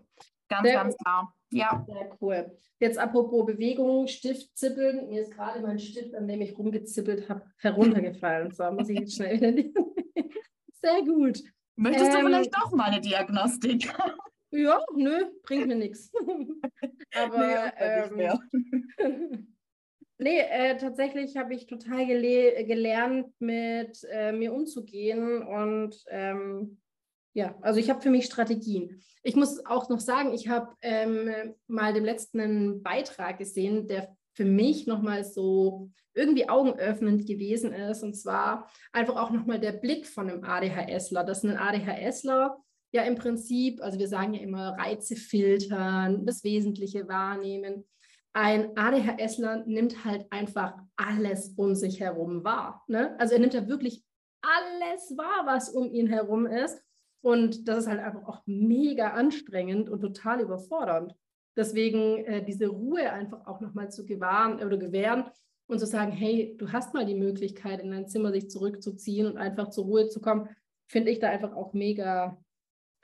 Ganz, 0.48 0.68
Sehr 0.68 0.74
ganz 0.74 0.96
klar. 0.98 1.34
Ja. 1.52 1.84
Sehr 1.86 2.16
cool. 2.20 2.56
Jetzt 2.80 2.98
apropos 2.98 3.46
Bewegung, 3.46 4.06
Stift 4.08 4.56
zippeln. 4.56 5.08
Mir 5.08 5.22
ist 5.22 5.32
gerade 5.32 5.60
mein 5.60 5.78
Stift, 5.78 6.14
an 6.14 6.26
dem 6.26 6.40
ich 6.40 6.56
rumgezippelt 6.58 7.28
habe, 7.28 7.42
heruntergefallen. 7.58 8.50
So 8.50 8.70
muss 8.72 8.88
ich 8.88 8.98
jetzt 8.98 9.14
schnell 9.14 9.40
wieder 9.40 9.52
Sehr 10.82 11.02
gut. 11.02 11.42
Möchtest 11.76 12.12
ähm, 12.12 12.20
du 12.20 12.26
vielleicht 12.26 12.54
doch 12.54 12.72
mal 12.72 12.90
eine 12.90 13.00
Diagnostik? 13.00 13.92
Ja, 14.54 14.78
nö, 14.94 15.30
bringt 15.44 15.66
mir 15.66 15.76
nichts. 15.76 16.12
Aber 17.14 17.72
nee, 18.14 18.28
ähm, 18.98 19.48
nee 20.18 20.40
äh, 20.40 20.76
tatsächlich 20.76 21.38
habe 21.38 21.54
ich 21.54 21.66
total 21.66 22.04
gele 22.04 22.62
gelernt, 22.66 23.28
mit 23.38 24.06
äh, 24.10 24.30
mir 24.32 24.52
umzugehen 24.52 25.42
und 25.42 26.04
ähm, 26.10 26.81
ja, 27.34 27.56
also 27.62 27.80
ich 27.80 27.88
habe 27.88 28.00
für 28.00 28.10
mich 28.10 28.26
Strategien. 28.26 29.02
Ich 29.22 29.36
muss 29.36 29.64
auch 29.66 29.88
noch 29.88 30.00
sagen, 30.00 30.32
ich 30.34 30.48
habe 30.48 30.74
ähm, 30.82 31.54
mal 31.66 31.94
dem 31.94 32.04
letzten 32.04 32.82
Beitrag 32.82 33.38
gesehen, 33.38 33.86
der 33.86 34.14
für 34.34 34.44
mich 34.44 34.86
nochmal 34.86 35.24
so 35.24 35.90
irgendwie 36.14 36.48
augenöffnend 36.48 37.26
gewesen 37.26 37.72
ist. 37.72 38.02
Und 38.02 38.14
zwar 38.14 38.70
einfach 38.92 39.16
auch 39.16 39.30
nochmal 39.30 39.60
der 39.60 39.72
Blick 39.72 40.06
von 40.06 40.28
einem 40.28 40.44
ADHSler. 40.44 41.24
Das 41.24 41.38
ist 41.38 41.50
ein 41.50 41.56
ADHSler 41.56 42.58
ja 42.92 43.02
im 43.02 43.16
Prinzip, 43.16 43.82
also 43.82 43.98
wir 43.98 44.08
sagen 44.08 44.34
ja 44.34 44.40
immer 44.40 44.76
Reize 44.78 45.16
filtern, 45.16 46.26
das 46.26 46.44
Wesentliche 46.44 47.08
wahrnehmen. 47.08 47.84
Ein 48.34 48.76
ADHSler 48.76 49.64
nimmt 49.66 50.04
halt 50.04 50.26
einfach 50.30 50.74
alles 50.96 51.54
um 51.56 51.74
sich 51.74 52.00
herum 52.00 52.44
wahr. 52.44 52.82
Ne? 52.86 53.18
Also 53.18 53.34
er 53.34 53.40
nimmt 53.40 53.54
ja 53.54 53.66
wirklich 53.66 54.04
alles 54.42 55.16
wahr, 55.16 55.46
was 55.46 55.70
um 55.70 55.90
ihn 55.90 56.08
herum 56.08 56.46
ist 56.46 56.82
und 57.22 57.68
das 57.68 57.78
ist 57.78 57.86
halt 57.86 58.00
einfach 58.00 58.26
auch 58.26 58.42
mega 58.46 59.10
anstrengend 59.10 59.88
und 59.88 60.00
total 60.00 60.40
überfordernd. 60.40 61.14
Deswegen 61.56 62.24
äh, 62.24 62.44
diese 62.44 62.66
Ruhe 62.66 63.10
einfach 63.12 63.46
auch 63.46 63.60
nochmal 63.60 63.90
zu 63.90 64.04
gewahren 64.04 64.62
oder 64.62 64.76
gewähren 64.76 65.24
und 65.66 65.78
zu 65.78 65.86
sagen, 65.86 66.12
hey, 66.12 66.56
du 66.58 66.72
hast 66.72 66.94
mal 66.94 67.06
die 67.06 67.14
Möglichkeit, 67.14 67.80
in 67.80 67.92
dein 67.92 68.08
Zimmer 68.08 68.32
sich 68.32 68.50
zurückzuziehen 68.50 69.26
und 69.26 69.36
einfach 69.36 69.70
zur 69.70 69.84
Ruhe 69.84 70.08
zu 70.08 70.20
kommen, 70.20 70.48
finde 70.86 71.12
ich 71.12 71.20
da 71.20 71.28
einfach 71.28 71.54
auch 71.54 71.72
mega, 71.72 72.42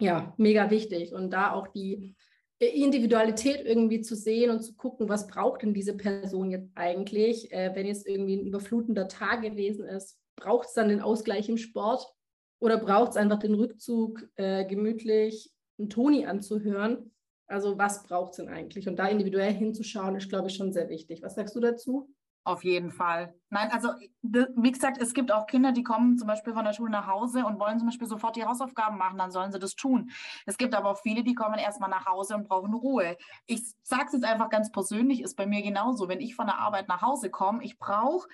ja, 0.01 0.35
mega 0.37 0.71
wichtig. 0.71 1.13
Und 1.15 1.31
da 1.31 1.53
auch 1.53 1.69
die 1.69 2.17
Individualität 2.59 3.65
irgendwie 3.65 4.01
zu 4.01 4.17
sehen 4.17 4.51
und 4.51 4.61
zu 4.61 4.75
gucken, 4.75 5.09
was 5.09 5.29
braucht 5.29 5.63
denn 5.63 5.75
diese 5.75 5.97
Person 5.97 6.51
jetzt 6.51 6.71
eigentlich, 6.75 7.53
äh, 7.53 7.71
wenn 7.75 7.87
jetzt 7.87 8.07
irgendwie 8.07 8.37
ein 8.37 8.47
überflutender 8.47 9.07
Tag 9.07 9.43
gewesen 9.43 9.87
ist, 9.87 10.19
braucht 10.35 10.67
es 10.67 10.75
dann 10.75 10.89
den 10.89 11.01
Ausgleich 11.01 11.49
im 11.49 11.57
Sport 11.57 12.13
oder 12.61 12.79
braucht 12.79 13.11
es 13.11 13.17
einfach 13.17 13.39
den 13.39 13.55
Rückzug, 13.55 14.29
äh, 14.37 14.65
gemütlich 14.65 15.53
einen 15.79 15.91
Toni 15.91 16.27
anzuhören? 16.27 17.13
Also 17.47 17.79
was 17.79 18.03
braucht 18.03 18.33
es 18.33 18.37
denn 18.37 18.49
eigentlich? 18.49 18.89
Und 18.89 18.97
da 18.97 19.07
individuell 19.07 19.53
hinzuschauen, 19.53 20.17
ist, 20.17 20.29
glaube 20.29 20.49
ich, 20.49 20.55
schon 20.55 20.73
sehr 20.73 20.89
wichtig. 20.89 21.23
Was 21.23 21.35
sagst 21.35 21.57
du 21.57 21.61
dazu? 21.61 22.15
Auf 22.49 22.65
jeden 22.65 22.91
Fall. 22.91 23.35
Nein, 23.51 23.71
also 23.73 23.91
wie 24.23 24.73
gesagt, 24.73 24.97
es 25.03 25.13
gibt 25.13 25.31
auch 25.31 25.47
Kinder, 25.47 25.73
die 25.73 25.83
kommen 25.83 26.17
zum 26.17 26.27
Beispiel 26.27 26.55
von 26.55 26.65
der 26.65 26.73
Schule 26.73 26.91
nach 26.91 27.07
Hause 27.07 27.45
und 27.45 27.61
wollen 27.61 27.79
zum 27.79 27.89
Beispiel 27.89 28.09
sofort 28.09 28.37
die 28.37 28.45
Hausaufgaben 28.47 28.97
machen, 28.97 29.19
dann 29.19 29.31
sollen 29.31 29.53
sie 29.53 29.59
das 29.59 29.77
tun. 29.77 30.11
Es 30.47 30.57
gibt 30.57 30.75
aber 30.75 30.91
auch 30.91 30.99
viele, 30.99 31.23
die 31.23 31.35
kommen 31.35 31.59
erstmal 31.59 31.91
nach 31.91 32.07
Hause 32.07 32.37
und 32.37 32.49
brauchen 32.49 32.73
Ruhe. 32.73 33.19
Ich 33.45 33.75
sage 33.83 34.05
es 34.07 34.13
jetzt 34.15 34.25
einfach 34.25 34.49
ganz 34.49 34.73
persönlich, 34.73 35.21
ist 35.21 35.37
bei 35.37 35.47
mir 35.47 35.63
genauso. 35.63 36.09
Wenn 36.09 36.21
ich 36.23 36.35
von 36.35 36.47
der 36.47 36.59
Arbeit 36.59 36.89
nach 36.89 37.03
Hause 37.03 37.29
komme, 37.29 37.63
ich 37.63 37.79
brauche 37.79 38.27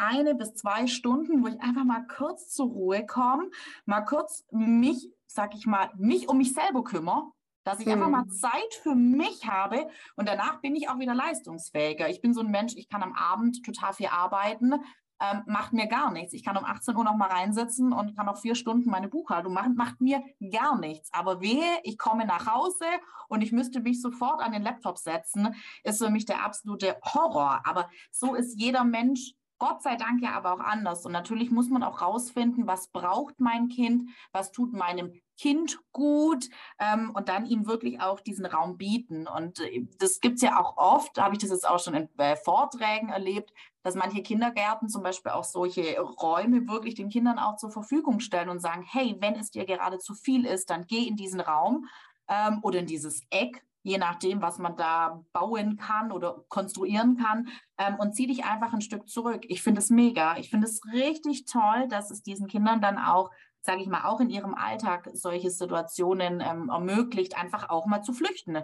eine 0.00 0.34
bis 0.34 0.54
zwei 0.54 0.86
Stunden, 0.86 1.42
wo 1.42 1.48
ich 1.48 1.60
einfach 1.60 1.84
mal 1.84 2.06
kurz 2.06 2.48
zur 2.48 2.66
Ruhe 2.66 3.06
komme, 3.06 3.50
mal 3.84 4.00
kurz 4.00 4.44
mich, 4.50 5.12
sag 5.26 5.54
ich 5.54 5.66
mal, 5.66 5.90
mich 5.96 6.28
um 6.28 6.38
mich 6.38 6.52
selber 6.52 6.82
kümmere 6.82 7.30
dass 7.62 7.80
ich 7.80 7.88
einfach 7.88 8.08
mal 8.08 8.22
hm. 8.22 8.30
Zeit 8.30 8.74
für 8.82 8.94
mich 8.94 9.46
habe 9.46 9.88
und 10.16 10.26
danach 10.26 10.60
bin 10.60 10.74
ich 10.74 10.88
auch 10.88 10.98
wieder 10.98 11.14
leistungsfähiger. 11.14 12.08
Ich 12.08 12.20
bin 12.20 12.32
so 12.32 12.40
ein 12.40 12.50
Mensch, 12.50 12.74
ich 12.74 12.88
kann 12.88 13.02
am 13.02 13.12
Abend 13.12 13.64
total 13.64 13.92
viel 13.92 14.08
arbeiten, 14.08 14.74
ähm, 15.20 15.42
macht 15.46 15.72
mir 15.72 15.86
gar 15.86 16.10
nichts. 16.10 16.32
Ich 16.32 16.42
kann 16.42 16.56
um 16.56 16.64
18 16.64 16.96
Uhr 16.96 17.04
noch 17.04 17.16
mal 17.16 17.28
reinsitzen 17.28 17.92
und 17.92 18.16
kann 18.16 18.28
auch 18.28 18.38
vier 18.38 18.54
Stunden 18.54 18.90
meine 18.90 19.08
Buchhaltung 19.08 19.52
machen, 19.52 19.74
macht 19.74 20.00
mir 20.00 20.22
gar 20.50 20.78
nichts. 20.78 21.12
Aber 21.12 21.40
wehe, 21.40 21.78
ich 21.84 21.98
komme 21.98 22.24
nach 22.24 22.46
Hause 22.46 22.86
und 23.28 23.42
ich 23.42 23.52
müsste 23.52 23.80
mich 23.80 24.00
sofort 24.00 24.40
an 24.40 24.52
den 24.52 24.62
Laptop 24.62 24.96
setzen, 24.98 25.54
ist 25.84 26.02
für 26.02 26.10
mich 26.10 26.24
der 26.24 26.42
absolute 26.42 26.96
Horror. 27.04 27.60
Aber 27.64 27.90
so 28.10 28.34
ist 28.34 28.58
jeder 28.58 28.84
Mensch 28.84 29.34
Gott 29.60 29.82
sei 29.82 29.94
Dank 29.96 30.22
ja 30.22 30.32
aber 30.32 30.54
auch 30.54 30.60
anders. 30.60 31.04
Und 31.04 31.12
natürlich 31.12 31.50
muss 31.50 31.68
man 31.68 31.82
auch 31.82 32.00
rausfinden, 32.00 32.66
was 32.66 32.88
braucht 32.88 33.40
mein 33.40 33.68
Kind, 33.68 34.08
was 34.32 34.52
tut 34.52 34.72
meinem 34.72 35.12
Kind 35.38 35.78
gut 35.92 36.48
ähm, 36.78 37.12
und 37.14 37.28
dann 37.28 37.44
ihm 37.44 37.66
wirklich 37.66 38.00
auch 38.00 38.20
diesen 38.20 38.46
Raum 38.46 38.78
bieten. 38.78 39.28
Und 39.28 39.60
äh, 39.60 39.86
das 39.98 40.20
gibt 40.20 40.36
es 40.36 40.42
ja 40.42 40.58
auch 40.58 40.78
oft, 40.78 41.20
habe 41.20 41.34
ich 41.34 41.40
das 41.40 41.50
jetzt 41.50 41.68
auch 41.68 41.78
schon 41.78 41.94
in 41.94 42.08
äh, 42.18 42.36
Vorträgen 42.36 43.10
erlebt, 43.10 43.52
dass 43.82 43.94
manche 43.94 44.22
Kindergärten 44.22 44.88
zum 44.88 45.02
Beispiel 45.02 45.32
auch 45.32 45.44
solche 45.44 46.00
Räume 46.00 46.66
wirklich 46.66 46.94
den 46.94 47.10
Kindern 47.10 47.38
auch 47.38 47.56
zur 47.56 47.70
Verfügung 47.70 48.20
stellen 48.20 48.48
und 48.48 48.60
sagen, 48.60 48.82
hey, 48.82 49.16
wenn 49.20 49.34
es 49.34 49.50
dir 49.50 49.66
gerade 49.66 49.98
zu 49.98 50.14
viel 50.14 50.46
ist, 50.46 50.70
dann 50.70 50.86
geh 50.86 51.06
in 51.06 51.16
diesen 51.16 51.40
Raum 51.40 51.86
ähm, 52.28 52.60
oder 52.62 52.78
in 52.78 52.86
dieses 52.86 53.22
Eck 53.28 53.62
je 53.82 53.98
nachdem, 53.98 54.42
was 54.42 54.58
man 54.58 54.76
da 54.76 55.24
bauen 55.32 55.76
kann 55.76 56.12
oder 56.12 56.44
konstruieren 56.48 57.16
kann 57.16 57.48
ähm, 57.78 57.96
und 57.98 58.14
zieh 58.14 58.26
dich 58.26 58.44
einfach 58.44 58.72
ein 58.72 58.80
Stück 58.80 59.08
zurück. 59.08 59.44
Ich 59.48 59.62
finde 59.62 59.80
es 59.80 59.90
mega. 59.90 60.36
Ich 60.36 60.50
finde 60.50 60.66
es 60.66 60.80
richtig 60.92 61.46
toll, 61.46 61.88
dass 61.88 62.10
es 62.10 62.22
diesen 62.22 62.46
Kindern 62.46 62.80
dann 62.80 62.98
auch, 62.98 63.30
sage 63.62 63.82
ich 63.82 63.88
mal, 63.88 64.04
auch 64.04 64.20
in 64.20 64.30
ihrem 64.30 64.54
Alltag 64.54 65.08
solche 65.12 65.50
Situationen 65.50 66.40
ähm, 66.40 66.68
ermöglicht, 66.68 67.38
einfach 67.38 67.70
auch 67.70 67.86
mal 67.86 68.02
zu 68.02 68.12
flüchten. 68.12 68.58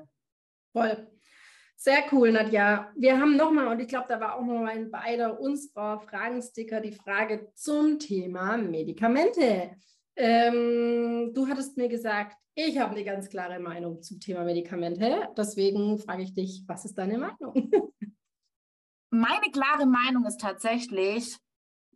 Voll. 0.73 1.11
Sehr 1.79 2.05
cool, 2.11 2.33
Nadja. 2.33 2.91
Wir 2.97 3.21
haben 3.21 3.37
nochmal, 3.37 3.67
und 3.69 3.81
ich 3.81 3.89
glaube, 3.89 4.07
da 4.09 4.19
war 4.19 4.37
auch 4.37 4.45
nochmal 4.45 4.77
in 4.77 4.91
beider 4.91 5.39
unserer 5.39 6.01
Fragensticker 6.01 6.81
die 6.81 6.93
Frage 6.93 7.51
zum 7.55 7.99
Thema 7.99 8.57
Medikamente. 8.57 9.77
Ähm, 10.17 11.33
du 11.35 11.47
hattest 11.47 11.77
mir 11.77 11.89
gesagt, 11.89 12.37
ich 12.57 12.79
habe 12.79 12.93
eine 12.93 13.05
ganz 13.05 13.29
klare 13.29 13.61
Meinung 13.61 14.03
zum 14.03 14.19
Thema 14.19 14.43
Medikamente. 14.43 15.29
Deswegen 15.37 15.99
frage 15.99 16.23
ich 16.23 16.33
dich, 16.33 16.65
was 16.67 16.87
ist 16.87 16.97
deine 16.97 17.19
Meinung? 17.19 17.71
Meine 19.11 19.51
klare 19.53 19.87
Meinung 19.87 20.25
ist 20.25 20.41
tatsächlich, 20.41 21.37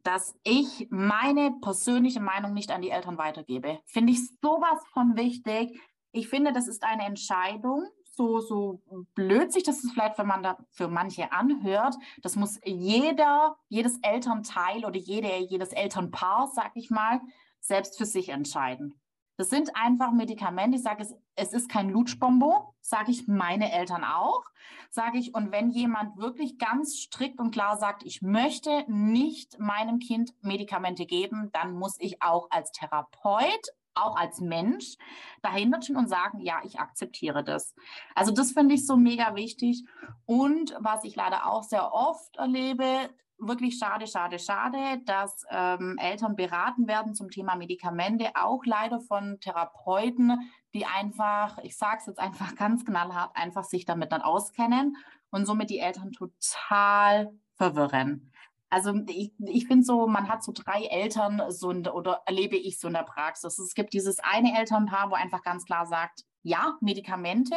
dass 0.02 0.34
ich 0.44 0.86
meine 0.90 1.52
persönliche 1.61 2.20
Meinung 2.20 2.54
nicht 2.54 2.70
an 2.70 2.80
die 2.80 2.90
Eltern 2.90 3.18
weitergebe. 3.18 3.80
Finde 3.84 4.12
ich 4.12 4.20
sowas 4.40 4.80
von 4.92 5.16
wichtig. 5.16 5.78
Ich 6.12 6.28
finde, 6.28 6.52
das 6.52 6.68
ist 6.68 6.82
eine 6.84 7.04
Entscheidung. 7.04 7.86
So, 8.04 8.40
so 8.40 8.82
blöd 9.14 9.52
sich 9.52 9.62
das 9.62 9.86
vielleicht 9.92 10.16
für, 10.16 10.24
man 10.24 10.42
da, 10.42 10.56
für 10.70 10.88
manche 10.88 11.32
anhört. 11.32 11.96
Das 12.22 12.36
muss 12.36 12.58
jeder, 12.64 13.56
jedes 13.68 13.98
Elternteil 14.02 14.84
oder 14.84 14.98
jede, 14.98 15.36
jedes 15.38 15.72
Elternpaar, 15.72 16.50
sag 16.54 16.70
ich 16.74 16.90
mal, 16.90 17.20
selbst 17.61 17.98
für 17.98 18.06
sich 18.06 18.30
entscheiden. 18.30 18.94
Das 19.41 19.49
sind 19.49 19.74
einfach 19.74 20.12
Medikamente. 20.12 20.76
Ich 20.76 20.82
sage, 20.82 21.03
es, 21.03 21.16
es 21.34 21.55
ist 21.55 21.70
kein 21.70 21.88
Lutschbombo, 21.88 22.74
sage 22.82 23.11
ich 23.11 23.26
meine 23.26 23.72
Eltern 23.72 24.05
auch. 24.05 24.45
Sage 24.91 25.16
ich, 25.16 25.34
und 25.34 25.51
wenn 25.51 25.70
jemand 25.70 26.18
wirklich 26.18 26.59
ganz 26.59 26.99
strikt 26.99 27.41
und 27.41 27.51
klar 27.51 27.78
sagt, 27.78 28.03
ich 28.05 28.20
möchte 28.20 28.84
nicht 28.86 29.59
meinem 29.59 29.99
Kind 29.99 30.34
Medikamente 30.43 31.07
geben, 31.07 31.49
dann 31.55 31.72
muss 31.72 31.97
ich 32.01 32.22
auch 32.22 32.49
als 32.51 32.70
Therapeut 32.72 33.68
auch 33.95 34.14
als 34.14 34.41
Mensch 34.41 34.97
dahinter 35.41 35.80
stehen 35.80 35.97
und 35.97 36.11
sagen, 36.11 36.41
ja, 36.41 36.61
ich 36.64 36.78
akzeptiere 36.78 37.43
das. 37.43 37.74
Also 38.14 38.32
das 38.32 38.53
finde 38.53 38.74
ich 38.74 38.86
so 38.86 38.99
mega 38.99 39.34
wichtig. 39.36 39.86
Und 40.26 40.76
was 40.80 41.03
ich 41.05 41.16
leider 41.16 41.47
auch 41.47 41.62
sehr 41.62 41.95
oft 41.95 42.36
erlebe, 42.36 43.09
wirklich 43.41 43.78
schade, 43.78 44.07
schade, 44.07 44.38
schade, 44.38 45.01
dass 45.05 45.45
ähm, 45.51 45.97
Eltern 45.99 46.36
beraten 46.36 46.86
werden 46.86 47.14
zum 47.14 47.30
Thema 47.30 47.57
Medikamente, 47.57 48.30
auch 48.34 48.64
leider 48.64 49.01
von 49.01 49.38
Therapeuten, 49.41 50.51
die 50.74 50.86
einfach, 50.86 51.59
ich 51.59 51.76
sage 51.76 51.99
es 52.01 52.07
jetzt 52.07 52.20
einfach 52.20 52.55
ganz 52.57 52.84
knallhart, 52.84 53.34
einfach 53.34 53.64
sich 53.64 53.84
damit 53.84 54.12
dann 54.12 54.22
auskennen 54.22 54.97
und 55.30 55.47
somit 55.47 55.70
die 55.70 55.78
Eltern 55.78 56.12
total 56.12 57.32
verwirren. 57.57 58.30
Also 58.68 58.95
ich, 59.09 59.32
ich 59.38 59.66
finde 59.66 59.84
so, 59.84 60.07
man 60.07 60.28
hat 60.28 60.45
so 60.45 60.53
drei 60.55 60.84
Eltern 60.84 61.43
so 61.49 61.70
in, 61.70 61.86
oder 61.88 62.22
erlebe 62.26 62.57
ich 62.57 62.78
so 62.78 62.86
in 62.86 62.95
der 62.95 63.03
Praxis. 63.03 63.59
Es 63.59 63.74
gibt 63.74 63.93
dieses 63.93 64.20
eine 64.20 64.57
Elternpaar, 64.57 65.11
wo 65.11 65.14
einfach 65.14 65.43
ganz 65.43 65.64
klar 65.64 65.86
sagt, 65.86 66.24
ja, 66.43 66.78
Medikamente, 66.80 67.57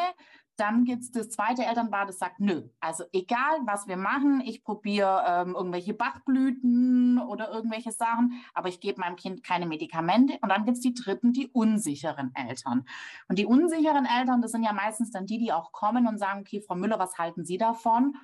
dann 0.55 0.83
gibt 0.83 1.01
es 1.01 1.11
das 1.11 1.29
zweite 1.29 1.65
Elternpaar, 1.65 2.05
das 2.05 2.19
sagt, 2.19 2.39
nö, 2.39 2.69
also 2.79 3.03
egal, 3.11 3.59
was 3.65 3.87
wir 3.87 3.97
machen, 3.97 4.41
ich 4.45 4.63
probiere 4.63 5.23
ähm, 5.27 5.55
irgendwelche 5.55 5.93
Bachblüten 5.93 7.19
oder 7.19 7.51
irgendwelche 7.51 7.91
Sachen, 7.91 8.43
aber 8.53 8.69
ich 8.69 8.79
gebe 8.79 8.99
meinem 8.99 9.15
Kind 9.15 9.43
keine 9.43 9.65
Medikamente. 9.65 10.37
Und 10.41 10.49
dann 10.49 10.65
gibt 10.65 10.77
es 10.77 10.83
die 10.83 10.93
dritten, 10.93 11.33
die 11.33 11.47
unsicheren 11.47 12.31
Eltern. 12.35 12.85
Und 13.27 13.39
die 13.39 13.45
unsicheren 13.45 14.05
Eltern, 14.05 14.41
das 14.41 14.51
sind 14.51 14.63
ja 14.63 14.73
meistens 14.73 15.11
dann 15.11 15.25
die, 15.25 15.39
die 15.39 15.51
auch 15.51 15.71
kommen 15.71 16.07
und 16.07 16.19
sagen, 16.19 16.41
okay, 16.41 16.61
Frau 16.61 16.75
Müller, 16.75 16.99
was 16.99 17.17
halten 17.17 17.45
Sie 17.45 17.57
davon? 17.57 18.15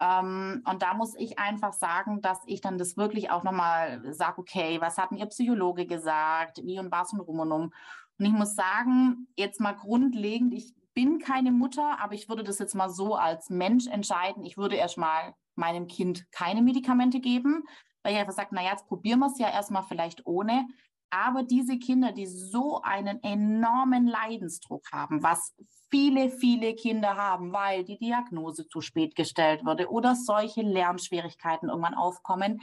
Ähm, 0.00 0.62
und 0.68 0.82
da 0.82 0.94
muss 0.94 1.14
ich 1.16 1.38
einfach 1.38 1.72
sagen, 1.72 2.22
dass 2.22 2.40
ich 2.46 2.60
dann 2.60 2.78
das 2.78 2.96
wirklich 2.96 3.30
auch 3.30 3.42
nochmal 3.42 4.02
sage, 4.12 4.38
okay, 4.38 4.80
was 4.80 4.96
hat 4.96 5.10
denn 5.10 5.18
Ihr 5.18 5.26
Psychologe 5.26 5.86
gesagt? 5.86 6.62
Wie 6.64 6.78
und 6.78 6.90
was 6.90 7.12
und 7.12 7.20
rum 7.20 7.40
und 7.40 7.52
um. 7.52 7.72
Und 8.18 8.26
ich 8.26 8.32
muss 8.32 8.54
sagen, 8.54 9.28
jetzt 9.36 9.60
mal 9.60 9.72
grundlegend, 9.72 10.54
ich 10.54 10.74
bin 10.94 11.18
keine 11.18 11.52
Mutter, 11.52 11.98
aber 12.00 12.14
ich 12.14 12.28
würde 12.28 12.44
das 12.44 12.58
jetzt 12.58 12.74
mal 12.74 12.88
so 12.88 13.14
als 13.14 13.50
Mensch 13.50 13.86
entscheiden. 13.86 14.44
Ich 14.44 14.56
würde 14.56 14.76
erstmal 14.76 15.34
meinem 15.56 15.86
Kind 15.86 16.30
keine 16.30 16.62
Medikamente 16.62 17.20
geben, 17.20 17.64
weil 18.02 18.14
ich 18.14 18.18
einfach 18.18 18.32
sage, 18.32 18.54
naja, 18.54 18.70
jetzt 18.70 18.86
probieren 18.86 19.20
wir 19.20 19.26
es 19.26 19.38
ja 19.38 19.50
erstmal 19.50 19.82
vielleicht 19.82 20.26
ohne. 20.26 20.66
Aber 21.10 21.44
diese 21.44 21.78
Kinder, 21.78 22.12
die 22.12 22.26
so 22.26 22.80
einen 22.82 23.22
enormen 23.22 24.06
Leidensdruck 24.06 24.90
haben, 24.92 25.22
was 25.22 25.54
viele, 25.90 26.28
viele 26.28 26.74
Kinder 26.74 27.16
haben, 27.16 27.52
weil 27.52 27.84
die 27.84 27.98
Diagnose 27.98 28.66
zu 28.66 28.80
spät 28.80 29.14
gestellt 29.14 29.64
wurde 29.64 29.88
oder 29.88 30.16
solche 30.16 30.62
Lernschwierigkeiten 30.62 31.68
irgendwann 31.68 31.94
aufkommen, 31.94 32.60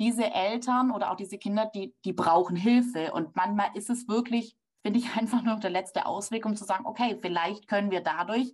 diese 0.00 0.32
Eltern 0.32 0.90
oder 0.90 1.12
auch 1.12 1.16
diese 1.16 1.38
Kinder, 1.38 1.70
die, 1.72 1.94
die 2.04 2.12
brauchen 2.12 2.56
Hilfe. 2.56 3.12
Und 3.12 3.36
manchmal 3.36 3.70
ist 3.74 3.88
es 3.88 4.08
wirklich 4.08 4.56
finde 4.82 4.98
ich 4.98 5.06
einfach 5.16 5.42
nur 5.42 5.56
der 5.56 5.70
letzte 5.70 6.06
Ausweg, 6.06 6.44
um 6.44 6.56
zu 6.56 6.64
sagen, 6.64 6.86
okay, 6.86 7.16
vielleicht 7.20 7.68
können 7.68 7.90
wir 7.90 8.00
dadurch 8.00 8.52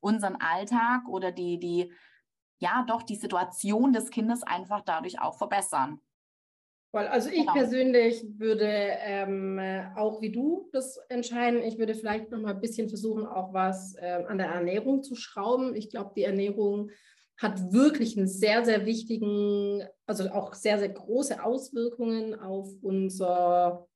unseren 0.00 0.36
Alltag 0.36 1.08
oder 1.08 1.32
die, 1.32 1.58
die, 1.58 1.92
ja, 2.60 2.84
doch 2.86 3.02
die 3.02 3.16
Situation 3.16 3.92
des 3.92 4.10
Kindes 4.10 4.42
einfach 4.42 4.82
dadurch 4.84 5.20
auch 5.20 5.36
verbessern. 5.36 6.00
Also 6.92 7.28
ich 7.28 7.40
genau. 7.40 7.52
persönlich 7.52 8.24
würde 8.38 8.66
ähm, 8.66 9.60
auch 9.94 10.22
wie 10.22 10.32
du 10.32 10.68
das 10.72 10.96
entscheiden. 11.08 11.62
Ich 11.62 11.78
würde 11.78 11.94
vielleicht 11.94 12.30
noch 12.30 12.40
mal 12.40 12.54
ein 12.54 12.60
bisschen 12.60 12.88
versuchen, 12.88 13.26
auch 13.26 13.52
was 13.52 13.94
äh, 13.96 14.24
an 14.26 14.38
der 14.38 14.48
Ernährung 14.48 15.02
zu 15.02 15.14
schrauben. 15.14 15.74
Ich 15.74 15.90
glaube, 15.90 16.12
die 16.16 16.24
Ernährung 16.24 16.90
hat 17.36 17.72
wirklich 17.72 18.16
einen 18.16 18.26
sehr, 18.26 18.64
sehr 18.64 18.86
wichtigen, 18.86 19.82
also 20.06 20.30
auch 20.30 20.54
sehr, 20.54 20.78
sehr 20.78 20.88
große 20.88 21.44
Auswirkungen 21.44 22.34
auf 22.34 22.68
unser 22.82 23.87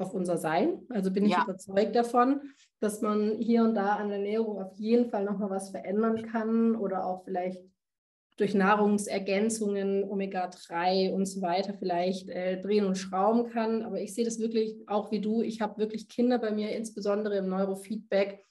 auf 0.00 0.14
unser 0.14 0.38
Sein. 0.38 0.82
Also 0.88 1.10
bin 1.10 1.24
ich 1.24 1.32
ja. 1.32 1.44
überzeugt 1.44 1.94
davon, 1.94 2.40
dass 2.80 3.00
man 3.00 3.38
hier 3.38 3.62
und 3.62 3.74
da 3.74 3.96
an 3.96 4.08
der 4.08 4.18
Ernährung 4.18 4.62
auf 4.62 4.76
jeden 4.76 5.10
Fall 5.10 5.24
nochmal 5.24 5.50
was 5.50 5.70
verändern 5.70 6.22
kann 6.22 6.76
oder 6.76 7.04
auch 7.04 7.24
vielleicht 7.24 7.62
durch 8.40 8.54
Nahrungsergänzungen, 8.54 10.02
Omega-3 10.04 11.12
und 11.12 11.26
so 11.26 11.42
weiter 11.42 11.74
vielleicht 11.74 12.30
äh, 12.30 12.58
drehen 12.58 12.86
und 12.86 12.96
schrauben 12.96 13.50
kann. 13.50 13.82
Aber 13.82 14.00
ich 14.00 14.14
sehe 14.14 14.24
das 14.24 14.38
wirklich 14.38 14.76
auch 14.86 15.10
wie 15.10 15.20
du. 15.20 15.42
Ich 15.42 15.60
habe 15.60 15.78
wirklich 15.78 16.08
Kinder 16.08 16.38
bei 16.38 16.50
mir, 16.50 16.74
insbesondere 16.74 17.36
im 17.36 17.50
Neurofeedback, 17.50 18.42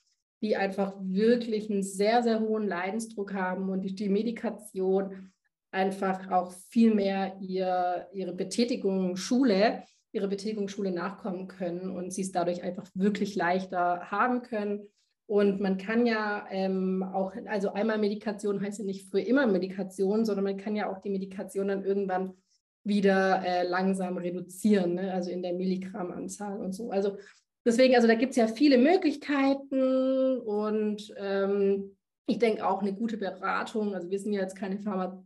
die 0.42 0.56
einfach 0.56 0.94
wirklich 1.00 1.70
einen 1.70 1.82
sehr, 1.82 2.22
sehr 2.22 2.40
hohen 2.40 2.68
Leidensdruck 2.68 3.34
haben 3.34 3.68
und 3.68 3.82
die, 3.82 3.94
die 3.94 4.08
Medikation 4.08 5.32
einfach 5.72 6.30
auch 6.30 6.52
viel 6.52 6.94
mehr 6.94 7.36
ihr, 7.40 8.08
ihre 8.12 8.32
Betätigung 8.32 9.16
Schule, 9.16 9.82
ihre 10.12 10.28
Betätigung 10.28 10.68
Schule 10.68 10.90
nachkommen 10.90 11.48
können 11.48 11.90
und 11.90 12.12
sie 12.12 12.22
es 12.22 12.32
dadurch 12.32 12.62
einfach 12.62 12.88
wirklich 12.94 13.36
leichter 13.36 14.10
haben 14.10 14.42
können. 14.42 14.88
Und 15.26 15.60
man 15.60 15.78
kann 15.78 16.06
ja 16.06 16.46
ähm, 16.50 17.04
auch, 17.04 17.32
also 17.46 17.72
einmal 17.72 17.98
Medikation 17.98 18.60
heißt 18.60 18.80
ja 18.80 18.84
nicht 18.84 19.10
für 19.10 19.20
immer 19.20 19.46
Medikation, 19.46 20.24
sondern 20.24 20.44
man 20.44 20.56
kann 20.56 20.74
ja 20.74 20.90
auch 20.90 20.98
die 20.98 21.10
Medikation 21.10 21.68
dann 21.68 21.84
irgendwann 21.84 22.34
wieder 22.82 23.44
äh, 23.44 23.62
langsam 23.62 24.16
reduzieren, 24.16 24.94
ne? 24.94 25.12
also 25.12 25.30
in 25.30 25.42
der 25.42 25.52
Milligrammanzahl 25.52 26.60
und 26.60 26.72
so. 26.72 26.90
Also 26.90 27.18
deswegen, 27.64 27.94
also 27.94 28.08
da 28.08 28.14
gibt 28.14 28.30
es 28.30 28.36
ja 28.36 28.48
viele 28.48 28.78
Möglichkeiten 28.78 30.38
und 30.38 31.14
ähm, 31.16 31.96
ich 32.26 32.38
denke 32.38 32.66
auch 32.66 32.80
eine 32.80 32.94
gute 32.94 33.16
Beratung. 33.16 33.94
Also 33.94 34.10
wir 34.10 34.18
sind 34.18 34.32
ja 34.32 34.40
jetzt 34.40 34.56
keine 34.56 34.78
Pharma 34.78 35.22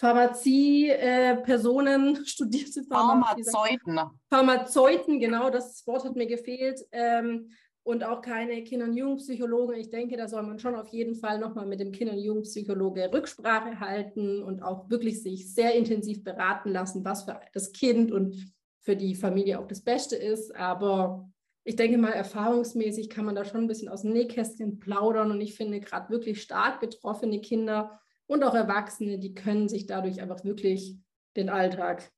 Pharmazie-Personen, 0.00 2.16
äh, 2.16 2.20
studierte 2.24 2.82
Pharmazeuten. 2.84 4.00
Pharmazeuten, 4.30 5.20
genau, 5.20 5.50
das 5.50 5.86
Wort 5.86 6.04
hat 6.04 6.16
mir 6.16 6.26
gefehlt. 6.26 6.80
Ähm, 6.90 7.50
und 7.82 8.04
auch 8.04 8.22
keine 8.22 8.62
Kinder- 8.62 8.84
und 8.86 8.96
Jugendpsychologen. 8.96 9.76
Ich 9.76 9.90
denke, 9.90 10.16
da 10.16 10.28
soll 10.28 10.42
man 10.42 10.58
schon 10.58 10.74
auf 10.74 10.88
jeden 10.88 11.14
Fall 11.14 11.38
nochmal 11.38 11.66
mit 11.66 11.80
dem 11.80 11.92
Kinder- 11.92 12.12
und 12.12 12.20
Jugendpsychologe 12.20 13.10
Rücksprache 13.12 13.80
halten 13.80 14.42
und 14.42 14.62
auch 14.62 14.88
wirklich 14.90 15.22
sich 15.22 15.52
sehr 15.52 15.74
intensiv 15.74 16.22
beraten 16.22 16.70
lassen, 16.70 17.04
was 17.04 17.24
für 17.24 17.40
das 17.52 17.72
Kind 17.72 18.12
und 18.12 18.52
für 18.80 18.96
die 18.96 19.14
Familie 19.14 19.58
auch 19.58 19.66
das 19.66 19.82
Beste 19.82 20.16
ist. 20.16 20.54
Aber 20.56 21.30
ich 21.64 21.76
denke 21.76 21.98
mal, 21.98 22.12
erfahrungsmäßig 22.12 23.10
kann 23.10 23.24
man 23.24 23.34
da 23.34 23.44
schon 23.44 23.62
ein 23.62 23.68
bisschen 23.68 23.88
aus 23.88 24.02
dem 24.02 24.12
Nähkästchen 24.12 24.78
plaudern. 24.78 25.30
Und 25.30 25.40
ich 25.40 25.54
finde 25.54 25.80
gerade 25.80 26.10
wirklich 26.10 26.42
stark 26.42 26.80
betroffene 26.80 27.40
Kinder 27.40 28.00
und 28.30 28.44
auch 28.44 28.54
Erwachsene, 28.54 29.18
die 29.18 29.34
können 29.34 29.68
sich 29.68 29.86
dadurch 29.86 30.22
einfach 30.22 30.44
wirklich 30.44 30.96
den 31.36 31.48
Alltag 31.48 32.12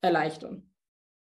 erleichtern. 0.00 0.72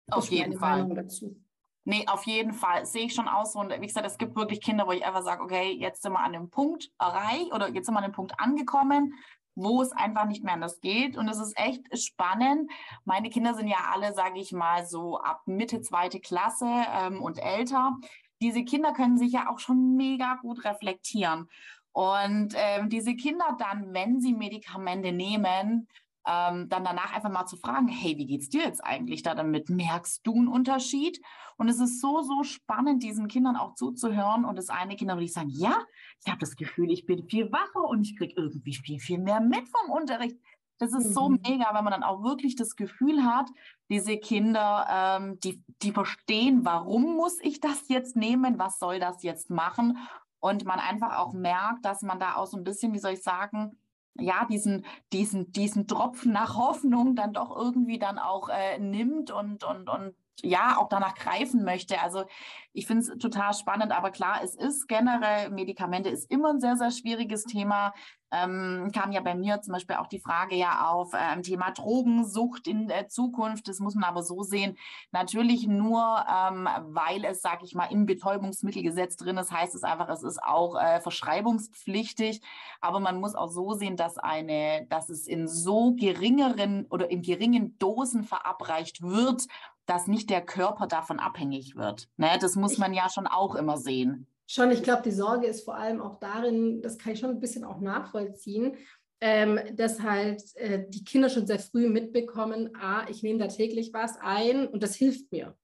Auf 0.09 0.31
jeden 0.31 0.57
Fall. 0.57 0.89
Dazu. 0.95 1.39
Nee, 1.83 2.05
auf 2.07 2.25
jeden 2.25 2.51
Fall. 2.51 2.83
Sehe 2.87 3.05
ich 3.05 3.13
schon 3.13 3.27
aus. 3.27 3.55
Und 3.55 3.69
wie 3.79 3.85
gesagt, 3.85 4.07
es 4.07 4.17
gibt 4.17 4.35
wirklich 4.35 4.59
Kinder, 4.59 4.87
wo 4.87 4.91
ich 4.91 5.05
einfach 5.05 5.21
sage, 5.21 5.43
okay, 5.43 5.77
jetzt 5.79 6.01
sind 6.01 6.13
wir 6.13 6.19
an 6.19 6.33
dem 6.33 6.49
Punkt 6.49 6.89
erreicht 6.97 7.53
oder 7.53 7.69
jetzt 7.69 7.85
sind 7.85 7.93
wir 7.93 7.99
an 7.99 8.09
dem 8.09 8.15
Punkt 8.15 8.33
angekommen, 8.39 9.13
wo 9.53 9.83
es 9.83 9.91
einfach 9.91 10.25
nicht 10.25 10.43
mehr 10.43 10.55
anders 10.55 10.81
geht. 10.81 11.15
Und 11.15 11.29
es 11.29 11.39
ist 11.39 11.55
echt 11.55 11.85
spannend. 11.95 12.71
Meine 13.05 13.29
Kinder 13.29 13.53
sind 13.53 13.67
ja 13.67 13.91
alle, 13.93 14.15
sage 14.15 14.39
ich 14.39 14.51
mal, 14.51 14.83
so 14.87 15.19
ab 15.19 15.43
Mitte 15.45 15.81
zweite 15.81 16.19
Klasse 16.19 16.67
ähm, 16.67 17.21
und 17.21 17.37
älter. 17.37 17.97
Diese 18.41 18.63
Kinder 18.63 18.93
können 18.93 19.19
sich 19.19 19.31
ja 19.31 19.51
auch 19.51 19.59
schon 19.59 19.95
mega 19.95 20.39
gut 20.41 20.65
reflektieren. 20.65 21.47
Und 21.93 22.53
ähm, 22.55 22.89
diese 22.89 23.15
Kinder 23.15 23.55
dann, 23.59 23.93
wenn 23.93 24.19
sie 24.19 24.33
Medikamente 24.33 25.11
nehmen, 25.11 25.87
ähm, 26.25 26.69
dann 26.69 26.85
danach 26.85 27.13
einfach 27.13 27.29
mal 27.29 27.45
zu 27.45 27.57
fragen, 27.57 27.87
hey, 27.87 28.17
wie 28.17 28.25
geht's 28.25 28.49
dir 28.49 28.63
jetzt 28.63 28.83
eigentlich 28.83 29.23
da 29.23 29.35
damit? 29.35 29.69
Merkst 29.69 30.25
du 30.25 30.35
einen 30.35 30.47
Unterschied? 30.47 31.21
Und 31.57 31.69
es 31.69 31.79
ist 31.79 32.01
so, 32.01 32.21
so 32.21 32.43
spannend, 32.43 33.03
diesen 33.03 33.27
Kindern 33.27 33.55
auch 33.55 33.75
zuzuhören. 33.75 34.45
Und 34.45 34.57
das 34.57 34.69
eine 34.69 34.95
Kinder 34.95 35.15
würde 35.15 35.25
ich 35.25 35.33
sagen, 35.33 35.49
ja, 35.49 35.77
ich 36.23 36.31
habe 36.31 36.39
das 36.39 36.55
Gefühl, 36.55 36.91
ich 36.91 37.05
bin 37.05 37.27
viel 37.27 37.51
wacher 37.51 37.87
und 37.87 38.01
ich 38.01 38.17
kriege 38.17 38.33
irgendwie 38.35 38.73
viel, 38.73 38.99
viel 38.99 39.19
mehr 39.19 39.41
mit 39.41 39.67
vom 39.67 39.91
Unterricht. 39.91 40.37
Das 40.79 40.93
ist 40.93 41.09
mhm. 41.09 41.13
so 41.13 41.29
mega, 41.29 41.73
wenn 41.73 41.83
man 41.83 41.91
dann 41.91 42.03
auch 42.03 42.23
wirklich 42.23 42.55
das 42.55 42.75
Gefühl 42.75 43.23
hat, 43.23 43.49
diese 43.89 44.17
Kinder, 44.17 44.87
ähm, 44.89 45.39
die, 45.41 45.63
die 45.81 45.91
verstehen, 45.91 46.65
warum 46.65 47.15
muss 47.15 47.39
ich 47.41 47.59
das 47.59 47.87
jetzt 47.89 48.15
nehmen, 48.15 48.57
was 48.57 48.79
soll 48.79 48.99
das 48.99 49.23
jetzt 49.23 49.49
machen? 49.49 49.97
Und 50.43 50.65
man 50.65 50.77
einfach 50.77 51.19
auch 51.19 51.31
merkt, 51.31 51.85
dass 51.85 52.01
man 52.01 52.19
da 52.19 52.35
auch 52.35 52.47
so 52.47 52.57
ein 52.57 52.65
bisschen, 52.65 52.91
wie 52.91 52.99
soll 52.99 53.13
ich 53.13 53.23
sagen, 53.23 53.77
ja, 54.19 54.45
diesen, 54.51 54.85
diesen, 55.13 55.53
diesen 55.53 55.87
Tropfen 55.87 56.33
nach 56.33 56.57
Hoffnung 56.57 57.15
dann 57.15 57.31
doch 57.31 57.55
irgendwie 57.55 57.97
dann 57.97 58.19
auch 58.19 58.49
äh, 58.49 58.77
nimmt 58.77 59.31
und, 59.31 59.63
und, 59.63 59.87
und 59.87 60.15
ja, 60.41 60.77
auch 60.77 60.89
danach 60.89 61.15
greifen 61.15 61.63
möchte. 61.63 62.01
Also 62.01 62.25
ich 62.73 62.87
finde 62.87 63.03
es 63.03 63.17
total 63.19 63.53
spannend, 63.53 63.91
aber 63.91 64.09
klar, 64.09 64.41
es 64.43 64.55
ist 64.55 64.87
generell, 64.87 65.51
Medikamente 65.51 66.09
ist 66.09 66.29
immer 66.31 66.49
ein 66.49 66.59
sehr, 66.59 66.75
sehr 66.75 66.91
schwieriges 66.91 67.43
Thema. 67.43 67.93
Ähm, 68.31 68.89
kam 68.95 69.11
ja 69.11 69.21
bei 69.21 69.35
mir 69.35 69.61
zum 69.61 69.73
Beispiel 69.73 69.97
auch 69.97 70.07
die 70.07 70.19
Frage 70.19 70.55
ja 70.55 70.89
auf 70.89 71.11
ähm, 71.13 71.43
Thema 71.43 71.69
Drogensucht 71.69 72.67
in 72.67 72.87
der 72.87 73.07
Zukunft. 73.07 73.67
Das 73.67 73.79
muss 73.79 73.93
man 73.93 74.05
aber 74.05 74.23
so 74.23 74.41
sehen. 74.41 74.75
Natürlich 75.11 75.67
nur, 75.67 76.25
ähm, 76.27 76.67
weil 76.87 77.25
es, 77.25 77.43
sage 77.43 77.63
ich 77.63 77.75
mal, 77.75 77.91
im 77.91 78.07
Betäubungsmittelgesetz 78.07 79.17
drin 79.17 79.37
ist, 79.37 79.51
heißt 79.51 79.75
es 79.75 79.83
einfach, 79.83 80.09
es 80.09 80.23
ist 80.23 80.41
auch 80.41 80.81
äh, 80.81 80.99
verschreibungspflichtig. 80.99 82.41
Aber 82.81 82.99
man 82.99 83.19
muss 83.19 83.35
auch 83.35 83.51
so 83.51 83.73
sehen, 83.73 83.97
dass 83.97 84.17
eine, 84.17 84.87
dass 84.89 85.09
es 85.09 85.27
in 85.27 85.47
so 85.47 85.93
geringeren 85.93 86.87
oder 86.89 87.11
in 87.11 87.21
geringen 87.21 87.77
Dosen 87.77 88.23
verabreicht 88.23 89.03
wird 89.03 89.45
dass 89.85 90.07
nicht 90.07 90.29
der 90.29 90.41
Körper 90.41 90.87
davon 90.87 91.19
abhängig 91.19 91.75
wird. 91.75 92.09
Ne? 92.17 92.29
Das 92.39 92.55
muss 92.55 92.77
man 92.77 92.93
ja 92.93 93.09
schon 93.09 93.27
auch 93.27 93.55
immer 93.55 93.77
sehen. 93.77 94.27
Schon, 94.47 94.71
ich 94.71 94.83
glaube, 94.83 95.03
die 95.03 95.11
Sorge 95.11 95.47
ist 95.47 95.63
vor 95.63 95.75
allem 95.75 96.01
auch 96.01 96.19
darin, 96.19 96.81
das 96.81 96.97
kann 96.97 97.13
ich 97.13 97.19
schon 97.19 97.31
ein 97.31 97.39
bisschen 97.39 97.63
auch 97.63 97.79
nachvollziehen, 97.79 98.77
ähm, 99.21 99.59
dass 99.73 100.01
halt 100.01 100.43
äh, 100.55 100.85
die 100.89 101.03
Kinder 101.03 101.29
schon 101.29 101.47
sehr 101.47 101.59
früh 101.59 101.87
mitbekommen, 101.87 102.75
ah, 102.75 103.05
ich 103.09 103.23
nehme 103.23 103.39
da 103.39 103.47
täglich 103.47 103.93
was 103.93 104.17
ein 104.19 104.67
und 104.67 104.83
das 104.83 104.95
hilft 104.95 105.31
mir. 105.31 105.57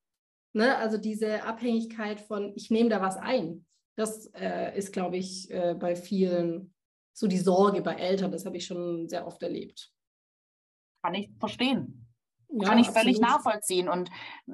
Ne? 0.53 0.77
Also 0.77 0.97
diese 0.97 1.43
Abhängigkeit 1.43 2.21
von, 2.21 2.53
ich 2.55 2.71
nehme 2.71 2.89
da 2.89 3.01
was 3.01 3.17
ein, 3.17 3.65
das 3.95 4.27
äh, 4.27 4.77
ist, 4.77 4.93
glaube 4.93 5.17
ich, 5.17 5.51
äh, 5.51 5.75
bei 5.77 5.95
vielen 5.95 6.73
so 7.13 7.27
die 7.27 7.37
Sorge 7.37 7.81
bei 7.81 7.95
Eltern, 7.95 8.31
das 8.31 8.45
habe 8.45 8.55
ich 8.55 8.65
schon 8.65 9.09
sehr 9.09 9.27
oft 9.27 9.43
erlebt. 9.43 9.91
Kann 11.03 11.15
ich 11.15 11.29
verstehen. 11.37 12.08
Ja, 12.51 12.69
Kann 12.69 12.79
ich 12.79 12.87
absolut. 12.87 13.03
völlig 13.03 13.19
nachvollziehen. 13.21 13.89
Und 13.89 14.09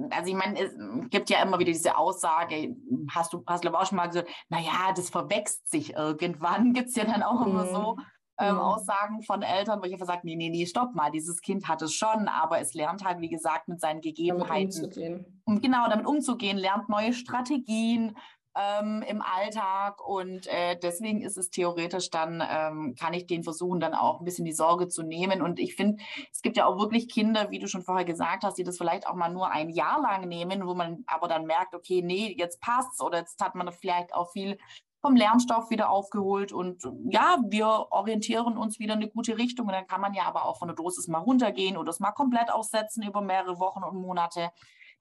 also 0.10 0.30
ich 0.30 0.36
meine, 0.36 0.60
es 0.60 0.74
gibt 1.10 1.30
ja 1.30 1.42
immer 1.42 1.60
wieder 1.60 1.72
diese 1.72 1.98
Aussage, 1.98 2.76
hast 3.10 3.32
du, 3.34 3.44
hast 3.48 3.64
du 3.64 3.70
auch 3.70 3.86
schon 3.86 3.96
mal 3.96 4.08
gesagt, 4.08 4.30
naja, 4.50 4.92
das 4.96 5.10
verwächst 5.10 5.70
sich 5.70 5.94
irgendwann. 5.94 6.74
Gibt 6.74 6.90
es 6.90 6.96
ja 6.96 7.06
dann 7.06 7.24
auch 7.24 7.46
mhm. 7.46 7.52
immer 7.52 7.68
so 7.68 7.98
ähm, 8.38 8.56
mhm. 8.56 8.62
Aussagen 8.62 9.22
von 9.22 9.42
Eltern, 9.42 9.80
wo 9.82 9.86
ich 9.86 9.94
einfach 9.94 10.08
sage, 10.08 10.22
nee, 10.24 10.36
nee, 10.36 10.50
nee, 10.50 10.66
stopp 10.66 10.94
mal, 10.94 11.10
dieses 11.10 11.42
Kind 11.42 11.68
hat 11.68 11.82
es 11.82 11.94
schon, 11.94 12.28
aber 12.28 12.60
es 12.60 12.74
lernt 12.74 13.06
halt, 13.06 13.22
wie 13.22 13.30
gesagt, 13.30 13.68
mit 13.68 13.80
seinen 13.80 14.02
Gegebenheiten. 14.02 14.72
Damit 14.72 14.88
umzugehen. 14.88 15.42
Um, 15.46 15.62
genau, 15.62 15.88
damit 15.90 16.06
umzugehen, 16.06 16.58
lernt 16.58 16.90
neue 16.90 17.14
Strategien, 17.14 18.18
ähm, 18.56 19.04
im 19.08 19.22
Alltag 19.22 20.06
und 20.06 20.48
äh, 20.48 20.78
deswegen 20.82 21.22
ist 21.22 21.38
es 21.38 21.50
theoretisch 21.50 22.10
dann, 22.10 22.42
ähm, 22.48 22.96
kann 22.98 23.14
ich 23.14 23.28
den 23.28 23.44
versuchen, 23.44 23.80
dann 23.80 23.94
auch 23.94 24.20
ein 24.20 24.26
bisschen 24.26 24.46
die 24.46 24.54
Sorge 24.54 24.88
zu 24.88 25.04
nehmen. 25.04 25.42
Und 25.42 25.60
ich 25.60 25.76
finde, 25.76 26.02
es 26.32 26.42
gibt 26.42 26.56
ja 26.56 26.66
auch 26.66 26.80
wirklich 26.80 27.10
Kinder, 27.10 27.52
wie 27.52 27.60
du 27.60 27.68
schon 27.68 27.82
vorher 27.82 28.06
gesagt 28.06 28.44
hast, 28.44 28.58
die 28.58 28.64
das 28.64 28.78
vielleicht 28.78 29.08
auch 29.08 29.16
mal 29.16 29.30
nur 29.30 29.52
ein 29.52 29.70
Jahr 29.70 30.02
lang 30.02 30.28
nehmen, 30.28 30.66
wo 30.66 30.74
man 30.74 31.04
aber 31.06 31.28
dann 31.28 31.46
merkt, 31.46 31.76
okay, 31.76 32.02
nee, 32.02 32.34
jetzt 32.38 32.62
passt's 32.62 33.02
oder 33.02 33.20
jetzt 33.20 33.42
hat 33.44 33.56
man 33.56 33.72
vielleicht 33.74 34.14
auch 34.14 34.32
viel 34.32 34.58
vom 35.02 35.16
Lernstoff 35.16 35.70
wieder 35.70 35.92
aufgeholt 35.92 36.52
und 36.52 36.82
ja, 37.12 37.38
wir 37.48 37.68
orientieren 37.92 38.58
uns 38.58 38.80
wieder 38.80 38.96
in 38.96 39.02
eine 39.02 39.12
gute 39.12 39.38
Richtung. 39.38 39.68
Und 39.68 39.74
dann 39.74 39.86
kann 39.86 40.02
man 40.02 40.16
ja 40.16 40.24
aber 40.24 40.46
auch 40.46 40.58
von 40.58 40.68
der 40.68 40.76
Dosis 40.76 41.08
mal 41.08 41.20
runtergehen 41.20 41.78
oder 41.78 41.92
es 41.92 42.00
mal 42.00 42.12
komplett 42.12 42.52
aussetzen 42.52 43.04
über 43.04 43.22
mehrere 43.22 43.60
Wochen 43.60 43.84
und 43.84 44.02
Monate 44.02 44.50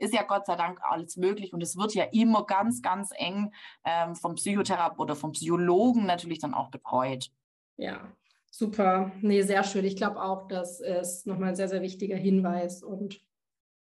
ist 0.04 0.14
ja 0.14 0.22
Gott 0.22 0.46
sei 0.46 0.56
Dank 0.56 0.80
alles 0.82 1.16
möglich 1.16 1.52
und 1.52 1.62
es 1.62 1.76
wird 1.76 1.94
ja 1.94 2.04
immer 2.12 2.44
ganz, 2.46 2.82
ganz 2.82 3.10
eng 3.14 3.52
ähm, 3.84 4.14
vom 4.14 4.34
Psychotherapeuten 4.34 5.00
oder 5.00 5.16
vom 5.16 5.32
Psychologen 5.32 6.06
natürlich 6.06 6.38
dann 6.38 6.54
auch 6.54 6.70
betreut. 6.70 7.30
Ja, 7.76 8.12
super. 8.50 9.12
Nee, 9.20 9.42
sehr 9.42 9.64
schön. 9.64 9.84
Ich 9.84 9.96
glaube 9.96 10.22
auch, 10.22 10.48
das 10.48 10.80
ist 10.80 11.26
nochmal 11.26 11.50
ein 11.50 11.56
sehr, 11.56 11.68
sehr 11.68 11.82
wichtiger 11.82 12.16
Hinweis 12.16 12.82
und 12.82 13.20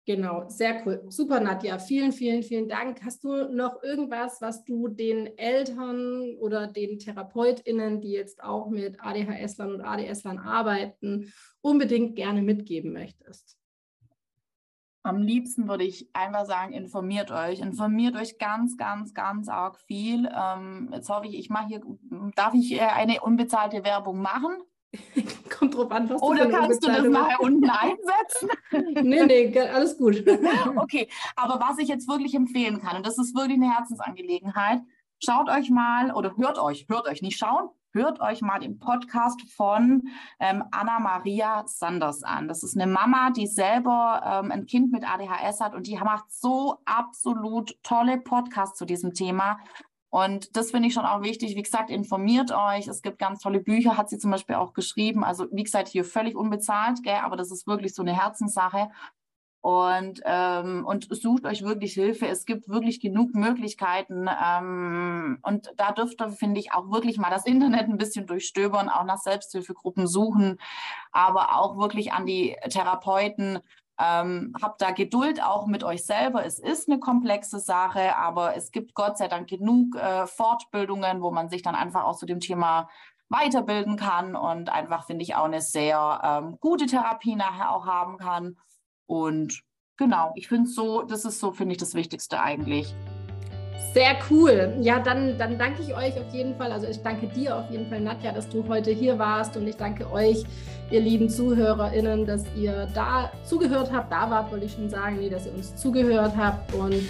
Genau, 0.04 0.48
sehr 0.48 0.84
cool. 0.84 1.04
Super, 1.10 1.38
Nadja. 1.38 1.78
Vielen, 1.78 2.10
vielen, 2.10 2.42
vielen 2.42 2.68
Dank. 2.68 3.04
Hast 3.04 3.22
du 3.22 3.48
noch 3.54 3.84
irgendwas, 3.84 4.40
was 4.40 4.64
du 4.64 4.88
den 4.88 5.38
Eltern 5.38 6.34
oder 6.40 6.66
den 6.66 6.98
TherapeutInnen, 6.98 8.00
die 8.00 8.10
jetzt 8.10 8.42
auch 8.42 8.68
mit 8.68 8.98
ADHS-Lern 9.00 9.74
und 9.74 9.80
ADS-Lern 9.80 10.38
arbeiten, 10.38 11.32
unbedingt 11.60 12.16
gerne 12.16 12.42
mitgeben 12.42 12.92
möchtest? 12.92 13.61
Am 15.04 15.20
liebsten 15.20 15.68
würde 15.68 15.84
ich 15.84 16.08
einfach 16.14 16.46
sagen, 16.46 16.72
informiert 16.72 17.32
euch. 17.32 17.60
Informiert 17.60 18.14
euch 18.14 18.38
ganz, 18.38 18.76
ganz, 18.76 19.14
ganz 19.14 19.48
arg 19.48 19.78
viel. 19.80 20.30
Ähm, 20.32 20.90
jetzt 20.92 21.08
hoffe 21.08 21.26
ich, 21.26 21.36
ich 21.36 21.50
mache 21.50 21.66
hier, 21.66 21.80
darf 22.36 22.54
ich 22.54 22.72
äh, 22.72 22.80
eine 22.80 23.20
unbezahlte 23.20 23.84
Werbung 23.84 24.22
machen? 24.22 24.52
Kommt 25.58 25.74
drauf 25.74 25.90
an, 25.90 26.08
was 26.08 26.22
Oder 26.22 26.46
du 26.46 26.50
kannst 26.52 26.84
du 26.84 26.88
das 26.88 27.04
nachher 27.04 27.40
unten 27.40 27.68
einsetzen? 27.70 28.50
nee, 29.02 29.24
nee, 29.24 29.58
alles 29.58 29.98
gut. 29.98 30.22
okay, 30.76 31.08
aber 31.34 31.58
was 31.60 31.78
ich 31.78 31.88
jetzt 31.88 32.08
wirklich 32.08 32.34
empfehlen 32.34 32.80
kann, 32.80 32.96
und 32.96 33.06
das 33.06 33.18
ist 33.18 33.34
wirklich 33.34 33.56
eine 33.56 33.74
Herzensangelegenheit, 33.74 34.82
schaut 35.18 35.48
euch 35.48 35.70
mal 35.70 36.12
oder 36.12 36.36
hört 36.36 36.58
euch, 36.58 36.86
hört 36.88 37.08
euch, 37.08 37.22
nicht 37.22 37.38
schauen, 37.38 37.70
hört 37.92 38.20
euch 38.20 38.40
mal 38.40 38.58
den 38.58 38.78
Podcast 38.78 39.40
von 39.54 40.02
ähm, 40.40 40.64
Anna-Maria 40.70 41.64
Sanders 41.66 42.22
an. 42.22 42.48
Das 42.48 42.62
ist 42.62 42.76
eine 42.76 42.90
Mama, 42.90 43.30
die 43.30 43.46
selber 43.46 44.22
ähm, 44.24 44.50
ein 44.50 44.66
Kind 44.66 44.92
mit 44.92 45.08
ADHS 45.08 45.60
hat 45.60 45.74
und 45.74 45.86
die 45.86 45.96
macht 45.96 46.30
so 46.30 46.78
absolut 46.84 47.76
tolle 47.82 48.18
Podcasts 48.18 48.78
zu 48.78 48.84
diesem 48.84 49.14
Thema. 49.14 49.58
Und 50.10 50.56
das 50.56 50.70
finde 50.70 50.88
ich 50.88 50.94
schon 50.94 51.06
auch 51.06 51.22
wichtig. 51.22 51.56
Wie 51.56 51.62
gesagt, 51.62 51.88
informiert 51.88 52.52
euch. 52.52 52.86
Es 52.86 53.00
gibt 53.00 53.18
ganz 53.18 53.40
tolle 53.40 53.60
Bücher, 53.60 53.96
hat 53.96 54.10
sie 54.10 54.18
zum 54.18 54.30
Beispiel 54.30 54.56
auch 54.56 54.74
geschrieben. 54.74 55.24
Also 55.24 55.46
wie 55.52 55.62
gesagt, 55.62 55.88
hier 55.88 56.04
völlig 56.04 56.36
unbezahlt, 56.36 57.02
gell? 57.02 57.20
aber 57.22 57.36
das 57.36 57.50
ist 57.50 57.66
wirklich 57.66 57.94
so 57.94 58.02
eine 58.02 58.14
Herzenssache. 58.14 58.90
Und, 59.62 60.20
ähm, 60.24 60.84
und 60.84 61.06
sucht 61.14 61.46
euch 61.46 61.62
wirklich 61.62 61.94
Hilfe. 61.94 62.26
Es 62.26 62.46
gibt 62.46 62.68
wirklich 62.68 62.98
genug 62.98 63.32
Möglichkeiten. 63.32 64.28
Ähm, 64.28 65.38
und 65.42 65.72
da 65.76 65.92
dürft 65.92 66.20
ihr, 66.20 66.30
finde 66.30 66.58
ich, 66.58 66.72
auch 66.72 66.90
wirklich 66.90 67.16
mal 67.16 67.30
das 67.30 67.46
Internet 67.46 67.88
ein 67.88 67.96
bisschen 67.96 68.26
durchstöbern, 68.26 68.88
auch 68.88 69.04
nach 69.04 69.18
Selbsthilfegruppen 69.18 70.08
suchen, 70.08 70.58
aber 71.12 71.56
auch 71.56 71.78
wirklich 71.78 72.12
an 72.12 72.26
die 72.26 72.56
Therapeuten 72.70 73.60
ähm, 74.00 74.52
habt 74.60 74.82
da 74.82 74.90
Geduld 74.90 75.42
auch 75.42 75.66
mit 75.66 75.84
euch 75.84 76.04
selber. 76.04 76.44
Es 76.44 76.58
ist 76.58 76.88
eine 76.88 76.98
komplexe 76.98 77.60
Sache, 77.60 78.16
aber 78.16 78.56
es 78.56 78.72
gibt 78.72 78.94
Gott 78.94 79.16
sei 79.18 79.28
Dank 79.28 79.48
genug 79.48 79.94
äh, 79.96 80.26
Fortbildungen, 80.26 81.22
wo 81.22 81.30
man 81.30 81.48
sich 81.48 81.62
dann 81.62 81.74
einfach 81.76 82.04
auch 82.04 82.16
zu 82.16 82.26
dem 82.26 82.40
Thema 82.40 82.88
weiterbilden 83.28 83.96
kann 83.96 84.34
und 84.34 84.70
einfach, 84.70 85.06
finde 85.06 85.22
ich, 85.22 85.36
auch 85.36 85.44
eine 85.44 85.60
sehr 85.60 86.20
ähm, 86.22 86.58
gute 86.60 86.86
Therapie 86.86 87.36
nachher 87.36 87.70
auch 87.70 87.86
haben 87.86 88.18
kann. 88.18 88.56
Und 89.12 89.60
genau, 89.98 90.32
ich 90.36 90.48
finde 90.48 90.70
es 90.70 90.74
so, 90.74 91.02
das 91.02 91.26
ist 91.26 91.38
so, 91.38 91.52
finde 91.52 91.72
ich, 91.72 91.78
das 91.78 91.94
Wichtigste 91.94 92.40
eigentlich. 92.40 92.94
Sehr 93.92 94.16
cool. 94.30 94.74
Ja, 94.80 95.00
dann, 95.00 95.36
dann 95.36 95.58
danke 95.58 95.82
ich 95.82 95.94
euch 95.94 96.18
auf 96.18 96.32
jeden 96.32 96.56
Fall. 96.56 96.72
Also 96.72 96.86
ich 96.86 97.02
danke 97.02 97.26
dir 97.26 97.58
auf 97.58 97.70
jeden 97.70 97.90
Fall, 97.90 98.00
Nadja, 98.00 98.32
dass 98.32 98.48
du 98.48 98.66
heute 98.66 98.90
hier 98.90 99.18
warst 99.18 99.54
und 99.54 99.68
ich 99.68 99.76
danke 99.76 100.10
euch, 100.10 100.44
ihr 100.90 101.00
lieben 101.00 101.28
ZuhörerInnen, 101.28 102.24
dass 102.24 102.46
ihr 102.56 102.88
da 102.94 103.30
zugehört 103.44 103.92
habt. 103.92 104.10
Da 104.10 104.30
wart, 104.30 104.50
wollte 104.50 104.64
ich 104.64 104.72
schon 104.72 104.88
sagen, 104.88 105.18
nee, 105.18 105.28
dass 105.28 105.44
ihr 105.44 105.52
uns 105.52 105.76
zugehört 105.76 106.32
habt 106.34 106.72
und 106.72 107.02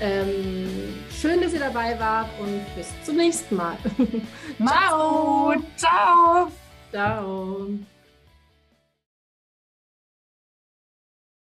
ähm, 0.00 0.94
schön, 1.10 1.38
dass 1.42 1.52
ihr 1.52 1.60
dabei 1.60 2.00
wart 2.00 2.30
und 2.40 2.62
bis 2.74 2.88
zum 3.04 3.16
nächsten 3.16 3.56
Mal. 3.56 3.76
Ciao. 4.66 5.54
Ciao. 5.76 6.50
Ciao. 6.90 7.68